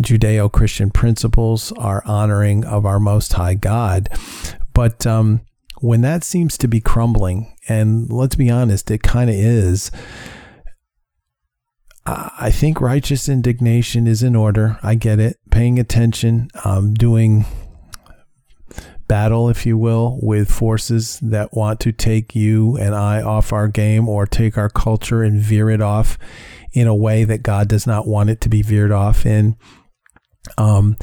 Judeo 0.00 0.50
Christian 0.50 0.90
principles, 0.90 1.70
our 1.72 2.02
honoring 2.04 2.64
of 2.64 2.84
our 2.84 2.98
Most 2.98 3.34
High 3.34 3.54
God. 3.54 4.08
But 4.74 5.06
um, 5.06 5.42
when 5.84 6.00
that 6.00 6.24
seems 6.24 6.56
to 6.56 6.66
be 6.66 6.80
crumbling, 6.80 7.54
and 7.68 8.10
let's 8.10 8.36
be 8.36 8.48
honest, 8.48 8.90
it 8.90 9.02
kind 9.02 9.28
of 9.28 9.36
is. 9.36 9.90
I 12.06 12.50
think 12.50 12.80
righteous 12.80 13.28
indignation 13.28 14.06
is 14.06 14.22
in 14.22 14.34
order. 14.34 14.78
I 14.82 14.94
get 14.94 15.20
it. 15.20 15.36
Paying 15.50 15.78
attention, 15.78 16.48
um, 16.64 16.94
doing 16.94 17.44
battle, 19.08 19.50
if 19.50 19.66
you 19.66 19.76
will, 19.76 20.18
with 20.22 20.50
forces 20.50 21.18
that 21.20 21.52
want 21.52 21.80
to 21.80 21.92
take 21.92 22.34
you 22.34 22.78
and 22.78 22.94
I 22.94 23.20
off 23.20 23.52
our 23.52 23.68
game 23.68 24.08
or 24.08 24.24
take 24.26 24.56
our 24.56 24.70
culture 24.70 25.22
and 25.22 25.38
veer 25.38 25.68
it 25.68 25.82
off 25.82 26.16
in 26.72 26.86
a 26.86 26.94
way 26.94 27.24
that 27.24 27.42
God 27.42 27.68
does 27.68 27.86
not 27.86 28.06
want 28.06 28.30
it 28.30 28.40
to 28.40 28.48
be 28.48 28.62
veered 28.62 28.92
off 28.92 29.26
in. 29.26 29.56
Um, 30.56 30.96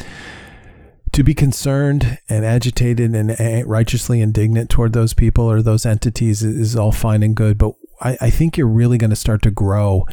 to 1.11 1.23
be 1.23 1.33
concerned 1.33 2.19
and 2.29 2.45
agitated 2.45 3.13
and 3.13 3.67
righteously 3.67 4.21
indignant 4.21 4.69
toward 4.69 4.93
those 4.93 5.13
people 5.13 5.49
or 5.49 5.61
those 5.61 5.85
entities 5.85 6.41
is 6.41 6.75
all 6.75 6.91
fine 6.91 7.21
and 7.21 7.35
good. 7.35 7.57
But 7.57 7.73
I, 7.99 8.17
I 8.21 8.29
think 8.29 8.57
you're 8.57 8.67
really 8.67 8.97
going 8.97 9.09
to 9.09 9.15
start 9.15 9.41
to 9.43 9.51
grow 9.51 10.05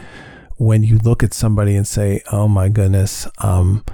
when 0.56 0.82
you 0.82 0.98
look 0.98 1.22
at 1.22 1.32
somebody 1.32 1.76
and 1.76 1.86
say, 1.86 2.22
oh 2.32 2.48
my 2.48 2.68
goodness, 2.68 3.28
um, 3.38 3.84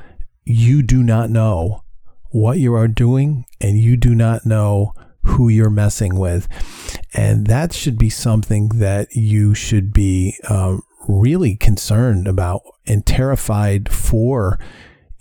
you 0.44 0.82
do 0.82 1.02
not 1.02 1.28
know 1.28 1.84
what 2.30 2.58
you 2.58 2.74
are 2.74 2.88
doing 2.88 3.44
and 3.60 3.78
you 3.78 3.96
do 3.96 4.14
not 4.14 4.46
know 4.46 4.92
who 5.24 5.48
you're 5.48 5.70
messing 5.70 6.16
with. 6.16 6.48
And 7.12 7.46
that 7.46 7.72
should 7.72 7.98
be 7.98 8.10
something 8.10 8.68
that 8.76 9.14
you 9.14 9.54
should 9.54 9.92
be 9.92 10.38
uh, 10.48 10.78
really 11.06 11.54
concerned 11.56 12.26
about 12.26 12.62
and 12.86 13.04
terrified 13.04 13.92
for 13.92 14.58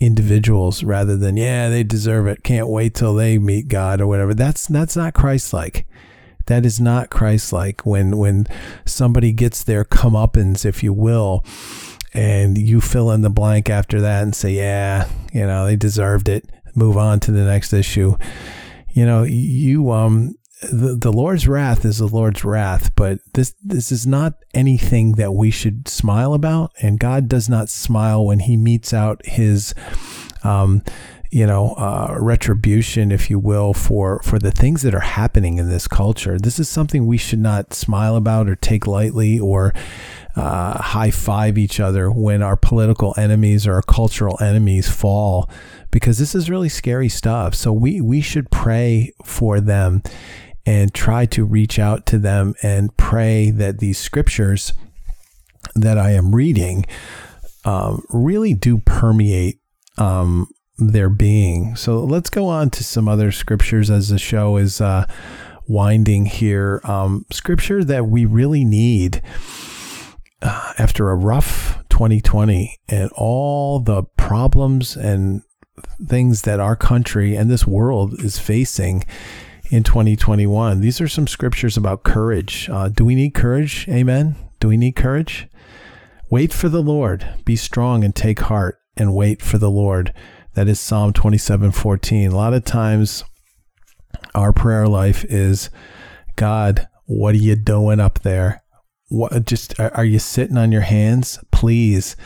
individuals 0.04 0.84
rather 0.84 1.16
than 1.16 1.36
yeah 1.36 1.68
they 1.68 1.82
deserve 1.82 2.26
it. 2.26 2.42
Can't 2.42 2.68
wait 2.68 2.94
till 2.94 3.14
they 3.14 3.38
meet 3.38 3.68
god 3.68 4.00
or 4.00 4.06
whatever. 4.06 4.34
That's 4.34 4.66
that's 4.66 4.96
not 4.96 5.14
christ-like. 5.14 5.86
That 6.46 6.66
is 6.66 6.80
not 6.80 7.10
christ-like 7.10 7.86
when 7.86 8.16
when 8.18 8.46
somebody 8.84 9.32
gets 9.32 9.64
their 9.64 9.84
comeuppance 9.84 10.64
if 10.64 10.82
you 10.82 10.92
will 10.92 11.44
and 12.12 12.58
you 12.58 12.80
fill 12.80 13.10
in 13.10 13.22
the 13.22 13.30
blank 13.30 13.70
after 13.70 14.00
that 14.00 14.22
and 14.22 14.34
say 14.34 14.52
yeah 14.52 15.08
you 15.32 15.46
know 15.46 15.66
they 15.66 15.76
deserved 15.76 16.28
it. 16.28 16.44
Move 16.74 16.96
on 16.96 17.20
to 17.20 17.32
the 17.32 17.44
next 17.44 17.72
issue. 17.72 18.16
You 18.92 19.06
know 19.06 19.22
you 19.22 19.90
um 19.90 20.34
the, 20.72 20.96
the 20.96 21.12
Lord's 21.12 21.46
wrath 21.48 21.84
is 21.84 21.98
the 21.98 22.06
Lord's 22.06 22.44
wrath, 22.44 22.94
but 22.96 23.20
this 23.34 23.54
this 23.62 23.90
is 23.90 24.06
not 24.06 24.34
anything 24.52 25.12
that 25.12 25.32
we 25.32 25.50
should 25.50 25.88
smile 25.88 26.34
about. 26.34 26.72
And 26.80 26.98
God 26.98 27.28
does 27.28 27.48
not 27.48 27.68
smile 27.68 28.24
when 28.24 28.40
He 28.40 28.56
metes 28.56 28.92
out 28.92 29.24
His, 29.24 29.74
um, 30.42 30.82
you 31.30 31.46
know, 31.46 31.72
uh, 31.72 32.16
retribution, 32.18 33.10
if 33.10 33.30
you 33.30 33.38
will, 33.38 33.74
for 33.74 34.20
for 34.22 34.38
the 34.38 34.50
things 34.50 34.82
that 34.82 34.94
are 34.94 35.00
happening 35.00 35.58
in 35.58 35.68
this 35.68 35.88
culture. 35.88 36.38
This 36.38 36.58
is 36.58 36.68
something 36.68 37.06
we 37.06 37.18
should 37.18 37.40
not 37.40 37.74
smile 37.74 38.16
about 38.16 38.48
or 38.48 38.56
take 38.56 38.86
lightly 38.86 39.38
or 39.38 39.72
uh, 40.36 40.82
high 40.82 41.10
five 41.10 41.56
each 41.56 41.78
other 41.78 42.10
when 42.10 42.42
our 42.42 42.56
political 42.56 43.14
enemies 43.16 43.66
or 43.66 43.74
our 43.74 43.82
cultural 43.82 44.36
enemies 44.40 44.88
fall 44.88 45.48
because 45.90 46.18
this 46.18 46.34
is 46.34 46.50
really 46.50 46.68
scary 46.68 47.08
stuff. 47.08 47.54
So 47.54 47.72
we 47.72 48.00
we 48.00 48.20
should 48.20 48.50
pray 48.50 49.12
for 49.24 49.60
them 49.60 50.02
and 50.66 50.94
try 50.94 51.26
to 51.26 51.44
reach 51.44 51.78
out 51.78 52.06
to 52.06 52.18
them 52.18 52.54
and 52.62 52.96
pray 52.96 53.50
that 53.50 53.78
these 53.78 53.98
scriptures 53.98 54.72
that 55.74 55.98
I 55.98 56.12
am 56.12 56.34
reading 56.34 56.86
um, 57.64 58.04
really 58.10 58.54
do 58.54 58.78
permeate 58.78 59.60
um, 59.98 60.48
their 60.78 61.08
being. 61.08 61.76
So 61.76 62.02
let's 62.02 62.30
go 62.30 62.46
on 62.46 62.70
to 62.70 62.84
some 62.84 63.08
other 63.08 63.32
scriptures 63.32 63.90
as 63.90 64.08
the 64.08 64.18
show 64.18 64.56
is 64.56 64.80
uh, 64.80 65.06
winding 65.66 66.26
here. 66.26 66.80
Um, 66.84 67.26
scripture 67.30 67.84
that 67.84 68.06
we 68.06 68.24
really 68.24 68.64
need 68.64 69.22
uh, 70.42 70.72
after 70.78 71.10
a 71.10 71.16
rough 71.16 71.78
2020 71.88 72.78
and 72.88 73.10
all 73.12 73.80
the 73.80 74.02
problems 74.16 74.96
and 74.96 75.42
things 76.06 76.42
that 76.42 76.60
our 76.60 76.76
country 76.76 77.34
and 77.34 77.50
this 77.50 77.66
world 77.66 78.14
is 78.20 78.38
facing 78.38 79.04
in 79.70 79.82
2021. 79.82 80.80
These 80.80 81.00
are 81.00 81.08
some 81.08 81.26
scriptures 81.26 81.76
about 81.76 82.02
courage. 82.02 82.68
Uh, 82.70 82.88
do 82.88 83.04
we 83.04 83.14
need 83.14 83.34
courage? 83.34 83.86
Amen. 83.88 84.36
Do 84.60 84.68
we 84.68 84.76
need 84.76 84.96
courage? 84.96 85.48
Wait 86.30 86.52
for 86.52 86.68
the 86.68 86.82
Lord. 86.82 87.26
Be 87.44 87.56
strong 87.56 88.04
and 88.04 88.14
take 88.14 88.40
heart 88.40 88.78
and 88.96 89.14
wait 89.14 89.42
for 89.42 89.58
the 89.58 89.70
Lord. 89.70 90.12
That 90.54 90.68
is 90.68 90.80
Psalm 90.80 91.12
27 91.12 91.72
14. 91.72 92.30
A 92.30 92.36
lot 92.36 92.54
of 92.54 92.64
times, 92.64 93.24
our 94.34 94.52
prayer 94.52 94.86
life 94.86 95.24
is 95.24 95.70
God, 96.36 96.88
what 97.06 97.34
are 97.34 97.38
you 97.38 97.56
doing 97.56 98.00
up 98.00 98.20
there? 98.20 98.62
What, 99.08 99.44
just 99.44 99.78
are 99.78 100.04
you 100.04 100.18
sitting 100.18 100.56
on 100.56 100.72
your 100.72 100.82
hands? 100.82 101.38
Please. 101.50 102.16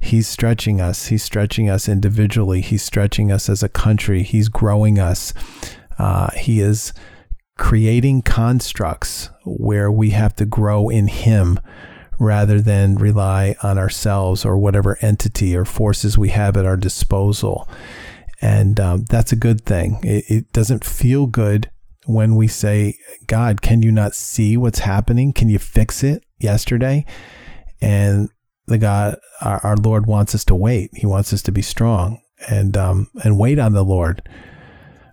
He's 0.00 0.26
stretching 0.26 0.80
us. 0.80 1.06
He's 1.06 1.22
stretching 1.22 1.70
us 1.70 1.88
individually. 1.88 2.60
He's 2.60 2.82
stretching 2.82 3.30
us 3.30 3.48
as 3.48 3.62
a 3.62 3.68
country. 3.68 4.24
He's 4.24 4.48
growing 4.48 4.98
us. 4.98 5.32
Uh, 6.02 6.30
he 6.36 6.58
is 6.58 6.92
creating 7.56 8.22
constructs 8.22 9.30
where 9.44 9.88
we 9.88 10.10
have 10.10 10.34
to 10.34 10.44
grow 10.44 10.88
in 10.88 11.06
Him 11.06 11.60
rather 12.18 12.60
than 12.60 12.96
rely 12.96 13.54
on 13.62 13.78
ourselves 13.78 14.44
or 14.44 14.58
whatever 14.58 14.98
entity 15.00 15.56
or 15.56 15.64
forces 15.64 16.18
we 16.18 16.30
have 16.30 16.56
at 16.56 16.66
our 16.66 16.76
disposal. 16.76 17.68
And 18.40 18.80
um, 18.80 19.04
that's 19.04 19.30
a 19.30 19.36
good 19.36 19.64
thing. 19.64 20.00
It, 20.02 20.24
it 20.28 20.52
doesn't 20.52 20.84
feel 20.84 21.28
good 21.28 21.70
when 22.06 22.34
we 22.34 22.48
say, 22.48 22.98
God, 23.28 23.62
can 23.62 23.80
you 23.80 23.92
not 23.92 24.12
see 24.12 24.56
what's 24.56 24.80
happening? 24.80 25.32
Can 25.32 25.48
you 25.48 25.60
fix 25.60 26.02
it 26.02 26.24
yesterday? 26.40 27.06
And 27.80 28.28
the 28.66 28.78
God, 28.78 29.20
our, 29.40 29.60
our 29.64 29.76
Lord 29.76 30.06
wants 30.06 30.34
us 30.34 30.44
to 30.46 30.56
wait. 30.56 30.90
He 30.94 31.06
wants 31.06 31.32
us 31.32 31.42
to 31.42 31.52
be 31.52 31.62
strong 31.62 32.20
and 32.50 32.76
um, 32.76 33.08
and 33.22 33.38
wait 33.38 33.60
on 33.60 33.72
the 33.72 33.84
Lord. 33.84 34.28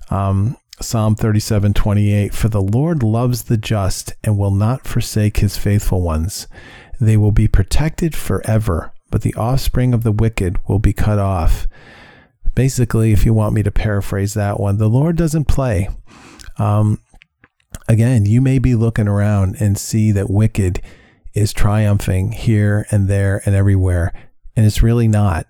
Um, 0.09 0.57
Psalm 0.81 1.15
37 1.15 1.73
28 1.73 2.33
For 2.33 2.47
the 2.47 2.61
Lord 2.61 3.03
loves 3.03 3.43
the 3.43 3.57
just 3.57 4.13
and 4.23 4.37
will 4.37 4.51
not 4.51 4.87
forsake 4.87 5.37
his 5.37 5.57
faithful 5.57 6.01
ones. 6.01 6.47
They 6.99 7.17
will 7.17 7.31
be 7.31 7.47
protected 7.47 8.15
forever, 8.15 8.91
but 9.09 9.21
the 9.21 9.33
offspring 9.35 9.93
of 9.93 10.03
the 10.03 10.11
wicked 10.11 10.57
will 10.67 10.79
be 10.79 10.93
cut 10.93 11.19
off. 11.19 11.67
Basically, 12.55 13.11
if 13.11 13.25
you 13.25 13.33
want 13.33 13.53
me 13.53 13.63
to 13.63 13.71
paraphrase 13.71 14.33
that 14.33 14.59
one, 14.59 14.77
the 14.77 14.89
Lord 14.89 15.15
doesn't 15.15 15.47
play. 15.47 15.89
Um, 16.57 16.99
again, 17.87 18.25
you 18.25 18.41
may 18.41 18.59
be 18.59 18.75
looking 18.75 19.07
around 19.07 19.55
and 19.59 19.77
see 19.77 20.11
that 20.11 20.29
wicked 20.29 20.81
is 21.33 21.53
triumphing 21.53 22.31
here 22.31 22.85
and 22.91 23.07
there 23.07 23.41
and 23.45 23.55
everywhere, 23.55 24.13
and 24.55 24.65
it's 24.65 24.83
really 24.83 25.07
not. 25.07 25.45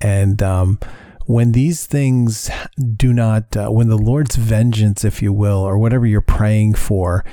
And 0.00 0.42
um, 0.42 0.78
when 1.26 1.52
these 1.52 1.86
things 1.86 2.50
do 2.96 3.12
not, 3.12 3.56
uh, 3.56 3.68
when 3.68 3.88
the 3.88 3.98
Lord's 3.98 4.36
vengeance, 4.36 5.04
if 5.04 5.22
you 5.22 5.32
will, 5.32 5.58
or 5.58 5.78
whatever 5.78 6.06
you're 6.06 6.20
praying 6.20 6.74
for, 6.74 7.24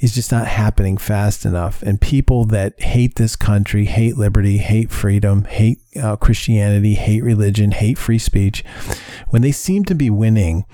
is 0.00 0.14
just 0.14 0.30
not 0.30 0.46
happening 0.46 0.96
fast 0.96 1.44
enough, 1.44 1.82
and 1.82 2.00
people 2.00 2.44
that 2.44 2.80
hate 2.80 3.16
this 3.16 3.34
country, 3.34 3.84
hate 3.84 4.16
liberty, 4.16 4.58
hate 4.58 4.90
freedom, 4.90 5.44
hate 5.44 5.80
uh, 6.00 6.14
Christianity, 6.16 6.94
hate 6.94 7.24
religion, 7.24 7.72
hate 7.72 7.98
free 7.98 8.18
speech, 8.18 8.64
when 9.30 9.42
they 9.42 9.50
seem 9.50 9.84
to 9.86 9.94
be 9.94 10.10
winning, 10.10 10.64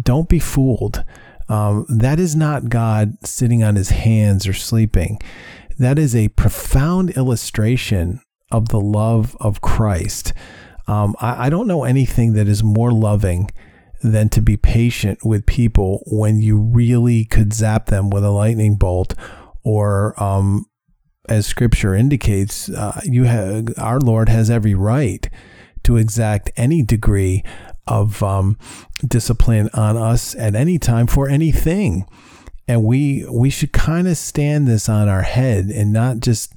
don't 0.00 0.28
be 0.28 0.38
fooled. 0.38 1.04
Um, 1.48 1.84
that 1.88 2.20
is 2.20 2.36
not 2.36 2.68
God 2.68 3.14
sitting 3.26 3.64
on 3.64 3.74
his 3.74 3.90
hands 3.90 4.46
or 4.46 4.52
sleeping. 4.52 5.18
That 5.80 5.98
is 5.98 6.14
a 6.14 6.28
profound 6.28 7.10
illustration 7.16 8.20
of 8.52 8.68
the 8.68 8.80
love 8.80 9.36
of 9.40 9.60
Christ 9.60 10.32
um, 10.90 11.14
I, 11.20 11.46
I 11.46 11.50
don't 11.50 11.66
know 11.66 11.84
anything 11.84 12.32
that 12.34 12.48
is 12.48 12.62
more 12.62 12.92
loving 12.92 13.50
than 14.02 14.28
to 14.30 14.40
be 14.40 14.56
patient 14.56 15.18
with 15.24 15.46
people 15.46 16.02
when 16.06 16.40
you 16.40 16.58
really 16.58 17.24
could 17.24 17.52
zap 17.52 17.86
them 17.86 18.10
with 18.10 18.24
a 18.24 18.30
lightning 18.30 18.76
bolt 18.76 19.14
or 19.62 20.20
um, 20.22 20.64
as 21.28 21.46
scripture 21.46 21.94
indicates 21.94 22.70
uh, 22.70 23.00
you 23.04 23.24
have 23.24 23.68
our 23.76 24.00
lord 24.00 24.30
has 24.30 24.48
every 24.48 24.74
right 24.74 25.28
to 25.82 25.96
exact 25.96 26.50
any 26.56 26.82
degree 26.82 27.42
of 27.86 28.22
um, 28.22 28.56
discipline 29.06 29.68
on 29.74 29.96
us 29.96 30.34
at 30.36 30.54
any 30.54 30.78
time 30.78 31.06
for 31.06 31.28
anything. 31.28 32.06
And 32.68 32.84
we 32.84 33.26
we 33.28 33.50
should 33.50 33.72
kind 33.72 34.06
of 34.06 34.16
stand 34.16 34.68
this 34.68 34.88
on 34.88 35.08
our 35.08 35.22
head 35.22 35.66
and 35.66 35.92
not 35.92 36.20
just 36.20 36.54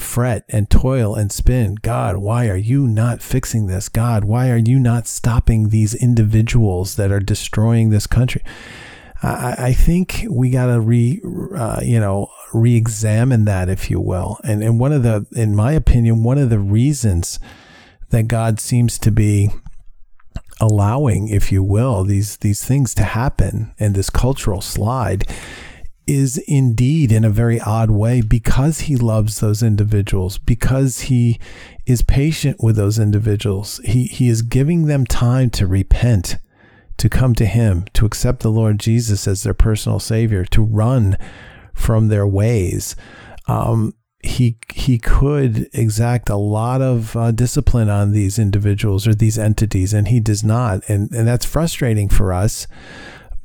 fret 0.00 0.44
and 0.48 0.70
toil 0.70 1.14
and 1.14 1.30
spin. 1.30 1.76
God, 1.76 2.16
why 2.16 2.48
are 2.48 2.56
you 2.56 2.86
not 2.86 3.22
fixing 3.22 3.66
this? 3.66 3.88
God, 3.88 4.24
why 4.24 4.50
are 4.50 4.56
you 4.56 4.78
not 4.78 5.06
stopping 5.06 5.68
these 5.68 5.94
individuals 5.94 6.96
that 6.96 7.12
are 7.12 7.20
destroying 7.20 7.90
this 7.90 8.06
country? 8.06 8.42
I, 9.22 9.54
I 9.58 9.72
think 9.72 10.24
we 10.30 10.50
got 10.50 10.66
to 10.66 10.80
re, 10.80 11.20
uh, 11.54 11.80
you 11.82 12.00
know, 12.00 12.28
re-examine 12.54 13.44
that, 13.44 13.68
if 13.68 13.90
you 13.90 14.00
will. 14.00 14.38
And 14.42 14.62
and 14.62 14.80
one 14.80 14.92
of 14.92 15.02
the, 15.02 15.26
in 15.32 15.54
my 15.54 15.72
opinion, 15.72 16.22
one 16.22 16.38
of 16.38 16.50
the 16.50 16.58
reasons 16.58 17.38
that 18.10 18.28
God 18.28 18.58
seems 18.60 18.98
to 18.98 19.10
be 19.10 19.50
allowing, 20.60 21.28
if 21.28 21.52
you 21.52 21.62
will, 21.62 22.04
these 22.04 22.38
these 22.38 22.64
things 22.64 22.94
to 22.94 23.02
happen 23.02 23.74
and 23.78 23.94
this 23.94 24.10
cultural 24.10 24.60
slide 24.60 25.24
is 26.10 26.38
indeed 26.48 27.12
in 27.12 27.24
a 27.24 27.30
very 27.30 27.60
odd 27.60 27.90
way 27.90 28.20
because 28.20 28.80
he 28.80 28.96
loves 28.96 29.38
those 29.38 29.62
individuals, 29.62 30.38
because 30.38 31.02
he 31.02 31.38
is 31.86 32.02
patient 32.02 32.56
with 32.60 32.74
those 32.76 32.98
individuals. 32.98 33.80
He, 33.84 34.04
he 34.04 34.28
is 34.28 34.42
giving 34.42 34.86
them 34.86 35.06
time 35.06 35.50
to 35.50 35.66
repent, 35.66 36.36
to 36.98 37.08
come 37.08 37.34
to 37.36 37.46
Him, 37.46 37.84
to 37.94 38.04
accept 38.04 38.40
the 38.40 38.50
Lord 38.50 38.80
Jesus 38.80 39.28
as 39.28 39.42
their 39.42 39.54
personal 39.54 40.00
Savior, 40.00 40.44
to 40.46 40.62
run 40.62 41.16
from 41.74 42.08
their 42.08 42.26
ways. 42.26 42.96
Um, 43.46 43.94
he 44.22 44.58
he 44.74 44.98
could 44.98 45.70
exact 45.72 46.28
a 46.28 46.36
lot 46.36 46.82
of 46.82 47.16
uh, 47.16 47.30
discipline 47.30 47.88
on 47.88 48.12
these 48.12 48.38
individuals 48.38 49.06
or 49.06 49.14
these 49.14 49.38
entities, 49.38 49.94
and 49.94 50.08
he 50.08 50.20
does 50.20 50.44
not, 50.44 50.82
and 50.88 51.10
and 51.12 51.26
that's 51.26 51.46
frustrating 51.46 52.10
for 52.10 52.32
us. 52.32 52.66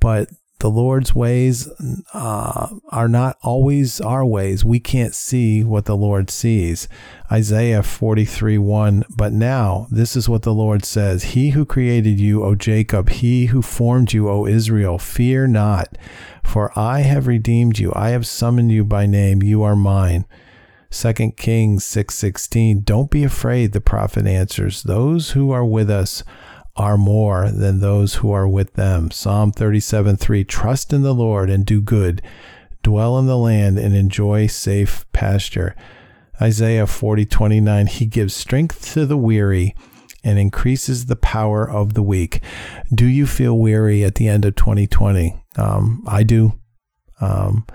But 0.02 0.30
the 0.60 0.70
Lord's 0.70 1.14
ways 1.14 1.70
uh, 2.14 2.70
are 2.90 3.08
not 3.08 3.38
always 3.42 4.00
our 4.00 4.26
ways. 4.26 4.64
We 4.64 4.80
can't 4.80 5.14
see 5.14 5.64
what 5.64 5.86
the 5.86 5.98
Lord 5.98 6.30
sees. 6.30 6.88
Isaiah 7.32 7.84
43 7.84 8.58
1. 8.58 9.04
But 9.16 9.34
now, 9.34 9.88
this 9.92 10.16
is 10.16 10.30
what 10.30 10.44
the 10.44 10.54
Lord 10.54 10.86
says 10.86 11.24
He 11.24 11.50
who 11.50 11.66
created 11.66 12.20
you, 12.20 12.44
O 12.44 12.56
Jacob, 12.56 13.10
he 13.10 13.48
who 13.48 13.62
formed 13.62 14.14
you, 14.14 14.30
O 14.30 14.46
Israel, 14.46 14.98
fear 14.98 15.46
not, 15.46 15.98
for 16.44 16.72
I 16.78 17.02
have 17.02 17.28
redeemed 17.28 17.78
you. 17.78 17.92
I 17.94 18.10
have 18.10 18.26
summoned 18.26 18.72
you 18.72 18.86
by 18.86 19.06
name. 19.06 19.44
You 19.44 19.62
are 19.64 19.76
mine. 19.76 20.26
2 20.90 21.32
Kings 21.36 21.84
6:16 21.84 22.86
Don't 22.86 23.12
be 23.12 23.26
afraid 23.26 23.74
the 23.74 23.82
prophet 23.82 24.26
answers 24.26 24.84
those 24.84 25.32
who 25.32 25.52
are 25.52 25.66
with 25.66 25.90
us 25.90 26.24
are 26.76 26.98
more 26.98 27.50
than 27.50 27.80
those 27.80 28.16
who 28.16 28.32
are 28.32 28.48
with 28.48 28.74
them. 28.74 29.12
Psalm 29.12 29.52
37 29.52 30.18
3 30.18 30.44
Trust 30.44 30.92
in 30.92 31.04
the 31.04 31.14
Lord 31.14 31.50
and 31.50 31.66
do 31.66 31.82
good, 31.82 32.22
dwell 32.84 33.18
in 33.18 33.28
the 33.28 33.38
land 33.38 33.78
and 33.78 33.96
enjoy 33.96 34.48
safe 34.48 35.06
pasture. 35.14 35.76
Isaiah 36.42 36.88
40 36.88 37.26
29 37.26 37.88
He 37.88 38.06
gives 38.06 38.36
strength 38.36 38.92
to 38.94 39.06
the 39.06 39.18
weary 39.18 39.74
and 40.24 40.38
increases 40.38 41.06
the 41.06 41.16
power 41.16 41.70
of 41.70 41.94
the 41.94 42.04
weak. 42.04 42.42
Do 42.94 43.06
you 43.06 43.26
feel 43.26 43.58
weary 43.58 44.04
at 44.04 44.16
the 44.16 44.28
end 44.28 44.44
of 44.44 44.56
2020? 44.56 45.42
Um, 45.56 46.04
I 46.08 46.24
do. 46.24 46.60
Um, 47.22 47.66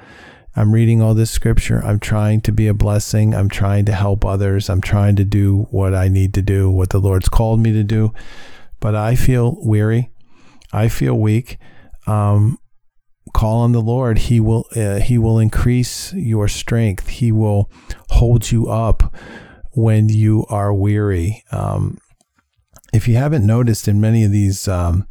I'm 0.57 0.73
reading 0.73 1.01
all 1.01 1.15
this 1.15 1.31
scripture. 1.31 1.81
I'm 1.83 2.01
trying 2.01 2.41
to 2.43 2.53
be 2.53 2.67
a 2.67 2.75
blessing. 2.75 3.35
I'm 3.35 3.49
trying 3.49 3.85
to 3.87 3.93
help 3.93 4.25
others. 4.25 4.69
I'm 4.69 4.81
trying 4.81 5.17
to 5.17 5.25
do 5.25 5.69
what 5.71 5.95
I 5.95 6.09
need 6.09 6.35
to 6.35 6.43
do, 6.43 6.69
what 6.69 6.91
the 6.91 6.99
Lord's 6.99 7.29
called 7.29 7.61
me 7.61 7.73
to 7.73 7.85
do 7.85 8.13
but 8.81 8.95
I 8.95 9.15
feel 9.15 9.57
weary. 9.61 10.11
I 10.73 10.89
feel 10.89 11.15
weak. 11.15 11.59
Um, 12.07 12.59
call 13.35 13.61
on 13.61 13.73
the 13.73 13.81
Lord. 13.81 14.19
He 14.19 14.41
will 14.41 14.67
uh, 14.75 15.01
He 15.01 15.19
will 15.19 15.39
increase 15.39 16.13
your 16.15 16.49
strength. 16.49 17.09
He 17.09 17.31
will 17.33 17.71
hold 18.09 18.51
you 18.51 18.69
up 18.69 19.15
when 19.73 20.09
you 20.09 20.47
are 20.49 20.75
weary. 20.75 21.45
Um, 21.53 21.99
if 22.93 23.07
you 23.07 23.17
haven't 23.17 23.47
noticed 23.47 23.87
in 23.87 24.01
many 24.01 24.25
of 24.25 24.33
these 24.33 24.67
um, 24.67 25.07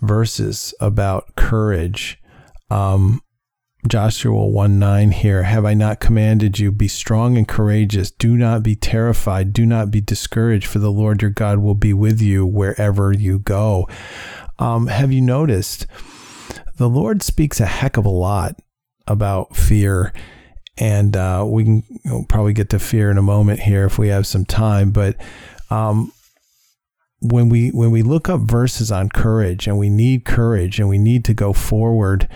verses 0.00 0.72
about 0.80 1.36
courage, 1.36 2.18
um, 2.70 3.20
Joshua 3.88 4.46
1 4.46 4.78
9 4.78 5.10
here. 5.12 5.44
Have 5.44 5.64
I 5.64 5.74
not 5.74 6.00
commanded 6.00 6.58
you? 6.58 6.70
Be 6.70 6.88
strong 6.88 7.36
and 7.36 7.48
courageous. 7.48 8.10
Do 8.10 8.36
not 8.36 8.62
be 8.62 8.76
terrified. 8.76 9.52
Do 9.52 9.64
not 9.64 9.90
be 9.90 10.00
discouraged, 10.00 10.66
for 10.66 10.78
the 10.78 10.92
Lord 10.92 11.22
your 11.22 11.30
God 11.30 11.60
will 11.60 11.74
be 11.74 11.94
with 11.94 12.20
you 12.20 12.44
wherever 12.44 13.12
you 13.12 13.38
go. 13.38 13.88
Um, 14.58 14.88
have 14.88 15.12
you 15.12 15.22
noticed? 15.22 15.86
The 16.76 16.88
Lord 16.88 17.22
speaks 17.22 17.60
a 17.60 17.66
heck 17.66 17.96
of 17.96 18.04
a 18.04 18.10
lot 18.10 18.56
about 19.06 19.56
fear. 19.56 20.12
And 20.76 21.16
uh, 21.16 21.44
we 21.46 21.64
can 21.64 21.82
we'll 22.04 22.24
probably 22.24 22.52
get 22.52 22.70
to 22.70 22.78
fear 22.78 23.10
in 23.10 23.18
a 23.18 23.22
moment 23.22 23.60
here 23.60 23.84
if 23.84 23.98
we 23.98 24.08
have 24.08 24.26
some 24.26 24.44
time. 24.44 24.92
But 24.92 25.16
um, 25.70 26.12
when 27.20 27.48
we 27.48 27.68
when 27.68 27.90
we 27.90 28.02
look 28.02 28.28
up 28.28 28.40
verses 28.40 28.90
on 28.90 29.10
courage, 29.10 29.66
and 29.66 29.78
we 29.78 29.90
need 29.90 30.24
courage, 30.24 30.78
and 30.78 30.88
we 30.88 30.96
need 30.96 31.24
to 31.26 31.34
go 31.34 31.52
forward, 31.52 32.28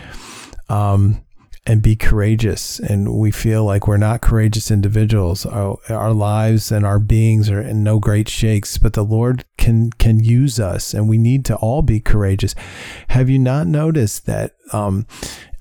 um, 0.68 1.24
and 1.67 1.81
be 1.81 1.97
courageous. 1.97 2.79
And 2.79 3.15
we 3.15 3.31
feel 3.31 3.65
like 3.65 3.89
we're 3.89 3.97
not 3.97 4.21
courageous 4.21 4.71
individuals. 4.71 5.47
Our, 5.47 5.79
our, 5.89 6.12
lives 6.12 6.71
and 6.71 6.85
our 6.85 6.99
beings 6.99 7.49
are 7.49 7.61
in 7.61 7.83
no 7.83 7.99
great 7.99 8.29
shakes, 8.29 8.77
but 8.77 8.93
the 8.93 9.05
Lord 9.05 9.45
can 9.57 9.91
can 9.93 10.23
use 10.23 10.61
us, 10.61 10.93
and 10.93 11.09
we 11.09 11.17
need 11.17 11.45
to 11.47 11.57
all 11.57 11.81
be 11.81 12.01
courageous. 12.01 12.55
Have 13.09 13.31
you 13.31 13.39
not 13.39 13.67
noticed 13.67 14.27
that 14.27 14.55
um, 14.73 15.07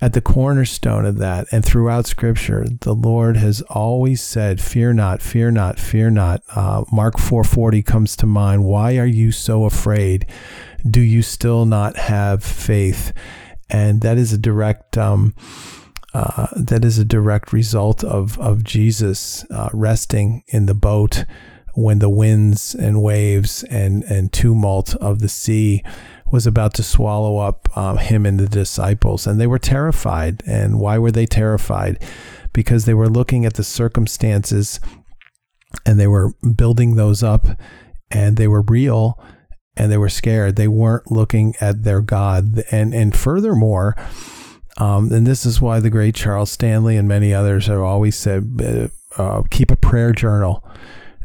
at 0.00 0.12
the 0.12 0.20
cornerstone 0.20 1.06
of 1.06 1.16
that, 1.18 1.46
and 1.50 1.64
throughout 1.64 2.06
Scripture, 2.06 2.66
the 2.82 2.94
Lord 2.94 3.38
has 3.38 3.62
always 3.62 4.22
said, 4.22 4.60
"Fear 4.60 4.92
not, 4.92 5.22
fear 5.22 5.50
not, 5.50 5.78
fear 5.78 6.10
not." 6.10 6.42
Uh, 6.54 6.84
Mark 6.92 7.18
four 7.18 7.44
forty 7.44 7.82
comes 7.82 8.14
to 8.16 8.26
mind. 8.26 8.64
Why 8.64 8.98
are 8.98 9.06
you 9.06 9.32
so 9.32 9.64
afraid? 9.64 10.26
Do 10.88 11.00
you 11.00 11.22
still 11.22 11.64
not 11.64 11.96
have 11.96 12.44
faith? 12.44 13.14
And 13.70 14.02
that 14.02 14.18
is 14.18 14.34
a 14.34 14.38
direct. 14.38 14.98
Um, 14.98 15.34
uh, 16.14 16.46
that 16.56 16.84
is 16.84 16.98
a 16.98 17.04
direct 17.04 17.52
result 17.52 18.04
of 18.04 18.38
of 18.38 18.62
Jesus 18.62 19.44
uh, 19.50 19.68
resting 19.72 20.44
in 20.48 20.66
the 20.66 20.74
boat 20.74 21.24
when 21.74 21.98
the 21.98 22.08
winds 22.08 22.74
and 22.74 23.02
waves 23.02 23.64
and 23.64 24.04
and 24.04 24.32
tumult 24.32 24.94
of 24.96 25.18
the 25.18 25.28
sea 25.28 25.82
was 26.30 26.46
about 26.46 26.72
to 26.74 26.82
swallow 26.82 27.38
up 27.38 27.68
uh, 27.76 27.96
him 27.96 28.24
and 28.24 28.38
the 28.40 28.48
disciples, 28.48 29.26
and 29.26 29.40
they 29.40 29.46
were 29.46 29.58
terrified. 29.58 30.42
And 30.46 30.80
why 30.80 30.98
were 30.98 31.10
they 31.10 31.26
terrified? 31.26 32.02
Because 32.52 32.84
they 32.84 32.94
were 32.94 33.08
looking 33.08 33.44
at 33.44 33.54
the 33.54 33.64
circumstances, 33.64 34.80
and 35.84 35.98
they 35.98 36.06
were 36.06 36.32
building 36.56 36.94
those 36.94 37.22
up, 37.22 37.46
and 38.10 38.36
they 38.36 38.48
were 38.48 38.62
real, 38.62 39.22
and 39.76 39.90
they 39.90 39.98
were 39.98 40.08
scared. 40.08 40.56
They 40.56 40.68
weren't 40.68 41.10
looking 41.10 41.54
at 41.60 41.82
their 41.82 42.00
God, 42.00 42.62
and 42.70 42.94
and 42.94 43.16
furthermore 43.16 43.96
um, 44.78 45.12
and 45.12 45.26
this 45.26 45.46
is 45.46 45.60
why 45.60 45.80
the 45.80 45.90
great 45.90 46.14
Charles 46.14 46.50
Stanley 46.50 46.96
and 46.96 47.08
many 47.08 47.32
others 47.32 47.66
have 47.66 47.80
always 47.80 48.16
said, 48.16 48.60
uh, 48.60 48.88
uh, 49.20 49.42
keep 49.50 49.70
a 49.70 49.76
prayer 49.76 50.12
journal 50.12 50.64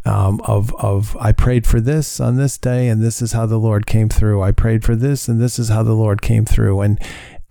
um, 0.06 0.42
of 0.44 0.74
of 0.76 1.16
I 1.18 1.32
prayed 1.32 1.68
for 1.68 1.82
this 1.82 2.20
on 2.20 2.38
this 2.38 2.58
day, 2.58 2.88
and 2.88 3.02
this 3.02 3.22
is 3.22 3.34
how 3.34 3.46
the 3.46 3.58
Lord 3.58 3.86
came 3.86 4.10
through. 4.10 4.42
I 4.42 4.52
prayed 4.52 4.84
for 4.84 4.96
this, 4.96 5.28
and 5.28 5.42
this 5.42 5.60
is 5.60 5.70
how 5.70 5.84
the 5.84 5.94
Lord 5.94 6.22
came 6.22 6.46
through. 6.46 6.82
And 6.82 7.00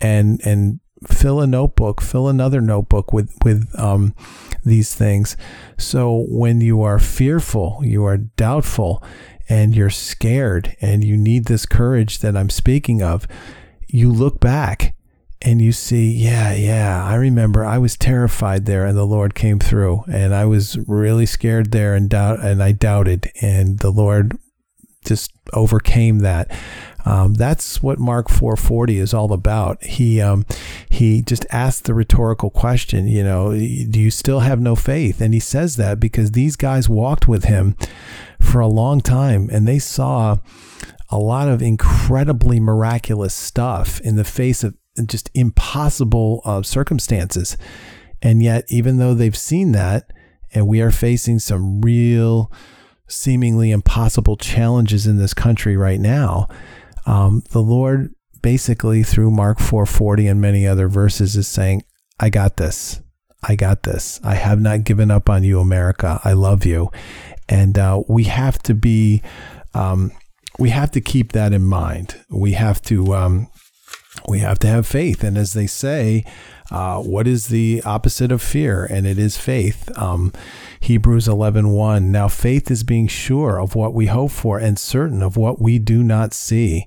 and 0.01 0.41
and 0.45 0.81
fill 1.07 1.41
a 1.41 1.47
notebook, 1.47 2.01
fill 2.01 2.29
another 2.29 2.61
notebook 2.61 3.13
with 3.13 3.37
with 3.45 3.69
um, 3.79 4.15
these 4.65 4.95
things. 4.95 5.37
So 5.77 6.27
when 6.29 6.61
you 6.61 6.83
are 6.83 6.99
fearful, 6.99 7.81
you 7.83 8.05
are 8.05 8.17
doubtful, 8.17 9.03
and 9.49 9.77
you're 9.77 9.91
scared, 9.91 10.77
and 10.81 11.05
you 11.05 11.17
need 11.17 11.45
this 11.45 11.67
courage 11.67 12.21
that 12.21 12.37
I'm 12.37 12.51
speaking 12.51 13.03
of, 13.03 13.29
you 13.87 14.11
look 14.11 14.41
back 14.41 14.95
and 15.41 15.63
you 15.63 15.73
see, 15.73 16.11
yeah, 16.11 16.53
yeah, 16.53 17.05
I 17.05 17.15
remember 17.15 17.65
I 17.65 17.79
was 17.79 17.97
terrified 17.97 18.67
there 18.67 18.85
and 18.85 18.97
the 18.97 19.07
Lord 19.07 19.35
came 19.35 19.61
through 19.61 20.05
and 20.11 20.35
I 20.35 20.45
was 20.45 20.77
really 20.89 21.27
scared 21.27 21.71
there 21.71 21.95
and 21.95 22.11
doubt 22.11 22.41
and 22.41 22.63
I 22.63 22.73
doubted 22.73 23.31
and 23.41 23.79
the 23.79 23.91
Lord 23.91 24.37
just 25.05 25.33
overcame 25.53 26.19
that. 26.21 26.51
Um, 27.05 27.35
that's 27.35 27.83
what 27.83 27.99
Mark 27.99 28.29
440 28.29 28.99
is 28.99 29.15
all 29.15 29.33
about. 29.33 29.83
He 29.83 30.21
um, 30.21 30.45
he 30.91 31.23
just 31.23 31.47
asked 31.51 31.85
the 31.85 31.95
rhetorical 31.95 32.51
question, 32.51 33.07
you 33.07 33.23
know, 33.23 33.53
do 33.53 34.01
you 34.01 34.11
still 34.11 34.41
have 34.41 34.61
no 34.61 34.75
faith? 34.75 35.21
And 35.21 35.33
he 35.33 35.41
says 35.41 35.77
that 35.77 36.01
because 36.01 36.33
these 36.33 36.57
guys 36.57 36.89
walked 36.89 37.29
with 37.29 37.45
him 37.45 37.77
for 38.41 38.61
a 38.61 38.67
long 38.67 39.01
time 39.01 39.49
and 39.53 39.67
they 39.67 39.79
saw 39.79 40.39
a 41.11 41.19
lot 41.19 41.49
of 41.49 41.63
incredibly 41.63 42.61
miraculous 42.61 43.35
stuff 43.35 44.01
in 44.01 44.17
the 44.17 44.25
face 44.25 44.63
of 44.63 44.75
just 45.07 45.31
impossible 45.35 46.41
uh, 46.45 46.63
circumstances. 46.63 47.57
And 48.23 48.43
yet, 48.43 48.65
even 48.69 48.97
though 48.97 49.15
they've 49.15 49.37
seen 49.37 49.73
that, 49.73 50.11
and 50.53 50.67
we 50.67 50.81
are 50.81 50.91
facing 50.91 51.39
some 51.39 51.81
real, 51.81 52.51
seemingly 53.07 53.71
impossible 53.71 54.37
challenges 54.37 55.07
in 55.07 55.19
this 55.19 55.35
country 55.35 55.77
right 55.77 56.01
now, 56.01 56.49
um, 57.07 57.43
the 57.51 57.63
Lord 57.63 58.15
basically 58.43 59.03
through 59.03 59.31
Mark 59.31 59.59
4:40 59.59 60.31
and 60.31 60.41
many 60.41 60.67
other 60.67 60.89
verses 60.89 61.37
is 61.37 61.49
saying, 61.49 61.83
"I 62.19 62.31
got 62.31 62.57
this. 62.57 63.01
I 63.43 63.55
got 63.55 63.85
this. 63.85 64.21
I 64.25 64.35
have 64.35 64.61
not 64.61 64.85
given 64.85 65.11
up 65.11 65.31
on 65.31 65.45
you, 65.45 65.61
America. 65.61 66.21
I 66.25 66.33
love 66.33 66.65
you." 66.65 66.91
And 67.49 67.79
uh, 67.79 68.03
we 68.09 68.25
have 68.25 68.59
to 68.65 68.75
be, 68.75 69.23
um, 69.75 70.13
we 70.59 70.71
have 70.71 70.91
to 70.93 71.01
keep 71.01 71.33
that 71.33 71.53
in 71.53 71.63
mind. 71.65 72.17
We 72.31 72.53
have 72.53 72.83
to 72.83 73.15
um, 73.15 73.49
we 74.29 74.41
have 74.41 74.59
to 74.61 74.67
have 74.67 74.87
faith. 74.87 75.25
And 75.25 75.37
as 75.39 75.53
they 75.53 75.67
say, 75.67 76.25
uh, 76.71 77.01
what 77.01 77.27
is 77.27 77.49
the 77.49 77.83
opposite 77.85 78.31
of 78.31 78.43
fear? 78.43 78.85
And 78.85 79.07
it 79.07 79.19
is 79.19 79.37
faith. 79.37 79.91
Um, 79.99 80.33
Hebrews 80.81 81.29
11 81.29 81.71
1. 81.71 82.13
Now, 82.13 82.29
faith 82.29 82.71
is 82.71 82.85
being 82.85 83.09
sure 83.09 83.61
of 83.61 83.75
what 83.75 83.95
we 83.95 84.07
hope 84.07 84.31
for 84.31 84.59
and 84.59 84.79
certain 84.79 85.23
of 85.23 85.37
what 85.37 85.61
we 85.61 85.79
do 85.79 86.03
not 86.03 86.35
see. 86.35 86.87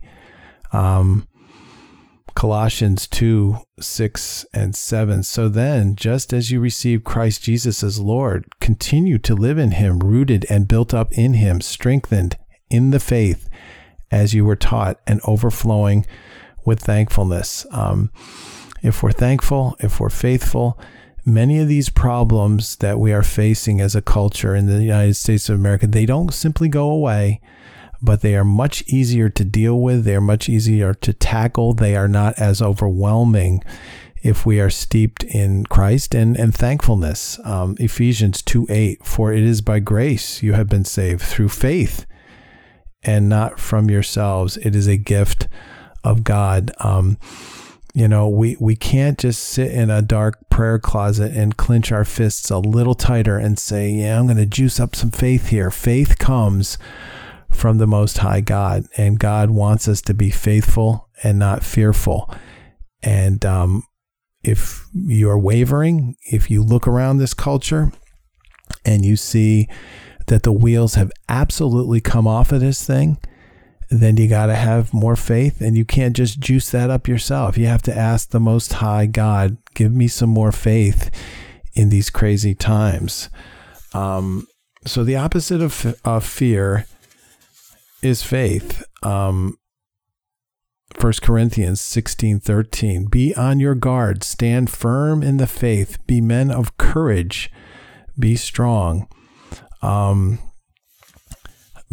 Um, 0.72 1.28
Colossians 2.34 3.08
2 3.08 3.58
6 3.80 4.46
and 4.54 4.76
7. 4.76 5.24
So 5.24 5.50
then, 5.50 5.96
just 5.96 6.34
as 6.34 6.52
you 6.52 6.60
receive 6.60 7.04
Christ 7.04 7.44
Jesus 7.44 7.84
as 7.84 8.00
Lord, 8.00 8.46
continue 8.60 9.18
to 9.20 9.36
live 9.36 9.58
in 9.58 9.72
him, 9.72 10.00
rooted 10.00 10.46
and 10.50 10.68
built 10.68 10.94
up 10.94 11.12
in 11.14 11.34
him, 11.34 11.62
strengthened 11.62 12.38
in 12.70 12.92
the 12.92 13.00
faith 13.00 13.50
as 14.12 14.34
you 14.34 14.46
were 14.46 14.56
taught 14.56 15.00
and 15.08 15.22
overflowing 15.26 16.06
with 16.66 16.80
thankfulness. 16.80 17.66
Um, 17.72 18.12
if 18.82 19.03
we're 19.03 19.12
thankful, 19.12 19.76
if 19.80 19.99
we're 19.99 20.09
faithful, 20.09 20.80
many 21.26 21.59
of 21.59 21.68
these 21.68 21.89
problems 21.89 22.78
that 22.78 22.99
we 22.99 23.14
are 23.14 23.24
facing 23.24 23.80
as 23.80 23.95
a 23.95 24.01
culture 24.01 24.55
in 24.55 24.66
the 24.66 24.82
United 24.82 25.16
States 25.16 25.49
of 25.49 25.55
America, 25.55 25.88
they 25.88 26.05
don't 26.05 26.34
simply 26.34 26.68
go 26.68 26.89
away, 26.89 27.41
but 28.01 28.22
they 28.22 28.36
are 28.36 28.43
much 28.43 28.84
easier 28.88 29.30
to 29.30 29.45
deal 29.45 29.80
with. 29.80 30.03
They 30.03 30.16
are 30.16 30.22
much 30.22 30.49
easier 30.49 30.93
to 30.95 31.14
tackle. 31.14 31.74
They 31.74 31.95
are 31.95 32.07
not 32.07 32.39
as 32.39 32.62
overwhelming 32.62 33.64
if 34.24 34.45
we 34.45 34.59
are 34.59 34.70
steeped 34.70 35.24
in 35.24 35.66
Christ 35.66 36.14
and, 36.14 36.38
and 36.38 36.53
thankfulness. 36.53 37.39
Um, 37.43 37.76
Ephesians 37.80 38.41
2 38.41 38.68
8, 38.70 39.05
for 39.05 39.34
it 39.34 39.43
is 39.43 39.62
by 39.62 39.80
grace 39.80 40.41
you 40.43 40.53
have 40.53 40.70
been 40.70 40.86
saved 40.86 41.22
through 41.22 41.49
faith 41.49 42.05
and 43.03 43.28
not 43.28 43.59
from 43.59 43.89
yourselves. 43.89 44.57
It 44.57 44.76
is 44.76 44.88
a 44.88 44.97
gift 44.97 45.47
of 46.04 46.24
God. 46.24 46.72
Um, 46.80 47.18
you 47.93 48.08
know, 48.08 48.30
we, 48.30 48.56
we 48.60 48.76
can't 48.76 49.20
just 49.20 49.43
sit 49.43 49.72
in 49.72 49.89
a 49.89 50.02
dark 50.02 50.49
prayer 50.49 50.80
closet 50.80 51.36
and 51.36 51.58
clench 51.58 51.91
our 51.91 52.06
fists 52.06 52.49
a 52.49 52.58
little 52.58 52.95
tighter 52.95 53.38
and 53.38 53.60
say, 53.60 53.89
Yeah, 53.89 54.20
I'm 54.20 54.28
going 54.28 54.38
to 54.38 54.45
juice 54.45 54.80
up 54.80 54.95
some 54.95 55.12
faith 55.12 55.49
here. 55.49 55.70
Faith 55.70 56.18
comes 56.18 56.78
from 57.49 57.78
the 57.78 57.88
Most 57.88 58.20
High 58.20 58.41
God, 58.41 58.86
and 58.97 59.20
God 59.20 59.52
wants 59.52 59.88
us 59.88 60.02
to 60.04 60.14
be 60.14 60.30
faithful 60.30 61.10
and 61.22 61.38
not 61.38 61.64
fearful. 61.64 62.34
And 63.04 63.45
um, 63.45 63.84
if 64.43 64.88
you 64.93 65.30
are 65.30 65.38
wavering, 65.38 66.16
if 66.24 66.49
you 66.49 66.64
look 66.64 66.88
around 66.88 67.18
this 67.18 67.34
culture 67.34 67.91
and 68.86 69.04
you 69.04 69.18
see 69.18 69.68
that 70.28 70.43
the 70.43 70.54
wheels 70.54 70.95
have 70.95 71.12
absolutely 71.28 71.99
come 71.99 72.26
off 72.26 72.52
of 72.52 72.62
this 72.62 72.86
thing, 72.86 73.18
then 74.00 74.16
you 74.16 74.28
got 74.28 74.46
to 74.46 74.56
have 74.56 74.94
more 74.94 75.18
faith 75.18 75.60
and 75.60 75.76
you 75.76 75.84
can't 75.84 76.16
just 76.16 76.39
juice 76.39 76.72
that 76.72 76.89
up 76.89 77.08
yourself. 77.08 77.58
You 77.58 77.68
have 77.68 77.82
to 77.84 77.96
ask 77.96 78.30
the 78.30 78.39
Most 78.39 78.74
High 78.74 79.06
God, 79.06 79.58
give 79.76 79.92
me 79.92 80.08
some 80.08 80.30
more 80.30 80.54
faith 80.54 81.12
in 81.74 81.89
these 81.89 82.10
crazy 82.10 82.56
times. 82.56 83.30
Um, 83.94 84.48
so 84.86 85.04
the 85.04 85.18
opposite 85.18 85.62
of, 85.62 85.96
of 86.06 86.26
fear 86.26 86.86
is 88.02 88.24
faith. 88.24 88.84
Um, 89.04 89.58
1 91.00 91.14
Corinthians 91.22 91.82
16 91.82 92.39
13. 92.39 93.06
Be 93.06 93.36
on 93.36 93.60
your 93.60 93.76
guard, 93.76 94.24
stand 94.24 94.70
firm 94.70 95.24
in 95.24 95.38
the 95.38 95.48
faith, 95.48 95.98
be 96.06 96.22
men 96.22 96.52
of 96.52 96.78
courage, 96.78 97.52
be 98.18 98.36
strong. 98.36 99.08
Um, 99.82 100.39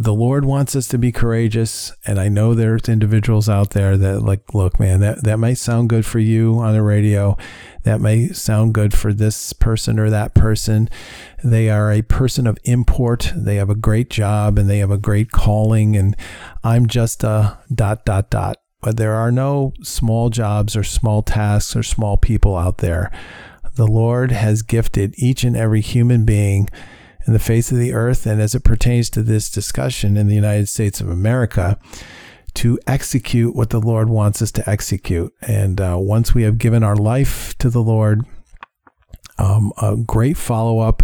the 0.01 0.13
Lord 0.13 0.45
wants 0.45 0.77
us 0.77 0.87
to 0.87 0.97
be 0.97 1.11
courageous. 1.11 1.91
And 2.05 2.21
I 2.21 2.29
know 2.29 2.53
there's 2.53 2.87
individuals 2.87 3.49
out 3.49 3.71
there 3.71 3.97
that 3.97 4.21
like, 4.21 4.53
look, 4.53 4.79
man, 4.79 5.01
that, 5.01 5.25
that 5.25 5.39
might 5.39 5.57
sound 5.57 5.89
good 5.89 6.05
for 6.05 6.19
you 6.19 6.57
on 6.59 6.71
the 6.71 6.81
radio. 6.81 7.37
That 7.83 7.99
may 7.99 8.29
sound 8.29 8.73
good 8.73 8.93
for 8.93 9.11
this 9.11 9.51
person 9.51 9.99
or 9.99 10.09
that 10.09 10.33
person. 10.33 10.89
They 11.43 11.69
are 11.69 11.91
a 11.91 12.01
person 12.01 12.47
of 12.47 12.57
import. 12.63 13.33
They 13.35 13.55
have 13.55 13.69
a 13.69 13.75
great 13.75 14.09
job 14.09 14.57
and 14.57 14.69
they 14.69 14.77
have 14.77 14.89
a 14.89 14.97
great 14.97 15.31
calling. 15.31 15.97
And 15.97 16.15
I'm 16.63 16.87
just 16.87 17.25
a 17.25 17.59
dot, 17.73 18.05
dot, 18.05 18.29
dot. 18.29 18.55
But 18.81 18.95
there 18.95 19.15
are 19.15 19.33
no 19.33 19.73
small 19.83 20.29
jobs 20.29 20.77
or 20.77 20.83
small 20.85 21.23
tasks 21.23 21.75
or 21.75 21.83
small 21.83 22.15
people 22.15 22.55
out 22.55 22.77
there. 22.77 23.11
The 23.75 23.87
Lord 23.87 24.31
has 24.31 24.61
gifted 24.61 25.13
each 25.17 25.43
and 25.43 25.57
every 25.57 25.81
human 25.81 26.23
being 26.23 26.69
in 27.29 27.33
the 27.33 27.37
face 27.37 27.71
of 27.71 27.77
the 27.77 27.93
earth 27.93 28.25
and 28.25 28.41
as 28.41 28.55
it 28.55 28.63
pertains 28.63 29.07
to 29.07 29.21
this 29.21 29.51
discussion 29.51 30.17
in 30.17 30.27
the 30.27 30.33
United 30.33 30.67
States 30.67 30.99
of 30.99 31.07
America 31.07 31.77
to 32.55 32.79
execute 32.87 33.55
what 33.55 33.69
the 33.69 33.79
Lord 33.79 34.09
wants 34.09 34.41
us 34.41 34.51
to 34.53 34.67
execute. 34.67 35.31
And 35.43 35.79
uh, 35.79 35.97
once 35.99 36.33
we 36.33 36.41
have 36.41 36.57
given 36.57 36.81
our 36.83 36.95
life 36.95 37.55
to 37.59 37.69
the 37.69 37.83
Lord, 37.83 38.25
um, 39.37 39.71
a 39.79 39.95
great 39.95 40.37
follow 40.37 40.79
up 40.79 41.03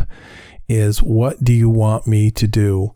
is 0.68 0.98
what 0.98 1.44
do 1.44 1.54
you 1.54 1.70
want 1.70 2.08
me 2.08 2.32
to 2.32 2.48
do 2.48 2.96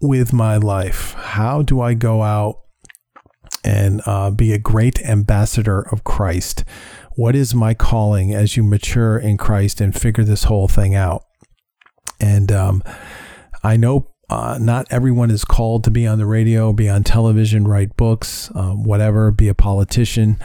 with 0.00 0.32
my 0.32 0.56
life? 0.56 1.12
How 1.12 1.60
do 1.60 1.82
I 1.82 1.92
go 1.92 2.22
out 2.22 2.60
and 3.62 4.00
uh, 4.06 4.30
be 4.30 4.54
a 4.54 4.58
great 4.58 5.02
ambassador 5.02 5.82
of 5.92 6.04
Christ? 6.04 6.64
What 7.16 7.36
is 7.36 7.54
my 7.54 7.74
calling 7.74 8.34
as 8.34 8.56
you 8.56 8.62
mature 8.62 9.18
in 9.18 9.36
Christ 9.36 9.82
and 9.82 9.94
figure 9.94 10.24
this 10.24 10.44
whole 10.44 10.66
thing 10.66 10.94
out? 10.94 11.24
And 12.20 12.52
um, 12.52 12.82
I 13.62 13.76
know 13.76 14.06
uh, 14.30 14.58
not 14.60 14.86
everyone 14.90 15.30
is 15.30 15.44
called 15.44 15.82
to 15.84 15.90
be 15.90 16.06
on 16.06 16.18
the 16.18 16.26
radio, 16.26 16.72
be 16.72 16.88
on 16.88 17.02
television, 17.02 17.66
write 17.66 17.96
books, 17.96 18.50
um, 18.54 18.84
whatever, 18.84 19.30
be 19.32 19.48
a 19.48 19.54
politician. 19.54 20.38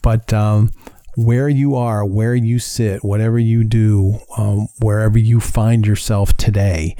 But 0.00 0.32
um, 0.32 0.70
where 1.16 1.48
you 1.48 1.74
are, 1.74 2.04
where 2.04 2.36
you 2.36 2.60
sit, 2.60 3.04
whatever 3.04 3.38
you 3.38 3.64
do, 3.64 4.20
um, 4.36 4.68
wherever 4.80 5.18
you 5.18 5.40
find 5.40 5.84
yourself 5.84 6.34
today, 6.34 6.94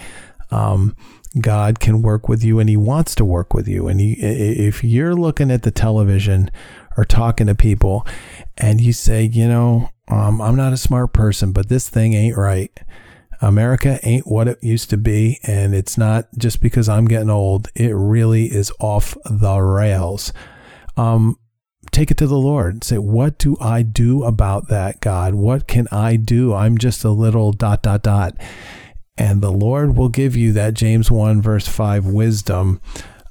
um, 0.50 0.96
God 1.40 1.78
can 1.78 2.02
work 2.02 2.28
with 2.28 2.42
you 2.42 2.58
and 2.58 2.68
He 2.68 2.76
wants 2.76 3.14
to 3.16 3.24
work 3.24 3.54
with 3.54 3.68
you. 3.68 3.86
And 3.86 4.00
he, 4.00 4.14
if 4.14 4.82
you're 4.82 5.14
looking 5.14 5.50
at 5.50 5.62
the 5.62 5.70
television 5.70 6.50
or 6.96 7.04
talking 7.04 7.46
to 7.46 7.54
people 7.54 8.04
and 8.56 8.80
you 8.80 8.92
say, 8.92 9.24
you 9.24 9.46
know, 9.46 9.90
um, 10.08 10.40
I'm 10.40 10.56
not 10.56 10.72
a 10.72 10.78
smart 10.78 11.12
person, 11.12 11.52
but 11.52 11.68
this 11.68 11.88
thing 11.88 12.14
ain't 12.14 12.36
right 12.36 12.72
America 13.40 13.98
ain't 14.02 14.26
what 14.26 14.48
it 14.48 14.62
used 14.62 14.90
to 14.90 14.96
be, 14.96 15.38
and 15.42 15.74
it's 15.74 15.98
not 15.98 16.28
just 16.38 16.60
because 16.60 16.88
I'm 16.88 17.06
getting 17.06 17.30
old. 17.30 17.68
It 17.74 17.94
really 17.94 18.46
is 18.46 18.72
off 18.80 19.16
the 19.24 19.58
rails. 19.58 20.32
Um, 20.96 21.38
take 21.90 22.10
it 22.10 22.16
to 22.18 22.26
the 22.26 22.38
Lord. 22.38 22.84
Say, 22.84 22.98
what 22.98 23.38
do 23.38 23.56
I 23.60 23.82
do 23.82 24.24
about 24.24 24.68
that, 24.68 25.00
God? 25.00 25.34
What 25.34 25.66
can 25.66 25.86
I 25.92 26.16
do? 26.16 26.54
I'm 26.54 26.78
just 26.78 27.04
a 27.04 27.10
little 27.10 27.52
dot, 27.52 27.82
dot, 27.82 28.02
dot. 28.02 28.36
And 29.18 29.40
the 29.40 29.52
Lord 29.52 29.96
will 29.96 30.10
give 30.10 30.36
you 30.36 30.52
that 30.52 30.74
James 30.74 31.10
1, 31.10 31.40
verse 31.40 31.66
5 31.66 32.06
wisdom. 32.06 32.80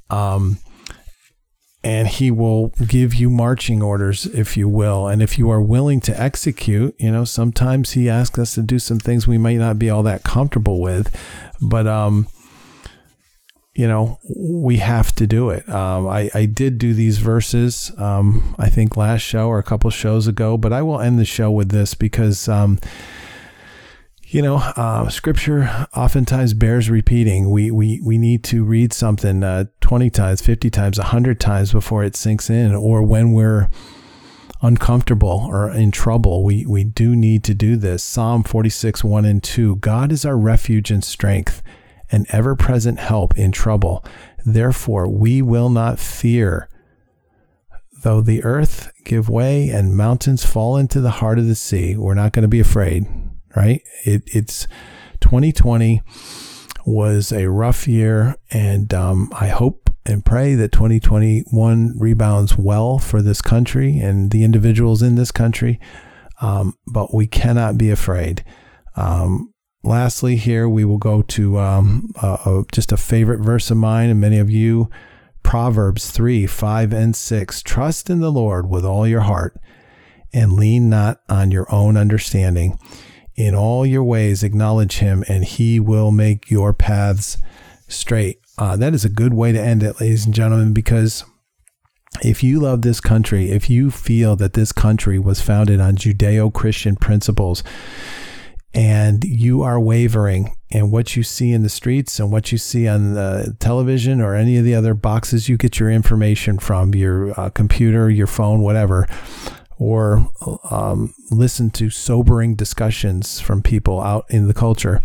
Um, 0.10 0.58
and 1.86 2.08
he 2.08 2.32
will 2.32 2.70
give 2.88 3.14
you 3.14 3.30
marching 3.30 3.84
orders, 3.84 4.26
if 4.26 4.58
you 4.58 4.68
will. 4.68 5.08
And 5.08 5.22
if 5.22 5.38
you 5.38 5.52
are 5.52 5.62
willing 5.62 6.02
to 6.02 6.20
execute, 6.20 6.96
you 6.98 7.12
know, 7.12 7.26
sometimes 7.26 7.92
he 7.92 8.10
asks 8.10 8.40
us 8.40 8.56
to 8.56 8.64
do 8.64 8.80
some 8.80 8.98
things 8.98 9.28
we 9.28 9.38
might 9.38 9.58
not 9.58 9.78
be 9.78 9.92
all 9.92 10.02
that 10.02 10.24
comfortable 10.24 10.82
with, 10.82 11.16
but, 11.62 11.86
um, 11.86 12.28
you 13.76 13.88
know, 13.88 14.18
we 14.36 14.78
have 14.78 15.14
to 15.14 15.28
do 15.28 15.52
it. 15.52 15.70
Um, 15.70 16.08
I, 16.08 16.32
I 16.34 16.48
did 16.48 16.80
do 16.80 16.96
these 16.96 17.20
verses, 17.20 17.92
um, 18.00 18.56
I 18.58 18.68
think 18.68 18.98
last 18.98 19.22
show 19.22 19.48
or 19.48 19.60
a 19.60 19.64
couple 19.64 19.92
shows 19.92 20.26
ago, 20.26 20.58
but 20.58 20.74
I 20.74 20.82
will 20.82 21.00
end 21.00 21.20
the 21.20 21.26
show 21.26 21.52
with 21.52 21.70
this 21.70 21.94
because, 21.94 22.50
um, 22.50 22.80
you 24.24 24.42
know, 24.42 24.56
uh, 24.56 25.08
scripture 25.10 25.88
oftentimes 25.96 26.56
bears 26.56 26.90
repeating. 26.90 27.52
We, 27.52 27.70
we, 27.70 28.02
we 28.04 28.18
need 28.18 28.44
to 28.46 28.64
read 28.64 28.92
something 28.92 29.44
uh, 29.44 29.66
20 29.86 30.10
times, 30.10 30.42
50 30.42 30.72
times, 30.72 30.98
100 30.98 31.40
times 31.40 31.72
before 31.72 32.04
it 32.04 32.16
sinks 32.16 32.50
in, 32.50 32.74
or 32.74 33.04
when 33.04 33.34
we're 33.34 33.70
uncomfortable 34.64 35.46
or 35.48 35.70
in 35.70 35.92
trouble, 35.92 36.44
we, 36.44 36.66
we 36.66 36.84
do 36.84 37.16
need 37.16 37.44
to 37.44 37.54
do 37.54 37.76
this. 37.76 38.04
Psalm 38.04 38.42
46, 38.42 39.04
1 39.04 39.26
and 39.26 39.44
2 39.44 39.76
God 39.76 40.12
is 40.12 40.26
our 40.26 40.36
refuge 40.36 40.90
and 40.90 41.04
strength, 41.04 41.62
an 42.10 42.26
ever 42.30 42.56
present 42.56 42.98
help 42.98 43.38
in 43.38 43.52
trouble. 43.52 44.04
Therefore, 44.44 45.08
we 45.08 45.44
will 45.44 45.70
not 45.70 46.00
fear. 46.00 46.68
Though 48.02 48.22
the 48.22 48.44
earth 48.44 48.92
give 49.04 49.30
way 49.30 49.70
and 49.70 49.96
mountains 49.96 50.44
fall 50.44 50.78
into 50.78 51.00
the 51.00 51.12
heart 51.12 51.38
of 51.38 51.46
the 51.46 51.54
sea, 51.54 51.96
we're 51.96 52.16
not 52.16 52.34
going 52.34 52.42
to 52.42 52.48
be 52.48 52.60
afraid 52.60 53.06
right? 53.56 53.82
It, 54.04 54.24
it's 54.28 54.68
2020 55.22 56.02
was 56.86 57.32
a 57.32 57.50
rough 57.50 57.88
year, 57.88 58.36
and 58.52 58.94
um, 58.94 59.30
I 59.40 59.48
hope 59.48 59.90
and 60.06 60.24
pray 60.24 60.54
that 60.56 60.72
2021 60.72 61.98
rebounds 61.98 62.58
well 62.58 63.00
for 63.00 63.22
this 63.22 63.42
country 63.42 63.98
and 63.98 64.30
the 64.30 64.44
individuals 64.44 65.02
in 65.02 65.16
this 65.16 65.32
country. 65.32 65.80
Um, 66.42 66.78
but 66.86 67.14
we 67.14 67.26
cannot 67.28 67.78
be 67.78 67.90
afraid. 67.90 68.44
Um, 68.96 69.54
lastly, 69.84 70.36
here 70.36 70.70
we 70.70 70.86
will 70.86 71.00
go 71.00 71.22
to 71.24 71.58
um, 71.58 72.12
just 72.72 72.92
a 72.92 72.98
favorite 72.98 73.40
verse 73.40 73.72
of 73.72 73.78
mine 73.78 74.10
and 74.10 74.22
many 74.22 74.38
of 74.38 74.50
you 74.52 74.90
Proverbs 75.46 76.10
3 76.12 76.48
5 76.48 76.94
and 76.94 77.16
6. 77.16 77.62
Trust 77.64 78.10
in 78.10 78.20
the 78.20 78.32
Lord 78.32 78.70
with 78.70 78.84
all 78.84 79.08
your 79.08 79.22
heart 79.22 79.56
and 80.34 80.54
lean 80.54 80.90
not 80.90 81.22
on 81.30 81.52
your 81.52 81.72
own 81.74 81.98
understanding. 81.98 82.78
In 83.36 83.54
all 83.54 83.86
your 83.86 84.04
ways, 84.04 84.44
acknowledge 84.44 84.98
him, 85.00 85.24
and 85.28 85.44
he 85.44 85.80
will 85.80 86.12
make 86.12 86.50
your 86.50 86.74
paths 86.74 87.38
straight. 87.88 88.40
Uh, 88.58 88.78
that 88.78 88.94
is 88.94 89.04
a 89.04 89.10
good 89.10 89.34
way 89.34 89.52
to 89.52 89.62
end 89.62 89.84
it, 89.84 90.00
ladies 90.00 90.26
and 90.26 90.34
gentlemen, 90.34 90.74
because 90.74 91.26
if 92.24 92.44
you 92.44 92.60
love 92.60 92.82
this 92.82 93.02
country, 93.02 93.52
if 93.52 93.70
you 93.70 93.92
feel 93.92 94.38
that 94.38 94.54
this 94.54 94.72
country 94.72 95.20
was 95.20 95.42
founded 95.42 95.82
on 95.82 95.96
Judeo 95.98 96.54
Christian 96.54 96.96
principles, 96.96 97.62
and 98.74 99.24
you 99.24 99.62
are 99.62 99.80
wavering 99.80 100.54
and 100.70 100.92
what 100.92 101.16
you 101.16 101.24
see 101.24 101.52
in 101.54 101.64
the 101.64 101.70
streets 101.70 102.20
and 102.20 102.30
what 102.32 102.52
you 102.52 102.58
see 102.58 102.88
on 102.88 103.14
the 103.14 103.56
television 103.60 104.20
or 104.20 104.36
any 104.36 104.58
of 104.58 104.66
the 104.66 104.76
other 104.76 104.94
boxes 104.94 105.48
you 105.48 105.56
get 105.56 105.80
your 105.80 105.90
information 105.90 106.60
from, 106.60 106.94
your 106.94 107.40
uh, 107.40 107.50
computer, 107.50 108.10
your 108.10 108.28
phone, 108.28 108.60
whatever, 108.60 109.08
or 109.78 110.30
um, 110.70 111.14
listen 111.32 111.70
to 111.72 111.90
sobering 111.90 112.56
discussions 112.56 113.40
from 113.40 113.62
people 113.62 114.02
out 114.02 114.26
in 114.30 114.48
the 114.48 114.54
culture, 114.54 115.02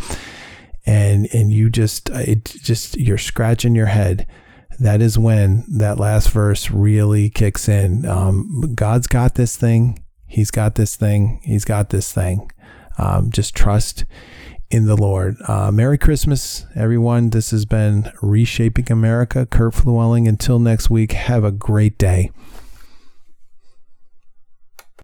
and 0.87 1.27
and 1.33 1.53
you 1.53 1.71
just 1.71 2.09
it 2.11 2.45
just 2.63 2.97
you're 2.99 3.19
scratching 3.19 3.75
your 3.75 3.87
head. 3.87 4.27
That 4.79 5.03
is 5.03 5.19
when 5.19 5.65
that 5.69 5.99
last 5.99 6.31
verse 6.31 6.71
really 6.71 7.29
kicks 7.29 7.69
in. 7.69 8.07
Um, 8.07 8.73
God's 8.75 9.07
got 9.07 9.35
this 9.35 9.57
thing. 9.57 10.03
He's 10.27 10.51
got 10.51 10.77
this 10.77 10.97
thing. 10.97 11.41
He's 11.43 11.65
got 11.65 11.91
this 11.91 12.13
thing. 12.13 12.51
Um, 12.97 13.31
just 13.31 13.55
trust 13.55 14.05
in 14.71 14.87
the 14.87 14.97
Lord. 14.97 15.37
Uh, 15.49 15.71
Merry 15.73 15.99
Christmas, 15.99 16.67
everyone. 16.75 17.31
This 17.31 17.51
has 17.51 17.65
been 17.65 18.11
Reshaping 18.23 18.91
America. 18.91 19.45
Kurt 19.45 19.85
Llewellyn. 19.85 20.27
Until 20.27 20.59
next 20.59 20.89
week, 20.89 21.13
have 21.13 21.45
a 21.45 21.51
great 21.51 21.99
day. 21.99 22.31